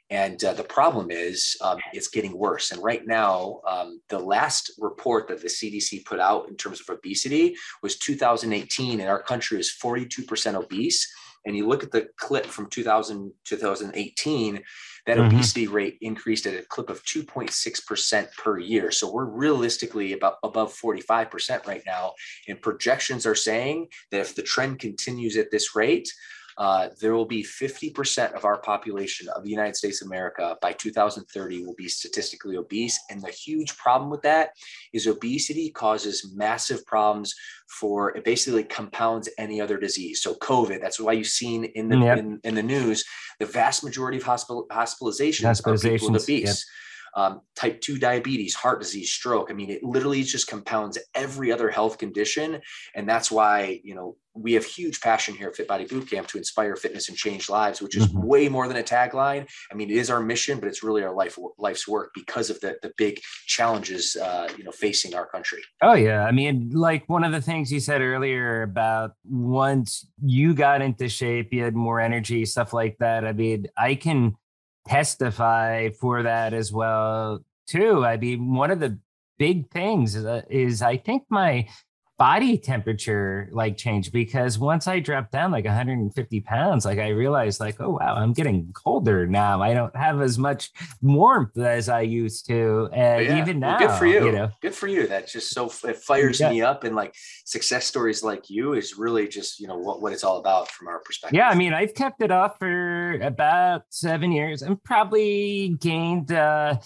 And 0.09 0.43
uh, 0.43 0.53
the 0.53 0.63
problem 0.63 1.09
is 1.09 1.57
um, 1.61 1.79
it's 1.93 2.09
getting 2.09 2.37
worse. 2.37 2.71
And 2.71 2.83
right 2.83 3.05
now, 3.07 3.61
um, 3.67 4.01
the 4.09 4.19
last 4.19 4.71
report 4.77 5.27
that 5.29 5.41
the 5.41 5.47
CDC 5.47 6.05
put 6.05 6.19
out 6.19 6.47
in 6.47 6.55
terms 6.55 6.79
of 6.79 6.89
obesity 6.89 7.55
was 7.81 7.97
2018, 7.97 8.99
and 8.99 9.09
our 9.09 9.21
country 9.21 9.59
is 9.59 9.75
42% 9.83 10.55
obese 10.55 11.11
and 11.45 11.55
you 11.55 11.67
look 11.67 11.83
at 11.83 11.91
the 11.91 12.07
clip 12.17 12.45
from 12.45 12.69
2000 12.69 13.31
2018 13.43 14.61
that 15.05 15.17
mm-hmm. 15.17 15.35
obesity 15.35 15.67
rate 15.67 15.97
increased 16.01 16.45
at 16.45 16.59
a 16.59 16.63
clip 16.63 16.89
of 16.89 17.03
2.6% 17.03 18.27
per 18.37 18.57
year 18.59 18.91
so 18.91 19.11
we're 19.11 19.25
realistically 19.25 20.13
about 20.13 20.35
above 20.43 20.73
45% 20.73 21.65
right 21.67 21.83
now 21.85 22.13
and 22.47 22.61
projections 22.61 23.25
are 23.25 23.35
saying 23.35 23.87
that 24.11 24.21
if 24.21 24.35
the 24.35 24.41
trend 24.41 24.79
continues 24.79 25.37
at 25.37 25.51
this 25.51 25.75
rate 25.75 26.11
uh, 26.57 26.89
there 27.01 27.13
will 27.13 27.25
be 27.25 27.43
50% 27.43 28.33
of 28.33 28.45
our 28.45 28.57
population 28.59 29.27
of 29.29 29.43
the 29.43 29.49
United 29.49 29.75
States 29.75 30.01
of 30.01 30.07
America 30.07 30.57
by 30.61 30.71
2030 30.71 31.65
will 31.65 31.75
be 31.75 31.89
statistically 31.89 32.55
obese. 32.55 32.97
And 33.09 33.21
the 33.21 33.29
huge 33.29 33.75
problem 33.77 34.09
with 34.09 34.21
that 34.21 34.51
is 34.93 35.07
obesity 35.07 35.69
causes 35.69 36.31
massive 36.33 36.85
problems 36.85 37.33
for 37.67 38.15
it 38.15 38.23
basically 38.23 38.63
compounds 38.63 39.27
any 39.37 39.59
other 39.59 39.77
disease. 39.77 40.21
So 40.21 40.35
COVID, 40.35 40.79
that's 40.81 40.99
why 40.99 41.13
you've 41.13 41.27
seen 41.27 41.65
in 41.65 41.89
the 41.89 41.97
yep. 41.97 42.19
in, 42.19 42.39
in, 42.43 42.55
the 42.55 42.63
news, 42.63 43.03
the 43.39 43.45
vast 43.45 43.83
majority 43.83 44.17
of 44.17 44.23
hospital 44.23 44.65
hospitalizations, 44.71 45.43
hospitalizations 45.43 45.85
are 45.85 45.89
people 45.89 46.11
with 46.11 46.23
obese. 46.23 46.45
Yep 46.45 46.57
um, 47.16 47.41
type 47.55 47.82
2 47.82 47.97
diabetes, 47.97 48.53
heart 48.53 48.82
disease, 48.82 49.11
stroke. 49.11 49.49
I 49.49 49.53
mean, 49.53 49.70
it 49.70 49.84
literally 49.84 50.24
just 50.24 50.47
compounds 50.47 50.97
every 51.13 51.51
other 51.51 51.70
health 51.70 51.97
condition. 51.97 52.61
And 52.93 53.07
that's 53.07 53.32
why, 53.32 53.80
you 53.84 53.95
know, 53.95 54.18
we 54.36 54.53
have 54.53 54.66
huge 54.66 54.99
passion 54.99 55.34
here 55.34 55.47
at 55.47 55.55
Fit 55.55 55.68
Body 55.68 55.86
Bootcamp 55.86 56.28
to 56.28 56.38
inspire 56.38 56.76
fitness 56.76 57.07
and 57.07 57.18
change 57.18 57.49
lives, 57.49 57.82
which 57.82 57.95
is 57.95 58.07
mm-hmm. 58.07 58.22
way 58.22 58.49
more 58.49 58.68
than 58.68 58.76
a 58.76 58.84
tagline. 58.84 59.47
I 59.72 59.76
mean, 59.76 59.89
it 59.89 59.95
is 59.95 60.09
our 60.09 60.20
mission, 60.20 60.59
but 60.59 60.68
it's 60.68 60.84
really 60.84 61.03
our 61.03 61.13
life 61.13 61.39
life's 61.57 61.88
work 61.88 62.11
because 62.13 62.49
of 62.49 62.59
the 62.59 62.76
the 62.82 62.91
big 62.97 63.22
challenges 63.45 64.18
uh, 64.18 64.49
you 64.57 64.66
know 64.66 64.72
facing 64.72 65.16
our 65.16 65.26
country. 65.26 65.61
Oh 65.82 65.93
yeah, 65.93 66.26
I 66.26 66.32
mean, 66.32 66.72
like 66.74 67.07
one 67.07 67.24
of 67.24 67.32
the 67.32 67.41
things 67.41 67.72
you 67.72 67.80
said 67.80 68.01
earlier 68.01 68.63
about 68.63 69.11
once 69.24 70.05
you 70.22 70.53
got 70.53 70.82
into 70.82 71.07
shape, 71.07 71.53
you 71.53 71.63
had 71.63 71.76
more 71.76 72.01
energy, 72.01 72.45
stuff 72.45 72.74
like 72.74 72.97
that. 72.99 73.26
I 73.26 73.32
mean, 73.32 73.68
I 73.78 73.95
can 73.95 74.36
testify 74.88 75.89
for 75.89 76.23
that 76.23 76.53
as 76.53 76.71
well 76.71 77.39
too. 77.67 78.05
I 78.05 78.17
mean, 78.17 78.53
one 78.53 78.71
of 78.71 78.79
the 78.79 78.99
big 79.38 79.69
things 79.71 80.15
is, 80.15 80.25
uh, 80.25 80.41
is 80.49 80.81
I 80.81 80.97
think 80.97 81.23
my 81.29 81.67
body 82.18 82.57
temperature 82.57 83.49
like 83.51 83.76
change 83.76 84.11
because 84.11 84.57
once 84.57 84.88
I 84.88 84.99
dropped 84.99 85.32
down 85.32 85.51
like 85.51 85.66
150 85.66 86.41
pounds, 86.41 86.86
like 86.86 86.97
I 86.97 87.09
realized 87.09 87.59
like, 87.59 87.82
oh 87.82 87.91
wow, 87.91 88.16
I'm 88.16 88.32
getting 88.32 88.72
colder 88.74 89.28
now. 89.28 89.61
I 89.61 89.74
don't 89.74 89.95
have 89.95 90.22
as 90.22 90.38
much 90.38 90.72
warmth 91.01 91.57
as 91.57 91.89
I 91.89 92.01
used 92.01 92.47
to. 92.47 92.89
And 92.93 93.26
yeah. 93.26 93.41
even 93.41 93.59
now, 93.59 93.78
well, 93.78 93.88
good 93.88 93.97
for 93.97 94.05
you. 94.05 94.26
you 94.26 94.32
know, 94.32 94.49
good 94.61 94.74
for 94.74 94.88
you. 94.88 95.07
That 95.07 95.28
just 95.28 95.53
so 95.53 95.70
it 95.84 95.97
fires 95.97 96.39
yeah. 96.39 96.51
me 96.51 96.61
up. 96.61 96.86
And 96.86 96.95
like 96.95 97.16
success 97.43 97.86
stories 97.86 98.24
like 98.24 98.49
you 98.49 98.74
is 98.74 98.97
really 98.97 99.28
just, 99.28 99.59
you 99.59 99.68
know, 99.68 99.78
what, 99.78 100.01
what 100.01 100.13
it's 100.13 100.24
all 100.24 100.38
about 100.38 100.72
from 100.72 100.88
our 100.88 100.99
perspective. 100.99 101.38
Yeah. 101.38 101.49
I 101.49 101.55
mean, 101.55 101.74
I've 101.74 101.93
kept 101.93 102.22
it 102.22 102.32
off 102.32 102.59
for 102.59 103.20
about 103.22 103.84
seven 103.89 104.32
years 104.32 104.61
and 104.61 104.82
probably 104.84 105.76
gained, 105.82 106.32
uh, 106.32 106.78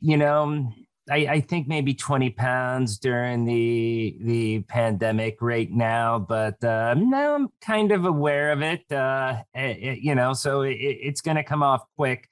you 0.00 0.16
know, 0.16 0.70
I, 1.10 1.16
I, 1.16 1.40
think 1.40 1.68
maybe 1.68 1.94
20 1.94 2.30
pounds 2.30 2.98
during 2.98 3.44
the 3.44 4.16
the 4.20 4.60
pandemic 4.62 5.40
right 5.40 5.70
now, 5.70 6.18
but 6.18 6.62
uh, 6.64 6.94
now 6.94 7.34
I'm 7.34 7.48
kind 7.60 7.92
of 7.92 8.04
aware 8.04 8.50
of 8.50 8.62
it. 8.62 8.90
Uh, 8.90 9.42
it, 9.54 9.58
eh, 9.58 9.90
it 9.90 9.98
you 10.00 10.14
know, 10.14 10.32
so 10.32 10.62
it, 10.62 10.74
it's 10.74 11.20
going 11.20 11.36
to 11.36 11.44
come 11.44 11.62
off 11.62 11.82
quick. 11.96 12.28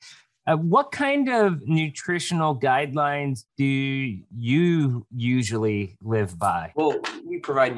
Uh, 0.46 0.56
what 0.56 0.92
kind 0.92 1.30
of 1.30 1.66
nutritional 1.66 2.58
guidelines 2.58 3.44
do 3.56 3.64
you 3.64 5.06
usually 5.14 5.96
live 6.02 6.38
by? 6.38 6.70
Well, 6.76 7.00
we 7.24 7.38
provide 7.38 7.76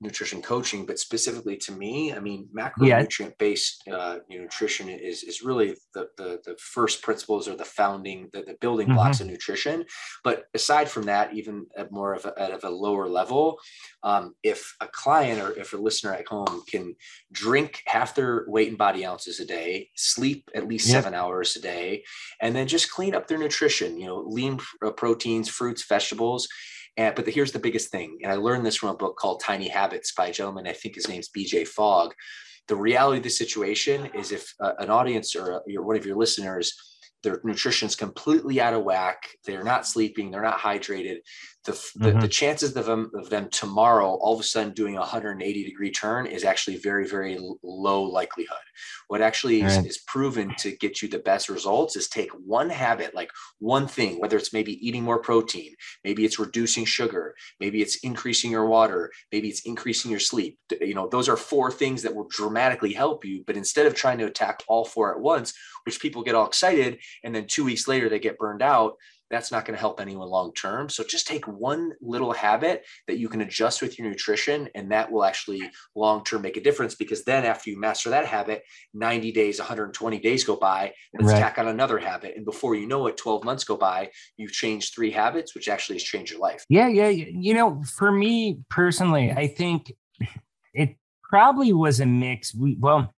nutrition 0.00 0.40
coaching, 0.40 0.86
but 0.86 1.00
specifically 1.00 1.56
to 1.58 1.72
me, 1.72 2.12
I 2.12 2.20
mean, 2.20 2.48
macronutrient 2.56 3.36
based 3.38 3.82
uh, 3.90 4.18
nutrition 4.30 4.88
is, 4.88 5.24
is 5.24 5.42
really 5.42 5.74
the, 5.94 6.08
the, 6.16 6.40
the, 6.44 6.56
first 6.60 7.02
principles 7.02 7.48
or 7.48 7.56
the 7.56 7.64
founding, 7.64 8.28
the, 8.32 8.42
the 8.42 8.56
building 8.60 8.86
mm-hmm. 8.86 8.96
blocks 8.96 9.20
of 9.20 9.26
nutrition. 9.26 9.84
But 10.22 10.44
aside 10.54 10.88
from 10.88 11.04
that, 11.04 11.34
even 11.34 11.66
at 11.76 11.90
more 11.90 12.14
of 12.14 12.24
a, 12.26 12.40
at 12.40 12.62
a 12.62 12.70
lower 12.70 13.08
level, 13.08 13.58
um, 14.04 14.34
if 14.44 14.76
a 14.80 14.86
client 14.86 15.40
or 15.40 15.50
if 15.58 15.72
a 15.72 15.76
listener 15.76 16.12
at 16.12 16.28
home 16.28 16.62
can 16.68 16.94
drink 17.32 17.82
half 17.86 18.14
their 18.14 18.44
weight 18.46 18.68
in 18.68 18.76
body 18.76 19.04
ounces 19.04 19.40
a 19.40 19.44
day, 19.44 19.90
sleep 19.96 20.48
at 20.54 20.68
least 20.68 20.88
seven 20.88 21.14
hours 21.14 21.56
a 21.56 21.60
day, 21.60 22.03
and 22.40 22.54
then 22.54 22.66
just 22.66 22.90
clean 22.90 23.14
up 23.14 23.26
their 23.26 23.38
nutrition, 23.38 23.98
you 23.98 24.06
know, 24.06 24.24
lean 24.26 24.60
uh, 24.84 24.90
proteins, 24.90 25.48
fruits, 25.48 25.84
vegetables. 25.86 26.48
And, 26.96 27.14
but 27.14 27.24
the, 27.24 27.30
here's 27.30 27.52
the 27.52 27.58
biggest 27.58 27.90
thing. 27.90 28.18
And 28.22 28.32
I 28.32 28.36
learned 28.36 28.64
this 28.64 28.76
from 28.76 28.90
a 28.90 28.96
book 28.96 29.16
called 29.16 29.42
Tiny 29.44 29.68
Habits 29.68 30.12
by 30.12 30.28
a 30.28 30.32
gentleman, 30.32 30.66
I 30.66 30.72
think 30.72 30.94
his 30.94 31.08
name's 31.08 31.28
BJ 31.28 31.66
Fogg. 31.66 32.14
The 32.68 32.76
reality 32.76 33.18
of 33.18 33.24
the 33.24 33.30
situation 33.30 34.06
is 34.14 34.32
if 34.32 34.54
uh, 34.60 34.72
an 34.78 34.90
audience 34.90 35.36
or 35.36 35.54
uh, 35.54 35.60
one 35.82 35.96
of 35.96 36.06
your 36.06 36.16
listeners, 36.16 36.72
their 37.22 37.40
nutrition 37.42 37.88
is 37.88 37.96
completely 37.96 38.60
out 38.60 38.74
of 38.74 38.84
whack, 38.84 39.28
they're 39.44 39.64
not 39.64 39.86
sleeping, 39.86 40.30
they're 40.30 40.42
not 40.42 40.58
hydrated, 40.58 41.16
the, 41.64 41.72
mm-hmm. 41.72 42.20
the, 42.20 42.28
chances 42.28 42.76
of 42.76 42.84
them, 42.84 43.10
of 43.14 43.30
them 43.30 43.48
tomorrow 43.50 44.06
all 44.06 44.34
of 44.34 44.40
a 44.40 44.42
sudden 44.42 44.72
doing 44.72 44.96
a 44.96 45.00
180 45.00 45.64
degree 45.64 45.90
turn 45.90 46.26
is 46.26 46.44
actually 46.44 46.76
very 46.76 47.06
very 47.08 47.38
low 47.62 48.02
likelihood. 48.02 48.58
What 49.08 49.22
actually 49.22 49.62
is, 49.62 49.76
is, 49.84 49.98
proven 50.06 50.54
to 50.58 50.76
get 50.76 51.02
you 51.02 51.08
the 51.08 51.18
best 51.18 51.48
results 51.48 51.96
is 51.96 52.08
take 52.08 52.30
one 52.32 52.68
habit 52.68 53.14
like 53.14 53.30
one 53.58 53.86
thing 53.86 54.20
whether 54.20 54.36
it's 54.36 54.52
maybe 54.52 54.86
eating 54.86 55.02
more 55.02 55.18
protein 55.18 55.74
maybe 56.04 56.24
it's 56.24 56.38
reducing 56.38 56.84
sugar 56.84 57.34
maybe 57.60 57.80
it's 57.80 57.96
increasing 57.96 58.50
your 58.50 58.66
water 58.66 59.10
maybe 59.32 59.48
it's 59.48 59.62
increasing 59.62 60.10
your 60.10 60.20
sleep. 60.20 60.58
You 60.80 60.94
know 60.94 61.08
those 61.08 61.28
are 61.28 61.36
four 61.36 61.70
things 61.70 62.02
that 62.02 62.14
will 62.14 62.28
dramatically 62.28 62.92
help 62.92 63.24
you 63.24 63.42
but 63.46 63.56
instead 63.56 63.86
of 63.86 63.94
trying 63.94 64.18
to 64.18 64.26
attack 64.26 64.62
all 64.68 64.84
four 64.84 65.14
at 65.14 65.20
once 65.20 65.54
which 65.84 66.00
people 66.00 66.22
get 66.22 66.34
all 66.34 66.46
excited 66.46 66.98
and 67.22 67.34
then 67.34 67.46
two 67.46 67.64
weeks 67.64 67.88
later 67.88 68.08
they 68.08 68.18
get 68.18 68.38
burned 68.38 68.62
out 68.62 68.94
that's 69.30 69.50
not 69.50 69.64
going 69.64 69.74
to 69.74 69.80
help 69.80 70.00
anyone 70.00 70.28
long 70.28 70.52
term. 70.54 70.88
So 70.88 71.02
just 71.02 71.26
take 71.26 71.46
one 71.46 71.92
little 72.00 72.32
habit 72.32 72.84
that 73.08 73.18
you 73.18 73.28
can 73.28 73.40
adjust 73.40 73.82
with 73.82 73.98
your 73.98 74.08
nutrition, 74.08 74.68
and 74.74 74.92
that 74.92 75.10
will 75.10 75.24
actually 75.24 75.62
long 75.94 76.24
term 76.24 76.42
make 76.42 76.56
a 76.56 76.62
difference. 76.62 76.94
Because 76.94 77.24
then, 77.24 77.44
after 77.44 77.70
you 77.70 77.78
master 77.78 78.10
that 78.10 78.26
habit, 78.26 78.62
90 78.92 79.32
days, 79.32 79.58
120 79.58 80.18
days 80.20 80.44
go 80.44 80.56
by, 80.56 80.92
let's 81.18 81.32
right. 81.32 81.40
tack 81.40 81.58
on 81.58 81.68
another 81.68 81.98
habit. 81.98 82.34
And 82.36 82.44
before 82.44 82.74
you 82.74 82.86
know 82.86 83.06
it, 83.06 83.16
12 83.16 83.44
months 83.44 83.64
go 83.64 83.76
by, 83.76 84.10
you've 84.36 84.52
changed 84.52 84.94
three 84.94 85.10
habits, 85.10 85.54
which 85.54 85.68
actually 85.68 85.96
has 85.96 86.04
changed 86.04 86.32
your 86.32 86.40
life. 86.40 86.64
Yeah. 86.68 86.88
Yeah. 86.88 87.08
You 87.08 87.54
know, 87.54 87.82
for 87.96 88.12
me 88.12 88.60
personally, 88.68 89.32
I 89.32 89.46
think 89.46 89.92
it 90.74 90.96
probably 91.22 91.72
was 91.72 92.00
a 92.00 92.06
mix. 92.06 92.54
We, 92.54 92.76
well, 92.78 93.14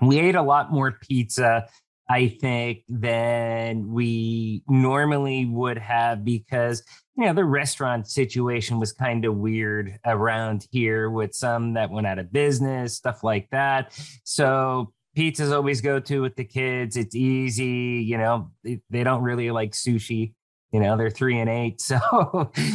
we 0.00 0.18
ate 0.18 0.34
a 0.34 0.42
lot 0.42 0.72
more 0.72 0.92
pizza 0.92 1.66
I 2.08 2.28
think, 2.28 2.84
than 2.88 3.92
we 3.92 4.62
normally 4.68 5.44
would 5.46 5.78
have 5.78 6.24
because, 6.24 6.82
you 7.16 7.26
know, 7.26 7.32
the 7.32 7.44
restaurant 7.44 8.08
situation 8.08 8.78
was 8.78 8.92
kind 8.92 9.24
of 9.24 9.36
weird 9.36 9.98
around 10.04 10.66
here 10.70 11.10
with 11.10 11.34
some 11.34 11.74
that 11.74 11.90
went 11.90 12.06
out 12.06 12.18
of 12.18 12.32
business, 12.32 12.94
stuff 12.94 13.24
like 13.24 13.48
that. 13.50 13.98
So 14.24 14.92
pizzas 15.16 15.52
always 15.52 15.80
go 15.80 15.98
to 15.98 16.22
with 16.22 16.36
the 16.36 16.44
kids. 16.44 16.96
It's 16.96 17.16
easy, 17.16 18.04
you 18.06 18.18
know, 18.18 18.50
they, 18.62 19.04
don't 19.04 19.22
really 19.22 19.50
like 19.50 19.72
sushi 19.72 20.34
you 20.72 20.80
know 20.80 20.96
they're 20.96 21.10
three 21.10 21.38
and 21.38 21.48
eight 21.48 21.80
so 21.80 21.98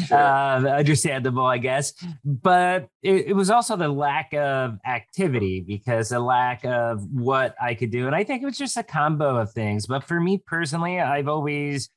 sure. 0.08 0.18
uh, 0.18 0.62
understandable 0.64 1.46
i 1.46 1.58
guess 1.58 1.94
but 2.24 2.88
it, 3.04 3.28
it, 3.28 3.34
was 3.34 3.50
also 3.50 3.76
the 3.76 3.90
lack 3.90 4.34
of 4.34 4.78
activity 4.86 5.64
because 5.66 6.10
the 6.10 6.20
lack 6.20 6.64
of 6.66 7.04
what 7.12 7.56
i 7.62 7.74
could 7.74 7.92
do 7.92 8.08
and 8.08 8.16
i 8.16 8.24
think 8.24 8.42
it 8.42 8.46
was 8.46 8.58
just 8.58 8.78
a 8.78 8.84
combo 8.84 9.38
of 9.38 9.52
things 9.52 9.86
but 9.86 10.04
for 10.04 10.20
me 10.20 10.38
personally 10.38 11.00
i've 11.00 11.28
always 11.28 11.90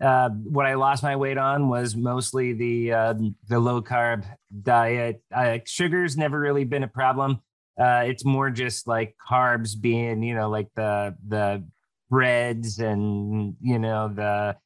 uh, 0.00 0.30
what 0.30 0.64
I 0.64 0.74
lost 0.74 1.02
my 1.02 1.14
weight 1.16 1.36
on 1.36 1.68
was 1.68 1.94
mostly 1.94 2.54
the 2.54 2.92
uh, 2.92 3.14
the 3.48 3.60
low 3.60 3.82
carb 3.82 4.24
diet. 4.62 5.22
Uh, 5.30 5.58
sugar's 5.66 6.16
never 6.16 6.40
really 6.40 6.64
been 6.64 6.82
a 6.82 6.88
problem. 6.88 7.40
Uh, 7.78 8.04
it's 8.06 8.24
more 8.24 8.50
just 8.50 8.88
like 8.88 9.14
carbs 9.30 9.78
being, 9.78 10.22
you 10.22 10.34
know, 10.34 10.48
like 10.48 10.68
the 10.74 11.14
the 11.28 11.64
breads 12.08 12.78
and 12.78 13.56
you 13.60 13.78
know 13.78 14.08
the 14.08 14.56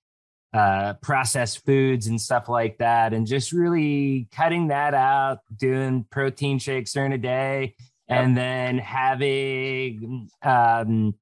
uh, 0.54 0.94
processed 1.02 1.66
foods 1.66 2.06
and 2.06 2.20
stuff 2.20 2.48
like 2.48 2.78
that, 2.78 3.12
and 3.12 3.26
just 3.26 3.52
really 3.52 4.28
cutting 4.30 4.68
that 4.68 4.94
out, 4.94 5.38
doing 5.56 6.06
protein 6.10 6.60
shakes 6.60 6.92
during 6.92 7.12
a 7.12 7.18
day, 7.18 7.74
yep. 8.08 8.20
and 8.20 8.36
then 8.36 8.78
having, 8.78 10.28
um, 10.42 11.12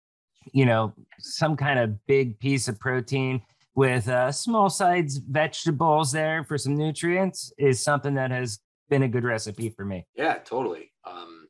you 0.52 0.66
know, 0.66 0.92
some 1.18 1.56
kind 1.56 1.78
of 1.78 2.06
big 2.06 2.38
piece 2.38 2.68
of 2.68 2.78
protein 2.78 3.40
with 3.74 4.06
uh, 4.06 4.30
small 4.30 4.68
size 4.68 5.16
vegetables 5.16 6.12
there 6.12 6.44
for 6.44 6.58
some 6.58 6.76
nutrients 6.76 7.52
is 7.56 7.82
something 7.82 8.14
that 8.14 8.30
has 8.30 8.58
been 8.90 9.02
a 9.02 9.08
good 9.08 9.24
recipe 9.24 9.70
for 9.70 9.86
me. 9.86 10.06
Yeah, 10.14 10.34
totally. 10.44 10.92
Um, 11.06 11.41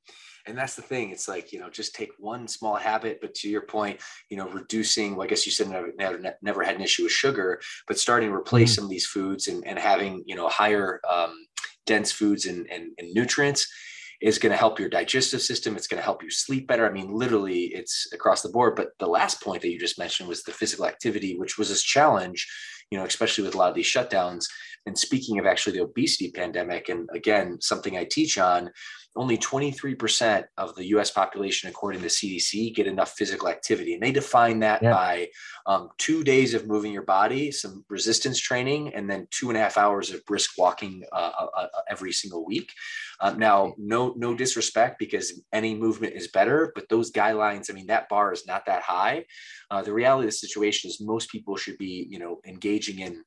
and 0.47 0.57
that's 0.57 0.75
the 0.75 0.83
thing 0.83 1.11
it's 1.11 1.29
like 1.29 1.53
you 1.53 1.61
know 1.61 1.71
just 1.71 1.95
take 1.95 2.11
one 2.19 2.49
small 2.49 2.77
habit 2.77 3.19
but 3.21 3.35
to 3.35 3.49
your 3.49 3.63
point 3.63 4.01
you 4.29 4.37
know 4.37 4.49
reducing 4.49 5.15
well, 5.15 5.25
i 5.25 5.29
guess 5.29 5.47
you 5.47 5.53
said 5.53 5.69
never, 5.69 5.93
never, 5.99 6.37
never 6.43 6.63
had 6.63 6.77
an 6.77 6.83
issue 6.83 7.05
with 7.05 7.13
sugar 7.13 7.61
but 7.87 7.99
starting 7.99 8.31
to 8.31 8.35
replace 8.35 8.71
mm-hmm. 8.71 8.75
some 8.77 8.85
of 8.85 8.91
these 8.91 9.07
foods 9.07 9.49
and, 9.49 9.67
and 9.67 9.79
having 9.79 10.23
you 10.27 10.35
know 10.35 10.49
higher 10.49 11.01
um, 11.09 11.35
dense 11.87 12.13
foods 12.13 12.47
and, 12.47 12.67
and, 12.71 12.91
and 12.99 13.13
nutrients 13.13 13.69
is 14.21 14.39
going 14.39 14.53
to 14.53 14.57
help 14.57 14.79
your 14.79 14.89
digestive 14.89 15.43
system. 15.43 15.77
It's 15.77 15.89
going 15.89 15.99
to 15.99 16.05
help 16.05 16.23
you 16.23 16.31
sleep 16.31 16.69
better. 16.69 16.89
I 16.89 16.93
mean, 16.93 17.13
literally, 17.13 17.65
it's 17.75 18.07
across 18.13 18.41
the 18.41 18.51
board. 18.51 18.77
But 18.77 18.91
the 19.01 19.09
last 19.09 19.43
point 19.43 19.63
that 19.63 19.71
you 19.71 19.79
just 19.79 19.99
mentioned 19.99 20.29
was 20.29 20.45
the 20.45 20.53
physical 20.53 20.87
activity, 20.87 21.37
which 21.37 21.59
was 21.59 21.69
this 21.69 21.83
challenge, 21.83 22.49
you 22.91 22.99
know, 22.99 23.05
especially 23.05 23.43
with 23.43 23.57
a 23.57 23.59
lot 23.59 23.71
of 23.71 23.75
these 23.75 23.87
shutdowns. 23.87 24.45
And 24.87 24.97
speaking 24.97 25.39
of 25.39 25.47
actually 25.47 25.77
the 25.77 25.85
obesity 25.85 26.31
pandemic, 26.31 26.89
and 26.89 27.09
again, 27.13 27.61
something 27.61 27.97
I 27.97 28.05
teach 28.05 28.39
on, 28.39 28.71
only 29.15 29.37
23% 29.37 30.45
of 30.57 30.75
the 30.75 30.87
US 30.97 31.11
population, 31.11 31.69
according 31.69 32.01
to 32.01 32.09
CDC, 32.09 32.75
get 32.75 32.87
enough 32.87 33.13
physical 33.13 33.49
activity. 33.49 33.95
And 33.95 34.03
they 34.03 34.13
define 34.13 34.61
that 34.61 34.83
yeah. 34.83 34.93
by 34.93 35.29
um, 35.67 35.91
two 35.99 36.25
days 36.25 36.55
of 36.55 36.67
moving 36.67 36.93
your 36.93 37.05
body, 37.05 37.51
some 37.51 37.85
resistance 37.91 38.39
training, 38.39 38.95
and 38.95 39.11
then 39.11 39.29
two 39.31 39.49
and 39.51 39.57
a 39.57 39.61
half 39.61 39.77
hours 39.77 40.11
of 40.11 40.25
brisk 40.25 40.53
walking 40.57 41.03
uh, 41.13 41.33
uh, 41.39 41.47
uh 41.57 41.67
every 41.91 42.13
single 42.13 42.45
week. 42.47 42.73
Um, 43.21 43.39
now, 43.39 43.75
no, 43.79 44.15
no 44.17 44.35
disrespect 44.35 44.99
because 44.99 45.41
any 45.53 45.75
movement 45.75 46.15
is 46.15 46.29
better, 46.29 46.73
but 46.75 46.89
those 46.89 47.13
guidelines, 47.13 47.71
I 47.71 47.75
mean, 47.75 47.87
that 47.89 48.09
bar 48.09 48.33
is 48.33 48.47
not 48.47 48.67
that 48.67 48.83
high. 48.83 49.25
Uh, 49.71 49.83
the 49.83 49.93
reality 49.93 50.27
of 50.27 50.33
the 50.33 50.37
situation 50.37 50.89
is 50.89 51.01
most 51.01 51.31
people 51.31 51.57
should 51.57 51.79
be, 51.79 52.07
you 52.09 52.19
know, 52.19 52.41
engaging 52.47 53.01
in 53.01 53.23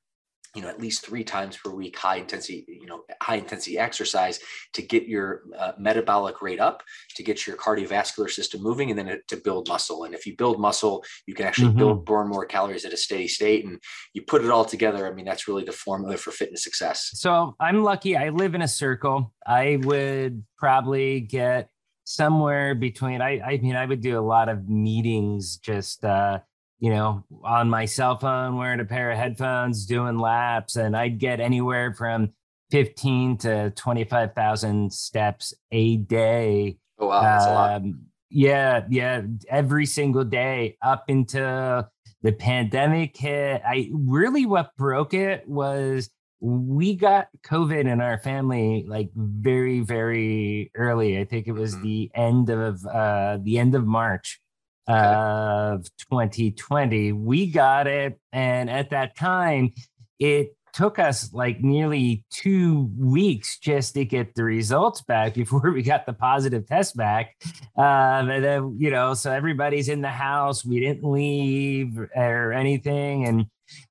you 0.55 0.61
know 0.61 0.69
at 0.69 0.79
least 0.79 1.05
three 1.05 1.23
times 1.23 1.57
per 1.57 1.69
week 1.69 1.97
high 1.97 2.15
intensity 2.15 2.65
you 2.67 2.85
know 2.85 3.03
high 3.21 3.35
intensity 3.35 3.77
exercise 3.77 4.39
to 4.73 4.81
get 4.81 5.07
your 5.07 5.41
uh, 5.57 5.73
metabolic 5.77 6.41
rate 6.41 6.59
up 6.59 6.81
to 7.15 7.23
get 7.23 7.45
your 7.45 7.55
cardiovascular 7.57 8.29
system 8.29 8.63
moving 8.63 8.89
and 8.89 8.97
then 8.97 9.21
to 9.27 9.37
build 9.37 9.67
muscle. 9.67 10.05
And 10.05 10.15
if 10.15 10.25
you 10.25 10.35
build 10.35 10.59
muscle 10.59 11.03
you 11.27 11.33
can 11.33 11.45
actually 11.45 11.69
mm-hmm. 11.69 11.79
build 11.79 12.05
burn 12.05 12.27
more 12.29 12.45
calories 12.45 12.85
at 12.85 12.93
a 12.93 12.97
steady 12.97 13.27
state 13.27 13.65
and 13.65 13.79
you 14.13 14.21
put 14.21 14.43
it 14.43 14.49
all 14.49 14.65
together 14.65 15.07
i 15.07 15.13
mean 15.13 15.25
that's 15.25 15.47
really 15.47 15.63
the 15.63 15.71
formula 15.71 16.17
for 16.17 16.31
fitness 16.31 16.63
success. 16.63 17.09
So 17.13 17.55
i'm 17.59 17.83
lucky 17.83 18.15
i 18.15 18.29
live 18.29 18.55
in 18.55 18.61
a 18.61 18.67
circle. 18.67 19.33
I 19.45 19.79
would 19.83 20.43
probably 20.57 21.19
get 21.19 21.69
somewhere 22.05 22.75
between 22.75 23.19
i 23.19 23.39
i 23.39 23.57
mean 23.57 23.75
i 23.75 23.85
would 23.85 23.99
do 23.99 24.17
a 24.17 24.21
lot 24.21 24.47
of 24.47 24.69
meetings 24.69 25.57
just 25.57 26.05
uh 26.05 26.37
you 26.85 26.91
know, 26.91 27.23
on 27.43 27.67
my 27.67 27.85
cell 27.85 28.15
phone, 28.15 28.57
wearing 28.57 28.79
a 28.79 28.85
pair 28.85 29.09
of 29.09 29.17
headphones, 29.17 29.87
doing 29.87 30.19
laps, 30.19 30.75
and 30.75 30.95
I'd 30.95 31.17
get 31.17 31.39
anywhere 31.39 31.95
from 31.95 32.33
15 32.69 33.37
to 33.37 33.71
25,000 33.71 34.93
steps 34.93 35.55
a 35.71 35.97
day. 35.97 36.77
Oh, 36.99 37.07
wow. 37.07 37.21
That's 37.23 37.45
um, 37.45 37.51
a 37.51 37.55
lot. 37.55 37.75
Um, 37.77 37.99
yeah. 38.29 38.85
Yeah. 38.87 39.23
Every 39.49 39.87
single 39.87 40.25
day 40.25 40.77
up 40.79 41.05
until 41.09 41.89
the 42.21 42.31
pandemic 42.31 43.17
hit. 43.17 43.63
I 43.65 43.89
really, 43.91 44.45
what 44.45 44.69
broke 44.77 45.15
it 45.15 45.49
was 45.49 46.11
we 46.39 46.93
got 46.93 47.29
COVID 47.47 47.91
in 47.91 47.99
our 47.99 48.19
family 48.19 48.85
like 48.87 49.09
very, 49.15 49.79
very 49.79 50.69
early. 50.75 51.19
I 51.19 51.25
think 51.25 51.47
it 51.47 51.53
was 51.53 51.73
mm-hmm. 51.73 51.83
the 51.83 52.11
end 52.13 52.49
of 52.51 52.85
uh, 52.85 53.39
the 53.41 53.57
end 53.57 53.73
of 53.73 53.87
March 53.87 54.39
of 54.87 55.85
2020. 56.09 57.11
We 57.11 57.47
got 57.47 57.87
it. 57.87 58.19
And 58.31 58.69
at 58.69 58.91
that 58.91 59.15
time, 59.15 59.73
it 60.19 60.55
took 60.75 60.99
us 60.99 61.33
like 61.33 61.61
nearly 61.61 62.25
two 62.29 62.91
weeks 62.97 63.57
just 63.59 63.93
to 63.93 64.03
get 64.03 64.35
the 64.35 64.43
results 64.43 65.01
back 65.01 65.33
before 65.33 65.71
we 65.73 65.81
got 65.81 66.05
the 66.05 66.13
positive 66.13 66.67
test 66.67 66.97
back. 66.97 67.35
Um, 67.77 68.29
and 68.29 68.43
then, 68.43 68.75
you 68.77 68.91
know, 68.91 69.13
so 69.13 69.31
everybody's 69.31 69.87
in 69.87 70.01
the 70.01 70.09
house. 70.09 70.65
We 70.65 70.81
didn't 70.81 71.09
leave 71.09 71.97
or 72.15 72.51
anything. 72.51 73.25
And 73.25 73.45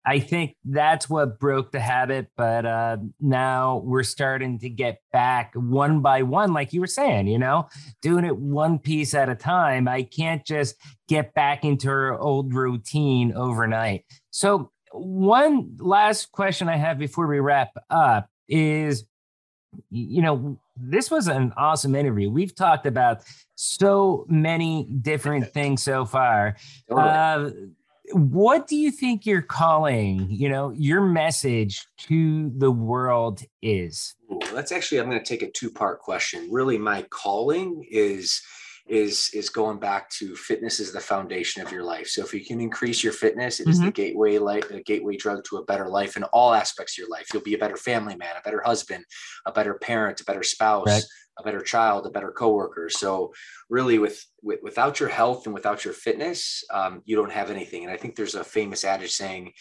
I 0.04 0.18
think 0.18 0.56
that's 0.64 1.08
what 1.08 1.38
broke 1.38 1.72
the 1.72 1.80
habit. 1.80 2.28
But 2.36 2.66
uh, 2.66 2.98
now 3.20 3.78
we're 3.84 4.02
starting 4.02 4.58
to 4.60 4.68
get 4.68 5.00
back 5.12 5.52
one 5.54 6.00
by 6.00 6.22
one, 6.22 6.52
like 6.52 6.72
you 6.72 6.80
were 6.80 6.86
saying, 6.86 7.26
you 7.26 7.38
know, 7.38 7.68
doing 8.02 8.24
it 8.24 8.36
one 8.36 8.78
piece 8.78 9.14
at 9.14 9.28
a 9.28 9.34
time. 9.34 9.88
I 9.88 10.02
can't 10.02 10.44
just 10.44 10.76
get 11.08 11.34
back 11.34 11.64
into 11.64 11.88
our 11.88 12.18
old 12.18 12.54
routine 12.54 13.32
overnight. 13.34 14.04
So, 14.30 14.70
one 14.92 15.76
last 15.80 16.30
question 16.30 16.68
I 16.68 16.76
have 16.76 16.98
before 16.98 17.26
we 17.26 17.40
wrap 17.40 17.70
up 17.90 18.28
is 18.48 19.04
you 19.90 20.22
know, 20.22 20.58
this 20.76 21.10
was 21.10 21.28
an 21.28 21.52
awesome 21.56 21.94
interview. 21.94 22.30
We've 22.30 22.54
talked 22.54 22.86
about 22.86 23.22
so 23.54 24.26
many 24.28 24.84
different 24.84 25.52
things 25.52 25.82
so 25.82 26.04
far. 26.04 26.56
Totally. 26.88 27.08
Uh, 27.08 27.50
what 28.12 28.66
do 28.66 28.76
you 28.76 28.90
think 28.90 29.24
your 29.24 29.42
calling, 29.42 30.26
you 30.30 30.48
know, 30.48 30.70
your 30.76 31.00
message 31.00 31.86
to 31.98 32.50
the 32.56 32.70
world 32.70 33.42
is? 33.62 34.14
Ooh, 34.30 34.40
that's 34.52 34.72
actually, 34.72 35.00
I'm 35.00 35.08
going 35.08 35.18
to 35.18 35.24
take 35.24 35.42
a 35.42 35.50
two 35.50 35.70
part 35.70 36.00
question. 36.00 36.48
Really, 36.50 36.78
my 36.78 37.02
calling 37.10 37.86
is 37.90 38.42
is 38.86 39.30
is 39.32 39.48
going 39.48 39.78
back 39.78 40.10
to 40.10 40.36
fitness 40.36 40.78
is 40.78 40.92
the 40.92 41.00
foundation 41.00 41.62
of 41.62 41.72
your 41.72 41.82
life. 41.82 42.06
So 42.06 42.22
if 42.22 42.34
you 42.34 42.44
can 42.44 42.60
increase 42.60 43.02
your 43.02 43.14
fitness, 43.14 43.58
it 43.58 43.62
mm-hmm. 43.62 43.70
is 43.70 43.78
the 43.78 43.84
mm-hmm. 43.84 43.92
gateway 43.92 44.38
light, 44.38 44.70
a 44.70 44.82
gateway 44.82 45.16
drug 45.16 45.42
to 45.44 45.56
a 45.56 45.64
better 45.64 45.88
life 45.88 46.16
in 46.16 46.24
all 46.24 46.52
aspects 46.52 46.94
of 46.94 47.02
your 47.02 47.08
life. 47.08 47.28
You'll 47.32 47.42
be 47.42 47.54
a 47.54 47.58
better 47.58 47.76
family 47.76 48.14
man, 48.16 48.36
a 48.38 48.42
better 48.42 48.62
husband, 48.62 49.04
a 49.46 49.52
better 49.52 49.74
parent, 49.74 50.20
a 50.20 50.24
better 50.24 50.42
spouse, 50.42 50.86
right. 50.86 51.02
A 51.38 51.42
better 51.42 51.60
child, 51.60 52.06
a 52.06 52.10
better 52.10 52.30
coworker. 52.30 52.88
So 52.88 53.32
really, 53.68 53.98
with, 53.98 54.24
with 54.42 54.60
without 54.62 55.00
your 55.00 55.08
health 55.08 55.46
and 55.46 55.54
without 55.54 55.84
your 55.84 55.94
fitness, 55.94 56.64
um, 56.72 57.02
you 57.04 57.16
don't 57.16 57.32
have 57.32 57.50
anything. 57.50 57.84
And 57.84 57.92
I 57.92 57.96
think 57.96 58.16
there's 58.16 58.34
a 58.34 58.44
famous 58.44 58.84
adage 58.84 59.12
saying, 59.12 59.52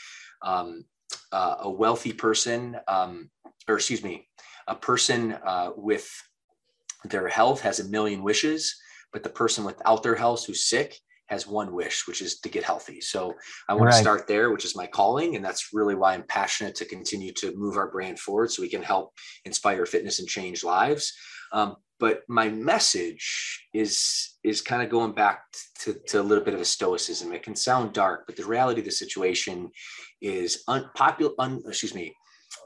um, 0.43 0.85
uh, 1.31 1.55
a 1.61 1.69
wealthy 1.69 2.13
person, 2.13 2.77
um, 2.87 3.29
or 3.67 3.75
excuse 3.75 4.03
me, 4.03 4.27
a 4.67 4.75
person 4.75 5.33
uh, 5.45 5.71
with 5.75 6.09
their 7.05 7.27
health 7.27 7.61
has 7.61 7.79
a 7.79 7.89
million 7.89 8.23
wishes 8.23 8.75
but 9.13 9.23
the 9.23 9.29
person 9.29 9.63
without 9.63 10.03
their 10.03 10.15
health 10.15 10.45
who's 10.45 10.65
sick 10.65 10.99
has 11.27 11.47
one 11.47 11.73
wish, 11.73 12.05
which 12.05 12.21
is 12.21 12.39
to 12.41 12.49
get 12.49 12.65
healthy. 12.65 12.99
So 12.99 13.33
I 13.69 13.73
want 13.73 13.85
right. 13.85 13.91
to 13.91 14.01
start 14.01 14.27
there, 14.27 14.51
which 14.51 14.65
is 14.65 14.75
my 14.75 14.87
calling. 14.87 15.35
And 15.35 15.45
that's 15.45 15.69
really 15.71 15.95
why 15.95 16.13
I'm 16.13 16.25
passionate 16.27 16.75
to 16.75 16.85
continue 16.85 17.31
to 17.33 17.55
move 17.55 17.77
our 17.77 17.89
brand 17.89 18.19
forward 18.19 18.51
so 18.51 18.61
we 18.61 18.69
can 18.69 18.83
help 18.83 19.13
inspire 19.45 19.85
fitness 19.85 20.19
and 20.19 20.27
change 20.27 20.63
lives. 20.63 21.13
Um, 21.53 21.77
but 21.99 22.23
my 22.27 22.49
message 22.49 23.65
is 23.73 24.35
is 24.43 24.61
kind 24.61 24.83
of 24.83 24.89
going 24.89 25.13
back 25.13 25.43
to, 25.79 25.93
to 26.07 26.19
a 26.19 26.23
little 26.23 26.43
bit 26.43 26.53
of 26.53 26.59
a 26.59 26.65
stoicism. 26.65 27.31
It 27.31 27.43
can 27.43 27.55
sound 27.55 27.93
dark, 27.93 28.25
but 28.27 28.35
the 28.35 28.45
reality 28.45 28.81
of 28.81 28.85
the 28.85 28.91
situation 28.91 29.69
is 30.21 30.63
unpopular, 30.67 31.33
un, 31.39 31.61
excuse 31.65 31.95
me, 31.95 32.13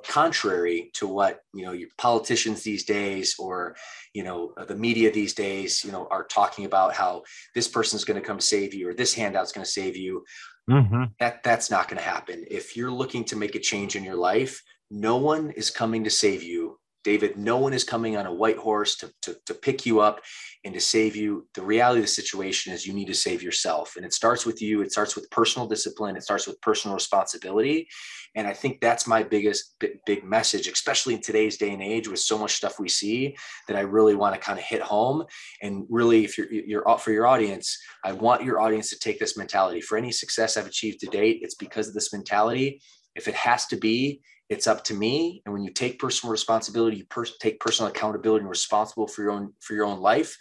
contrary 0.06 0.90
to 0.94 1.08
what 1.08 1.42
you 1.54 1.66
know 1.66 1.72
your 1.72 1.90
politicians 1.98 2.64
these 2.64 2.86
days 2.86 3.36
or 3.40 3.76
you 4.14 4.24
know 4.24 4.54
the 4.68 4.76
media 4.76 5.12
these 5.12 5.34
days 5.34 5.84
you 5.84 5.92
know 5.92 6.08
are 6.12 6.26
talking 6.26 6.66
about 6.66 6.94
how 6.94 7.24
this 7.56 7.68
person's 7.68 8.04
going 8.04 8.20
to 8.20 8.26
come 8.26 8.40
save 8.40 8.74
you 8.74 8.90
or 8.90 8.94
this 8.94 9.14
handout's 9.14 9.52
going 9.52 9.66
to 9.66 9.72
save 9.72 9.96
you 9.96 10.24
mm-hmm. 10.70 11.04
that 11.20 11.44
that's 11.44 11.70
not 11.72 11.88
going 11.88 11.98
to 11.98 12.04
happen 12.04 12.46
if 12.50 12.76
you're 12.76 12.92
looking 12.92 13.24
to 13.24 13.36
make 13.36 13.56
a 13.56 13.60
change 13.60 13.96
in 13.96 14.04
your 14.04 14.16
life 14.16 14.62
no 14.92 15.18
one 15.18 15.52
is 15.52 15.70
coming 15.70 16.04
to 16.04 16.10
save 16.10 16.44
you 16.44 16.78
David, 17.08 17.38
no 17.38 17.55
one 17.55 17.72
is 17.72 17.86
coming 17.86 18.18
on 18.18 18.26
a 18.26 18.34
white 18.34 18.58
horse 18.58 18.97
to, 18.97 19.10
to, 19.22 19.38
to 19.45 19.53
pick 19.53 19.86
you 19.86 20.01
up 20.01 20.20
and 20.66 20.74
to 20.74 20.82
save 20.82 21.16
you. 21.16 21.47
The 21.53 21.62
reality 21.62 22.01
of 22.01 22.03
the 22.03 22.12
situation 22.12 22.74
is 22.74 22.86
you 22.86 22.93
need 22.93 23.08
to 23.08 23.14
save 23.14 23.41
yourself. 23.41 23.95
And 23.95 24.05
it 24.05 24.12
starts 24.12 24.45
with 24.45 24.62
you. 24.62 24.82
It 24.82 24.91
starts 24.91 25.16
with 25.16 25.32
personal 25.32 25.70
discipline. 25.70 26.18
It 26.18 26.24
starts 26.24 26.47
with 26.47 26.60
personal 26.60 26.95
responsibility. 26.95 27.88
And 28.36 28.45
I 28.45 28.51
think 28.51 28.82
that's 28.82 29.08
my 29.08 29.24
biggest 29.24 29.82
big, 30.05 30.26
message, 30.26 30.68
especially 30.68 31.14
in 31.14 31.22
today's 31.22 31.55
day 31.55 31.72
and 31.72 31.82
age 31.82 32.10
with 32.10 32.20
so 32.20 32.38
much 32.38 32.55
stuff 32.55 32.78
we 32.78 32.89
see 32.89 33.38
that 33.70 33.78
I 33.78 33.82
really 33.95 34.16
want 34.16 34.36
to 34.36 34.41
kind 34.41 34.60
of 34.60 34.66
hit 34.66 34.82
home. 34.82 35.24
And 35.62 35.86
really, 35.89 36.26
if 36.26 36.38
you're, 36.38 36.51
you're 36.51 36.97
for 36.97 37.14
your 37.14 37.26
audience, 37.26 37.80
I 38.03 38.12
want 38.12 38.43
your 38.43 38.60
audience 38.60 38.89
to 38.89 38.99
take 38.99 39.18
this 39.18 39.38
mentality. 39.38 39.80
For 39.80 39.97
any 39.97 40.12
success 40.12 40.58
I've 40.58 40.68
achieved 40.68 40.99
to 40.99 41.08
date, 41.08 41.39
it's 41.41 41.55
because 41.55 41.88
of 41.88 41.93
this 41.93 42.12
mentality. 42.12 42.82
If 43.16 43.30
it 43.30 43.36
has 43.36 43.66
to 43.68 43.78
be, 43.78 44.20
it's 44.50 44.68
up 44.68 44.84
to 44.84 44.93
me 44.93 45.41
and 45.45 45.54
when 45.54 45.64
you 45.64 45.72
take 45.72 46.00
personal 46.00 46.32
responsibility 46.32 46.98
you 46.98 47.06
per- 47.06 47.26
take 47.41 47.60
personal 47.60 47.91
accountability 47.91 48.41
and 48.41 48.50
responsible 48.50 49.08
for 49.08 49.22
your 49.24 49.32
own 49.32 49.54
for 49.60 49.74
your 49.74 49.86
own 49.86 50.00
life 50.00 50.38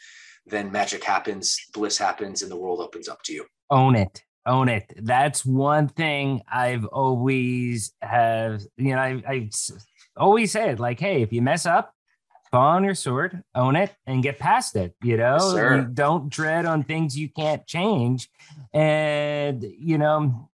then 0.47 0.71
magic 0.71 1.05
happens, 1.05 1.59
bliss 1.75 1.99
happens, 1.99 2.43
and 2.43 2.51
the 2.51 2.57
world 2.57 2.81
opens 2.81 3.09
up 3.09 3.23
to 3.25 3.33
you. 3.33 3.45
Own 3.71 3.97
it. 3.97 4.23
Own 4.47 4.69
it. 4.69 4.93
That's 4.97 5.45
one 5.45 5.89
thing 5.89 6.43
I've 6.51 6.85
always 6.87 7.93
have, 8.01 8.63
you 8.77 8.95
know, 8.95 9.01
I, 9.01 9.23
I 9.29 9.51
always 10.17 10.53
said 10.53 10.79
like, 10.79 11.01
hey, 11.01 11.23
if 11.23 11.33
you 11.33 11.43
mess 11.43 11.67
up, 11.67 11.93
fall 12.53 12.77
on 12.77 12.85
your 12.85 12.95
sword, 12.95 13.43
own 13.57 13.75
it, 13.75 13.93
and 14.07 14.23
get 14.23 14.39
past 14.39 14.77
it. 14.77 14.95
You 15.03 15.17
know, 15.17 15.37
Yes. 15.55 15.55
You 15.55 15.89
don't 15.93 16.29
dread 16.29 16.65
on 16.65 16.85
things 16.85 17.19
you 17.19 17.29
can't 17.29 17.67
change. 17.67 18.31
And, 18.73 19.65
you 19.65 19.99
know, 19.99 20.49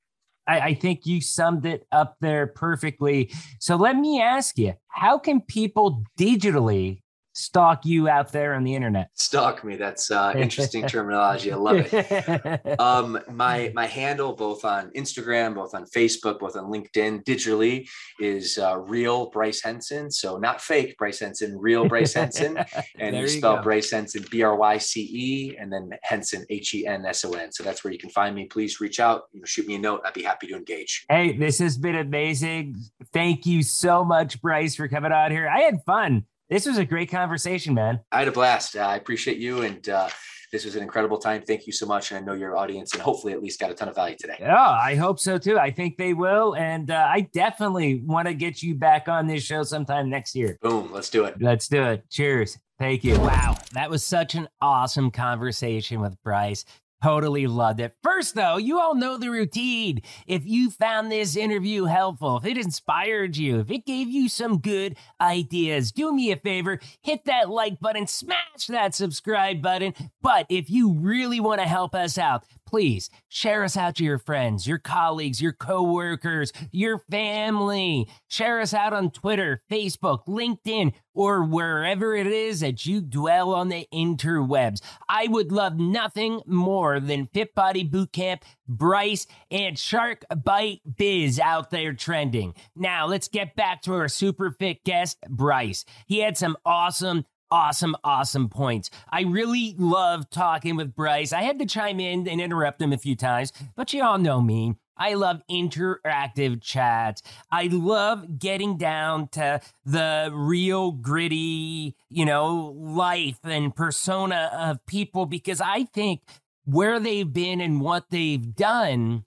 I, 0.47 0.59
I 0.59 0.73
think 0.73 1.05
you 1.05 1.21
summed 1.21 1.65
it 1.65 1.85
up 1.91 2.17
there 2.21 2.47
perfectly. 2.47 3.31
So 3.59 3.75
let 3.75 3.95
me 3.95 4.21
ask 4.21 4.57
you, 4.57 4.73
how 4.87 5.17
can 5.17 5.41
people 5.41 6.03
digitally 6.19 7.01
stalk 7.33 7.85
you 7.85 8.07
out 8.07 8.31
there 8.31 8.53
on 8.53 8.63
the 8.63 8.75
internet? 8.75 9.09
Stalk 9.15 9.63
me. 9.63 9.75
That's 9.75 10.11
uh, 10.11 10.33
interesting 10.37 10.87
terminology. 10.87 11.51
I 11.51 11.55
love 11.55 11.77
it. 11.91 12.79
um 12.79 13.19
my 13.29 13.71
my 13.75 13.85
handle 13.85 14.33
both 14.33 14.65
on 14.65 14.89
instagram 14.91 15.55
both 15.55 15.73
on 15.73 15.85
facebook 15.85 16.39
both 16.39 16.55
on 16.55 16.65
linkedin 16.71 17.23
digitally 17.23 17.87
is 18.19 18.57
uh, 18.57 18.77
real 18.79 19.29
bryce 19.29 19.61
henson 19.61 20.09
so 20.09 20.37
not 20.37 20.61
fake 20.61 20.97
bryce 20.97 21.19
henson 21.19 21.57
real 21.57 21.87
bryce 21.87 22.13
henson 22.13 22.57
and 22.99 23.15
you 23.15 23.21
you 23.23 23.27
spell 23.27 23.57
go. 23.57 23.63
bryce 23.63 23.91
henson 23.91 24.23
b-r-y-c-e 24.29 25.55
and 25.59 25.71
then 25.71 25.91
henson 26.03 26.45
h-e-n-s-o-n 26.49 27.51
so 27.51 27.63
that's 27.63 27.83
where 27.83 27.91
you 27.91 27.99
can 27.99 28.09
find 28.09 28.35
me 28.35 28.45
please 28.45 28.79
reach 28.79 28.99
out 28.99 29.23
you 29.33 29.39
know, 29.39 29.45
shoot 29.45 29.67
me 29.67 29.75
a 29.75 29.79
note 29.79 30.01
i'd 30.05 30.13
be 30.13 30.23
happy 30.23 30.47
to 30.47 30.55
engage 30.55 31.05
Hey, 31.09 31.33
this 31.33 31.59
has 31.59 31.77
been 31.77 31.95
amazing. 31.95 32.77
Thank 33.11 33.45
you 33.45 33.63
so 33.63 34.03
much, 34.03 34.41
Bryce, 34.41 34.75
for 34.75 34.87
coming 34.87 35.11
out 35.11 35.31
here. 35.31 35.47
I 35.47 35.61
had 35.61 35.83
fun. 35.85 36.25
This 36.51 36.65
was 36.67 36.77
a 36.77 36.83
great 36.85 37.09
conversation, 37.09 37.73
man. 37.73 38.01
i 38.11 38.19
had 38.19 38.27
a 38.27 38.31
blast 38.31 38.75
uh, 38.75 38.81
i 38.81 38.95
appreciate 38.97 39.37
you 39.37 39.61
and 39.61 39.87
uh, 39.87 40.09
this 40.51 40.65
was 40.65 40.75
an 40.75 40.83
incredible 40.83 41.17
time 41.17 41.41
thank 41.41 41.65
you 41.65 41.71
so 41.71 41.85
much 41.85 42.11
and 42.11 42.17
i 42.19 42.21
know 42.21 42.33
your 42.33 42.57
audience 42.57 42.91
and 42.93 43.01
hopefully 43.01 43.31
at 43.31 43.41
least 43.41 43.57
got 43.57 43.71
a 43.71 43.73
ton 43.73 43.87
of 43.87 43.95
value 43.95 44.17
today 44.19 44.37
Oh, 44.41 44.75
I 44.91 44.95
hope 44.95 45.17
so 45.17 45.37
too. 45.37 45.57
I 45.57 45.71
think 45.71 45.95
they 45.97 46.13
will. 46.13 46.55
And 46.55 46.91
uh, 46.91 47.07
I 47.09 47.21
definitely 47.33 48.01
want 48.05 48.27
to 48.27 48.33
get 48.33 48.61
you 48.61 48.75
back 48.75 49.07
on 49.07 49.27
this 49.27 49.43
show 49.43 49.63
sometime 49.63 50.09
next 50.09 50.35
year. 50.35 50.57
boom 50.61 50.91
let's 50.91 51.09
do 51.09 51.23
it 51.23 51.35
Let's 51.39 51.67
do 51.69 51.81
it. 51.83 52.03
Cheers. 52.09 52.57
Thank 52.79 53.03
you. 53.03 53.17
Wow. 53.19 53.57
That 53.73 53.89
was 53.91 54.03
such 54.03 54.33
an 54.35 54.47
awesome 54.59 55.11
conversation 55.11 56.01
with 56.01 56.15
Bryce. 56.23 56.65
Totally 57.03 57.47
loved 57.47 57.79
it. 57.79 57.95
First, 58.03 58.35
though, 58.35 58.57
you 58.57 58.79
all 58.79 58.93
know 58.93 59.17
the 59.17 59.31
routine. 59.31 60.03
If 60.27 60.45
you 60.45 60.69
found 60.69 61.11
this 61.11 61.35
interview 61.35 61.85
helpful, 61.85 62.37
if 62.37 62.45
it 62.45 62.57
inspired 62.57 63.37
you, 63.37 63.59
if 63.59 63.71
it 63.71 63.87
gave 63.87 64.07
you 64.07 64.29
some 64.29 64.59
good 64.59 64.95
ideas, 65.19 65.91
do 65.91 66.13
me 66.13 66.31
a 66.31 66.35
favor, 66.35 66.79
hit 67.01 67.25
that 67.25 67.49
like 67.49 67.79
button, 67.79 68.05
smash 68.05 68.67
that 68.67 68.93
subscribe 68.93 69.63
button. 69.63 69.95
But 70.21 70.45
if 70.49 70.69
you 70.69 70.93
really 70.93 71.39
want 71.39 71.59
to 71.59 71.67
help 71.67 71.95
us 71.95 72.19
out, 72.19 72.43
please 72.71 73.09
share 73.27 73.65
us 73.65 73.75
out 73.75 73.95
to 73.97 74.03
your 74.05 74.17
friends, 74.17 74.65
your 74.65 74.77
colleagues, 74.77 75.41
your 75.41 75.51
coworkers, 75.51 76.53
your 76.71 76.99
family. 77.11 78.07
Share 78.29 78.61
us 78.61 78.73
out 78.73 78.93
on 78.93 79.11
Twitter, 79.11 79.61
Facebook, 79.69 80.25
LinkedIn, 80.25 80.93
or 81.13 81.43
wherever 81.43 82.15
it 82.15 82.27
is 82.27 82.61
that 82.61 82.85
you 82.85 83.01
dwell 83.01 83.53
on 83.53 83.67
the 83.67 83.85
interwebs. 83.93 84.81
I 85.09 85.27
would 85.27 85.51
love 85.51 85.77
nothing 85.77 86.39
more 86.45 87.01
than 87.01 87.27
Fit 87.33 87.53
Body 87.53 87.83
Bootcamp, 87.83 88.43
Bryce, 88.69 89.27
and 89.51 89.77
Shark 89.77 90.23
Bite 90.33 90.79
Biz 90.95 91.41
out 91.41 91.71
there 91.71 91.91
trending. 91.91 92.53
Now, 92.73 93.05
let's 93.05 93.27
get 93.27 93.53
back 93.57 93.81
to 93.81 93.93
our 93.95 94.07
super 94.07 94.51
fit 94.51 94.85
guest, 94.85 95.17
Bryce. 95.27 95.83
He 96.07 96.19
had 96.19 96.37
some 96.37 96.55
awesome 96.65 97.25
awesome, 97.51 97.95
awesome 98.03 98.49
points. 98.49 98.89
I 99.09 99.21
really 99.21 99.75
love 99.77 100.29
talking 100.29 100.75
with 100.75 100.95
Bryce. 100.95 101.33
I 101.33 101.41
had 101.41 101.59
to 101.59 101.65
chime 101.65 101.99
in 101.99 102.27
and 102.27 102.41
interrupt 102.41 102.81
him 102.81 102.93
a 102.93 102.97
few 102.97 103.15
times, 103.15 103.51
but 103.75 103.93
you 103.93 104.03
all 104.03 104.17
know 104.17 104.41
me. 104.41 104.75
I 104.97 105.15
love 105.15 105.41
interactive 105.49 106.61
chats. 106.61 107.23
I 107.51 107.67
love 107.67 108.37
getting 108.37 108.77
down 108.77 109.29
to 109.29 109.59
the 109.83 110.29
real 110.31 110.91
gritty, 110.91 111.95
you 112.09 112.25
know, 112.25 112.75
life 112.77 113.39
and 113.43 113.75
persona 113.75 114.51
of 114.53 114.85
people 114.85 115.25
because 115.25 115.59
I 115.59 115.85
think 115.85 116.21
where 116.65 116.99
they've 116.99 117.31
been 117.31 117.61
and 117.61 117.81
what 117.81 118.11
they've 118.11 118.55
done 118.55 119.25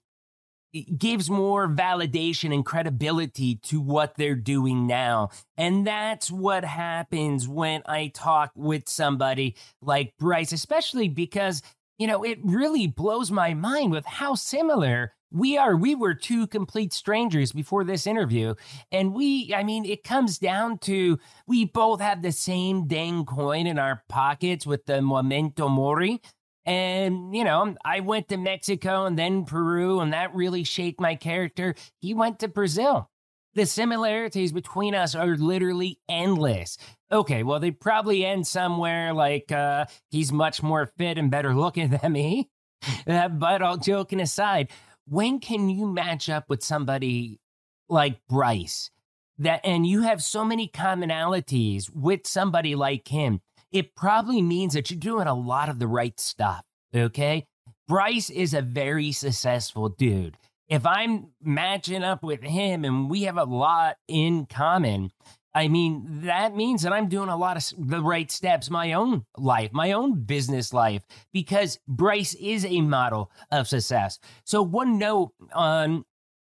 gives 0.97 1.29
more 1.29 1.67
validation 1.67 2.53
and 2.53 2.65
credibility 2.65 3.55
to 3.63 3.79
what 3.79 4.15
they're 4.15 4.35
doing 4.35 4.87
now. 4.87 5.29
And 5.57 5.85
that's 5.85 6.29
what 6.29 6.63
happens 6.63 7.47
when 7.47 7.81
I 7.85 8.11
talk 8.13 8.51
with 8.55 8.89
somebody 8.89 9.55
like 9.81 10.13
Bryce, 10.19 10.51
especially 10.51 11.07
because, 11.07 11.61
you 11.97 12.07
know, 12.07 12.23
it 12.23 12.39
really 12.43 12.87
blows 12.87 13.31
my 13.31 13.53
mind 13.53 13.91
with 13.91 14.05
how 14.05 14.35
similar 14.35 15.13
we 15.31 15.57
are. 15.57 15.75
We 15.75 15.95
were 15.95 16.13
two 16.13 16.47
complete 16.47 16.93
strangers 16.93 17.51
before 17.51 17.83
this 17.83 18.07
interview. 18.07 18.55
And 18.91 19.13
we, 19.13 19.53
I 19.53 19.63
mean, 19.63 19.85
it 19.85 20.03
comes 20.03 20.37
down 20.37 20.77
to 20.79 21.19
we 21.45 21.65
both 21.65 21.99
have 21.99 22.21
the 22.21 22.31
same 22.31 22.87
dang 22.87 23.25
coin 23.25 23.67
in 23.67 23.77
our 23.77 24.03
pockets 24.07 24.65
with 24.65 24.85
the 24.85 25.01
Memento 25.01 25.67
Mori. 25.67 26.21
And, 26.65 27.35
you 27.35 27.43
know, 27.43 27.75
I 27.85 27.99
went 27.99 28.29
to 28.29 28.37
Mexico 28.37 29.05
and 29.05 29.17
then 29.17 29.45
Peru, 29.45 29.99
and 29.99 30.13
that 30.13 30.33
really 30.33 30.63
shaped 30.63 30.99
my 30.99 31.15
character. 31.15 31.75
He 32.01 32.13
went 32.13 32.39
to 32.39 32.47
Brazil. 32.47 33.09
The 33.53 33.65
similarities 33.65 34.51
between 34.51 34.95
us 34.95 35.15
are 35.15 35.37
literally 35.37 35.99
endless. 36.09 36.77
Okay, 37.11 37.43
well, 37.43 37.59
they 37.59 37.71
probably 37.71 38.25
end 38.25 38.47
somewhere 38.47 39.13
like 39.13 39.51
uh, 39.51 39.85
he's 40.09 40.31
much 40.31 40.61
more 40.61 40.91
fit 40.97 41.17
and 41.17 41.31
better 41.31 41.53
looking 41.53 41.89
than 42.01 42.11
me. 42.11 42.49
Uh, 43.07 43.29
but 43.29 43.61
all 43.61 43.77
joking 43.77 44.19
aside, 44.19 44.69
when 45.07 45.39
can 45.39 45.69
you 45.69 45.87
match 45.87 46.29
up 46.29 46.49
with 46.49 46.63
somebody 46.63 47.39
like 47.87 48.19
Bryce? 48.27 48.91
That 49.37 49.61
and 49.65 49.85
you 49.85 50.03
have 50.03 50.23
so 50.23 50.45
many 50.45 50.69
commonalities 50.69 51.93
with 51.93 52.25
somebody 52.25 52.73
like 52.75 53.07
him 53.07 53.41
it 53.71 53.95
probably 53.95 54.41
means 54.41 54.73
that 54.73 54.89
you're 54.89 54.99
doing 54.99 55.27
a 55.27 55.33
lot 55.33 55.69
of 55.69 55.79
the 55.79 55.87
right 55.87 56.19
stuff. 56.19 56.63
Okay. 56.95 57.45
Bryce 57.87 58.29
is 58.29 58.53
a 58.53 58.61
very 58.61 59.11
successful 59.11 59.89
dude. 59.89 60.37
If 60.67 60.85
I'm 60.85 61.27
matching 61.41 62.03
up 62.03 62.23
with 62.23 62.41
him 62.41 62.83
and 62.83 63.09
we 63.09 63.23
have 63.23 63.37
a 63.37 63.43
lot 63.43 63.97
in 64.07 64.47
common, 64.47 65.11
I 65.53 65.67
mean, 65.67 66.21
that 66.23 66.55
means 66.55 66.81
that 66.81 66.91
I'm 66.91 67.07
doing 67.07 67.29
a 67.29 67.37
lot 67.37 67.57
of 67.57 67.63
the 67.77 68.01
right 68.01 68.29
steps, 68.31 68.69
my 68.69 68.93
own 68.93 69.25
life, 69.37 69.71
my 69.71 69.91
own 69.91 70.23
business 70.23 70.73
life, 70.73 71.03
because 71.31 71.79
Bryce 71.87 72.33
is 72.33 72.65
a 72.65 72.81
model 72.81 73.31
of 73.51 73.67
success. 73.67 74.19
So, 74.43 74.63
one 74.63 74.97
note 74.97 75.31
on 75.53 76.03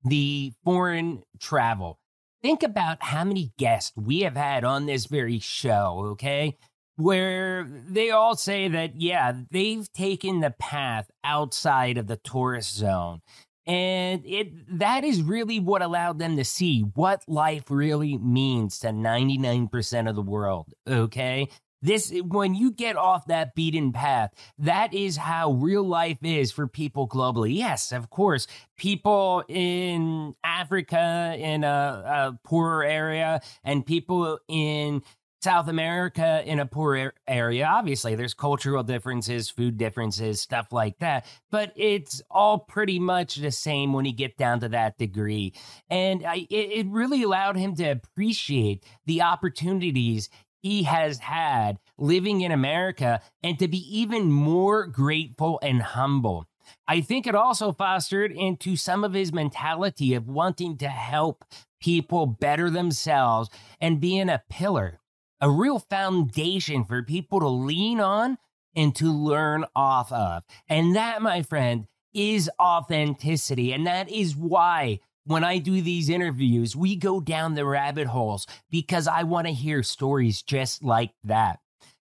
the 0.05 0.53
foreign 0.65 1.23
travel 1.39 1.99
think 2.43 2.63
about 2.63 3.03
how 3.03 3.25
many 3.25 3.53
guests 3.59 3.93
we 3.97 4.21
have 4.21 4.37
had 4.37 4.65
on 4.65 4.87
this 4.87 5.07
very 5.07 5.39
show, 5.39 6.03
okay? 6.13 6.57
Where 6.99 7.65
they 7.89 8.11
all 8.11 8.35
say 8.35 8.67
that, 8.67 9.01
yeah, 9.01 9.33
they've 9.53 9.91
taken 9.93 10.41
the 10.41 10.51
path 10.51 11.09
outside 11.23 11.97
of 11.97 12.09
the 12.09 12.17
tourist 12.17 12.75
zone. 12.75 13.21
And 13.69 14.25
it 14.27 14.79
that 14.79 15.05
is 15.05 15.23
really 15.23 15.61
what 15.61 15.81
allowed 15.81 16.19
them 16.19 16.37
to 16.39 16.45
see 16.45 16.81
what 16.81 17.23
life 17.29 17.65
really 17.71 18.19
means 18.19 18.81
to 18.81 18.89
99% 18.89 20.09
of 20.09 20.17
the 20.17 20.23
world, 20.23 20.73
okay? 20.89 21.49
This 21.83 22.13
when 22.27 22.57
you 22.57 22.73
get 22.73 22.97
off 22.97 23.27
that 23.27 23.55
beaten 23.55 23.93
path, 23.93 24.33
that 24.59 24.93
is 24.93 25.17
how 25.19 25.53
real 25.53 25.85
life 25.85 26.19
is 26.23 26.51
for 26.51 26.67
people 26.67 27.07
globally. 27.09 27.55
Yes, 27.57 27.93
of 27.93 28.11
course, 28.11 28.49
people 28.77 29.45
in 29.47 30.35
Africa 30.43 31.37
in 31.39 31.63
a, 31.63 31.69
a 32.35 32.39
poorer 32.43 32.83
area 32.83 33.41
and 33.63 33.87
people 33.87 34.41
in 34.49 35.03
South 35.43 35.69
America 35.69 36.43
in 36.45 36.59
a 36.59 36.67
poor 36.67 37.13
area. 37.27 37.67
Obviously, 37.67 38.15
there's 38.15 38.35
cultural 38.35 38.83
differences, 38.83 39.49
food 39.49 39.79
differences, 39.79 40.41
stuff 40.41 40.73
like 40.73 40.99
that, 40.99 41.27
but 41.51 41.73
it's 41.77 42.23
all 42.31 42.59
pretty 42.59 42.99
much 42.99 43.37
the 43.37 43.51
same 43.51 43.93
when 43.93 44.05
you 44.05 44.13
get 44.13 44.37
down 44.37 44.61
to 44.61 44.69
that 44.69 44.99
degree. 44.99 45.53
And 45.89 46.27
I, 46.27 46.47
it, 46.51 46.73
it 46.73 46.87
really 46.89 47.23
allowed 47.23 47.57
him 47.57 47.75
to 47.77 47.85
appreciate 47.85 48.85
the 49.07 49.23
opportunities 49.23 50.29
he 50.61 50.83
has 50.83 51.19
had 51.19 51.79
living 51.97 52.41
in 52.41 52.51
America 52.51 53.21
and 53.43 53.59
to 53.59 53.69
be 53.69 53.79
even 53.97 54.31
more 54.31 54.87
grateful 54.87 55.61
and 55.63 55.83
humble. 55.83 56.47
I 56.87 57.01
think 57.01 57.27
it 57.27 57.35
also 57.35 57.73
fostered 57.73 58.33
into 58.33 58.77
some 58.77 59.05
of 59.05 59.15
his 59.15 59.33
mentality 59.33 60.15
of 60.15 60.29
wanting 60.29 60.77
to 60.79 60.89
help 60.89 61.45
people 61.81 62.27
better 62.27 62.71
themselves 62.71 63.49
and 63.81 64.01
being 64.01 64.29
a 64.29 64.43
pillar, 64.51 64.98
a 65.41 65.51
real 65.51 65.79
foundation 65.79 66.85
for 66.85 67.03
people 67.03 67.41
to 67.41 67.49
lean 67.49 68.01
on 68.01 68.39
and 68.75 68.95
to 68.97 69.13
learn 69.13 69.65
off 69.75 70.13
of. 70.13 70.43
And 70.69 70.97
that, 70.97 71.23
my 71.23 71.43
friend, 71.43 71.87
is 72.15 72.51
authenticity. 72.61 73.73
And 73.73 73.87
that 73.87 74.11
is 74.11 74.37
why 74.37 75.01
when 75.25 75.45
I 75.45 75.59
do 75.59 75.83
these 75.83 76.09
interviews, 76.09 76.75
we 76.75 76.97
go 76.97 77.21
down 77.21 77.55
the 77.55 77.67
rabbit 77.67 78.07
holes 78.07 78.47
because 78.71 79.07
I 79.07 79.25
want 79.25 79.47
to 79.47 79.53
hear 79.53 79.83
stories 79.83 80.43
just 80.43 80.83
like 80.83 81.13
that. 81.25 81.61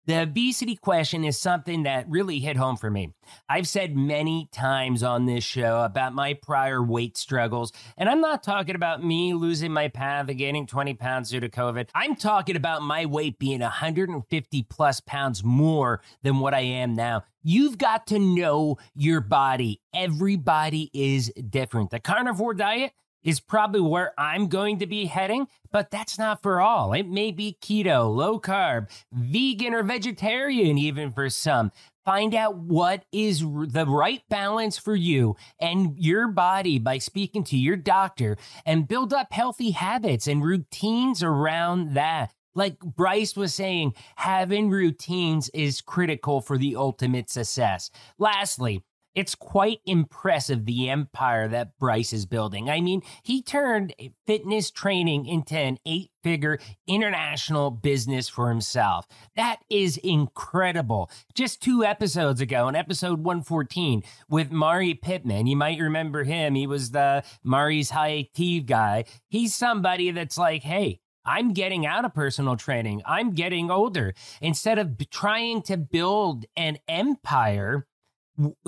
The 0.05 0.23
obesity 0.23 0.75
question 0.75 1.23
is 1.23 1.39
something 1.39 1.83
that 1.83 2.09
really 2.09 2.39
hit 2.39 2.57
home 2.57 2.75
for 2.75 2.91
me. 2.91 3.13
I've 3.47 3.69
said 3.69 3.95
many 3.95 4.49
times 4.51 5.01
on 5.01 5.25
this 5.25 5.45
show 5.45 5.81
about 5.81 6.13
my 6.13 6.33
prior 6.33 6.83
weight 6.83 7.15
struggles, 7.15 7.71
and 7.97 8.09
I'm 8.09 8.19
not 8.19 8.43
talking 8.43 8.75
about 8.75 9.01
me 9.01 9.33
losing 9.33 9.71
my 9.71 9.87
path 9.87 10.27
and 10.27 10.37
gaining 10.37 10.67
20 10.67 10.95
pounds 10.95 11.29
due 11.29 11.39
to 11.39 11.47
COVID. 11.47 11.87
I'm 11.95 12.17
talking 12.17 12.57
about 12.57 12.81
my 12.81 13.05
weight 13.05 13.39
being 13.39 13.61
150 13.61 14.63
plus 14.63 14.99
pounds 14.99 15.41
more 15.41 16.01
than 16.21 16.39
what 16.39 16.53
I 16.53 16.61
am 16.61 16.95
now. 16.95 17.23
You've 17.41 17.77
got 17.77 18.07
to 18.07 18.19
know 18.19 18.79
your 18.95 19.21
body. 19.21 19.79
Everybody 19.93 20.91
is 20.93 21.31
different. 21.49 21.91
The 21.91 22.01
carnivore 22.01 22.55
diet, 22.55 22.91
is 23.23 23.39
probably 23.39 23.81
where 23.81 24.13
I'm 24.17 24.47
going 24.47 24.79
to 24.79 24.87
be 24.87 25.05
heading, 25.05 25.47
but 25.71 25.91
that's 25.91 26.17
not 26.17 26.41
for 26.41 26.61
all. 26.61 26.93
It 26.93 27.07
may 27.07 27.31
be 27.31 27.57
keto, 27.61 28.13
low 28.13 28.39
carb, 28.39 28.89
vegan, 29.11 29.73
or 29.73 29.83
vegetarian, 29.83 30.77
even 30.77 31.11
for 31.11 31.29
some. 31.29 31.71
Find 32.05 32.35
out 32.35 32.57
what 32.57 33.05
is 33.13 33.39
the 33.39 33.85
right 33.87 34.21
balance 34.29 34.77
for 34.77 34.95
you 34.95 35.37
and 35.59 35.97
your 35.97 36.27
body 36.27 36.77
by 36.77 36.97
speaking 36.97 37.45
to 37.45 37.57
your 37.57 37.77
doctor 37.77 38.37
and 38.65 38.87
build 38.87 39.13
up 39.13 39.31
healthy 39.31 39.71
habits 39.71 40.27
and 40.27 40.43
routines 40.43 41.23
around 41.23 41.93
that. 41.93 42.33
Like 42.55 42.77
Bryce 42.79 43.35
was 43.35 43.53
saying, 43.53 43.95
having 44.17 44.69
routines 44.69 45.49
is 45.49 45.81
critical 45.81 46.41
for 46.41 46.57
the 46.57 46.75
ultimate 46.75 47.29
success. 47.29 47.89
Lastly, 48.19 48.83
it's 49.15 49.35
quite 49.35 49.79
impressive 49.85 50.65
the 50.65 50.89
empire 50.89 51.47
that 51.47 51.77
Bryce 51.77 52.13
is 52.13 52.25
building. 52.25 52.69
I 52.69 52.81
mean, 52.81 53.01
he 53.23 53.41
turned 53.41 53.93
fitness 54.25 54.71
training 54.71 55.25
into 55.25 55.57
an 55.57 55.77
eight 55.85 56.11
figure 56.23 56.59
international 56.87 57.69
business 57.69 58.29
for 58.29 58.49
himself. 58.49 59.05
That 59.35 59.59
is 59.69 59.97
incredible. 59.97 61.11
Just 61.33 61.61
two 61.61 61.83
episodes 61.83 62.41
ago, 62.41 62.67
in 62.67 62.75
episode 62.75 63.19
114 63.23 64.03
with 64.29 64.51
Mari 64.51 64.93
Pittman, 64.93 65.47
you 65.47 65.55
might 65.55 65.79
remember 65.79 66.23
him. 66.23 66.55
He 66.55 66.67
was 66.67 66.91
the 66.91 67.23
Mari's 67.43 67.91
High 67.91 68.29
Tea 68.33 68.61
guy. 68.61 69.05
He's 69.27 69.53
somebody 69.53 70.11
that's 70.11 70.37
like, 70.37 70.63
hey, 70.63 70.99
I'm 71.25 71.53
getting 71.53 71.85
out 71.85 72.05
of 72.05 72.13
personal 72.13 72.57
training. 72.57 73.01
I'm 73.05 73.31
getting 73.31 73.71
older. 73.71 74.13
Instead 74.41 74.77
of 74.77 74.97
trying 75.09 75.61
to 75.63 75.77
build 75.77 76.45
an 76.57 76.79
empire, 76.87 77.87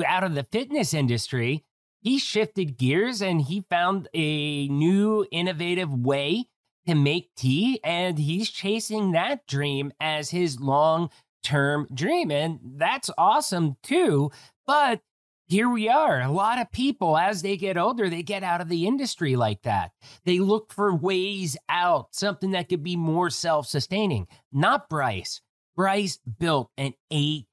out 0.05 0.23
of 0.23 0.35
the 0.35 0.43
fitness 0.43 0.93
industry, 0.93 1.63
he 2.01 2.19
shifted 2.19 2.77
gears 2.77 3.21
and 3.21 3.41
he 3.41 3.65
found 3.69 4.07
a 4.13 4.67
new 4.67 5.25
innovative 5.31 5.91
way 5.91 6.45
to 6.87 6.93
make 6.93 7.33
tea 7.35 7.79
and 7.83 8.19
he's 8.19 8.49
chasing 8.51 9.11
that 9.11 9.47
dream 9.47 9.91
as 9.99 10.29
his 10.29 10.59
long 10.59 11.09
term 11.43 11.87
dream 11.93 12.29
and 12.29 12.59
that's 12.77 13.09
awesome 13.17 13.77
too. 13.81 14.31
But 14.67 15.01
here 15.47 15.69
we 15.69 15.89
are 15.89 16.21
a 16.21 16.31
lot 16.31 16.59
of 16.59 16.71
people 16.71 17.17
as 17.17 17.41
they 17.41 17.57
get 17.57 17.77
older 17.77 18.09
they 18.09 18.23
get 18.23 18.43
out 18.43 18.61
of 18.61 18.69
the 18.69 18.85
industry 18.85 19.35
like 19.35 19.63
that. 19.63 19.91
They 20.25 20.37
look 20.37 20.71
for 20.71 20.95
ways 20.95 21.57
out 21.69 22.13
something 22.13 22.51
that 22.51 22.69
could 22.69 22.83
be 22.83 22.95
more 22.95 23.31
self-sustaining. 23.31 24.27
Not 24.51 24.89
bryce. 24.89 25.41
Bryce 25.75 26.19
built 26.39 26.69
an 26.77 26.93
eight 27.09 27.47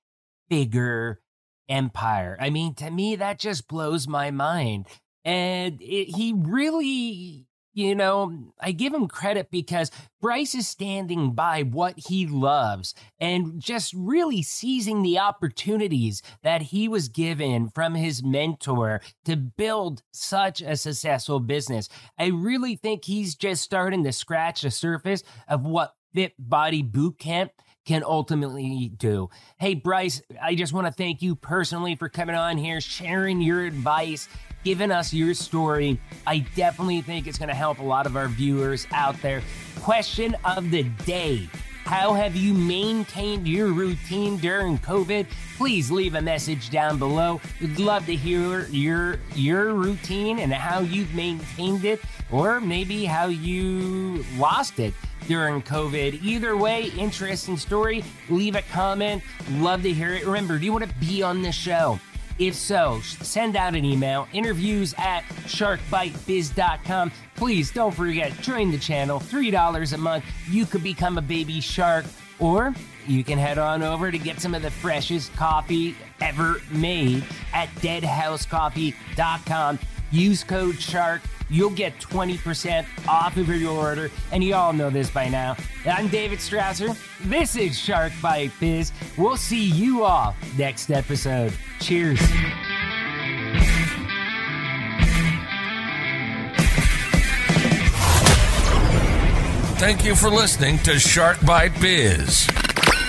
figure 0.50 1.21
empire. 1.68 2.36
I 2.40 2.50
mean, 2.50 2.74
to 2.74 2.90
me, 2.90 3.16
that 3.16 3.38
just 3.38 3.68
blows 3.68 4.08
my 4.08 4.30
mind. 4.30 4.86
And 5.24 5.80
it, 5.80 6.16
he 6.16 6.34
really, 6.36 7.46
you 7.74 7.94
know, 7.94 8.52
I 8.60 8.72
give 8.72 8.92
him 8.92 9.08
credit 9.08 9.50
because 9.50 9.90
Bryce 10.20 10.54
is 10.54 10.68
standing 10.68 11.32
by 11.32 11.62
what 11.62 11.94
he 11.96 12.26
loves 12.26 12.94
and 13.20 13.60
just 13.60 13.94
really 13.96 14.42
seizing 14.42 15.02
the 15.02 15.18
opportunities 15.18 16.22
that 16.42 16.62
he 16.62 16.88
was 16.88 17.08
given 17.08 17.68
from 17.68 17.94
his 17.94 18.22
mentor 18.22 19.00
to 19.24 19.36
build 19.36 20.02
such 20.12 20.60
a 20.60 20.76
successful 20.76 21.40
business. 21.40 21.88
I 22.18 22.26
really 22.26 22.76
think 22.76 23.04
he's 23.04 23.34
just 23.34 23.62
starting 23.62 24.04
to 24.04 24.12
scratch 24.12 24.62
the 24.62 24.70
surface 24.70 25.22
of 25.48 25.64
what 25.64 25.94
Fit 26.14 26.34
Body 26.38 26.82
Boot 26.82 27.18
Camp 27.18 27.52
can 27.84 28.04
ultimately 28.04 28.92
do. 28.96 29.28
Hey, 29.58 29.74
Bryce, 29.74 30.22
I 30.40 30.54
just 30.54 30.72
want 30.72 30.86
to 30.86 30.92
thank 30.92 31.22
you 31.22 31.34
personally 31.34 31.96
for 31.96 32.08
coming 32.08 32.36
on 32.36 32.56
here, 32.56 32.80
sharing 32.80 33.40
your 33.40 33.64
advice, 33.64 34.28
giving 34.64 34.90
us 34.90 35.12
your 35.12 35.34
story. 35.34 36.00
I 36.26 36.40
definitely 36.54 37.02
think 37.02 37.26
it's 37.26 37.38
going 37.38 37.48
to 37.48 37.54
help 37.54 37.78
a 37.78 37.84
lot 37.84 38.06
of 38.06 38.16
our 38.16 38.28
viewers 38.28 38.86
out 38.92 39.20
there. 39.20 39.42
Question 39.80 40.36
of 40.44 40.70
the 40.70 40.84
day. 41.04 41.48
How 41.84 42.14
have 42.14 42.36
you 42.36 42.54
maintained 42.54 43.48
your 43.48 43.72
routine 43.72 44.36
during 44.36 44.78
COVID? 44.78 45.26
Please 45.58 45.90
leave 45.90 46.14
a 46.14 46.22
message 46.22 46.70
down 46.70 46.96
below. 46.96 47.40
We'd 47.60 47.78
love 47.80 48.06
to 48.06 48.14
hear 48.14 48.66
your 48.68 49.18
your 49.34 49.74
routine 49.74 50.38
and 50.38 50.52
how 50.52 50.80
you've 50.80 51.12
maintained 51.12 51.84
it 51.84 52.00
or 52.30 52.60
maybe 52.60 53.04
how 53.04 53.26
you 53.26 54.24
lost 54.38 54.78
it 54.78 54.94
during 55.26 55.62
COVID. 55.62 56.22
Either 56.22 56.56
way, 56.56 56.90
interesting 56.98 57.56
story. 57.56 58.04
Leave 58.28 58.56
a 58.56 58.62
comment. 58.62 59.22
Love 59.52 59.82
to 59.82 59.92
hear 59.92 60.14
it. 60.14 60.26
Remember, 60.26 60.58
do 60.58 60.64
you 60.64 60.72
want 60.72 60.84
to 60.84 60.94
be 60.96 61.22
on 61.22 61.42
the 61.42 61.52
show? 61.52 61.98
If 62.38 62.54
so, 62.54 63.00
send 63.02 63.56
out 63.56 63.74
an 63.74 63.84
email, 63.84 64.26
interviews 64.32 64.94
at 64.98 65.22
sharkbitebiz.com. 65.44 67.12
Please 67.36 67.70
don't 67.70 67.94
forget, 67.94 68.32
join 68.40 68.70
the 68.70 68.78
channel, 68.78 69.20
$3 69.20 69.92
a 69.92 69.98
month. 69.98 70.24
You 70.48 70.66
could 70.66 70.82
become 70.82 71.18
a 71.18 71.22
baby 71.22 71.60
shark, 71.60 72.04
or 72.38 72.74
you 73.06 73.22
can 73.22 73.38
head 73.38 73.58
on 73.58 73.82
over 73.82 74.10
to 74.10 74.18
get 74.18 74.40
some 74.40 74.54
of 74.54 74.62
the 74.62 74.70
freshest 74.70 75.34
coffee 75.36 75.94
ever 76.20 76.60
made 76.70 77.24
at 77.52 77.68
deadhousecoffee.com. 77.76 79.78
Use 80.10 80.44
code 80.44 80.80
SHARK 80.80 81.22
you'll 81.52 81.70
get 81.70 81.98
20% 82.00 82.86
off 83.06 83.36
of 83.36 83.48
your 83.48 83.78
order. 83.78 84.10
And 84.32 84.42
you 84.42 84.54
all 84.54 84.72
know 84.72 84.90
this 84.90 85.10
by 85.10 85.28
now. 85.28 85.56
I'm 85.84 86.08
David 86.08 86.38
Strausser. 86.38 86.96
This 87.20 87.54
is 87.54 87.78
Shark 87.78 88.12
Bite 88.22 88.52
Biz. 88.58 88.90
We'll 89.18 89.36
see 89.36 89.64
you 89.64 90.02
all 90.02 90.34
next 90.56 90.90
episode. 90.90 91.52
Cheers. 91.78 92.18
Thank 99.78 100.04
you 100.04 100.14
for 100.14 100.30
listening 100.30 100.78
to 100.78 100.98
Shark 100.98 101.44
Bite 101.44 101.78
Biz. 101.80 102.46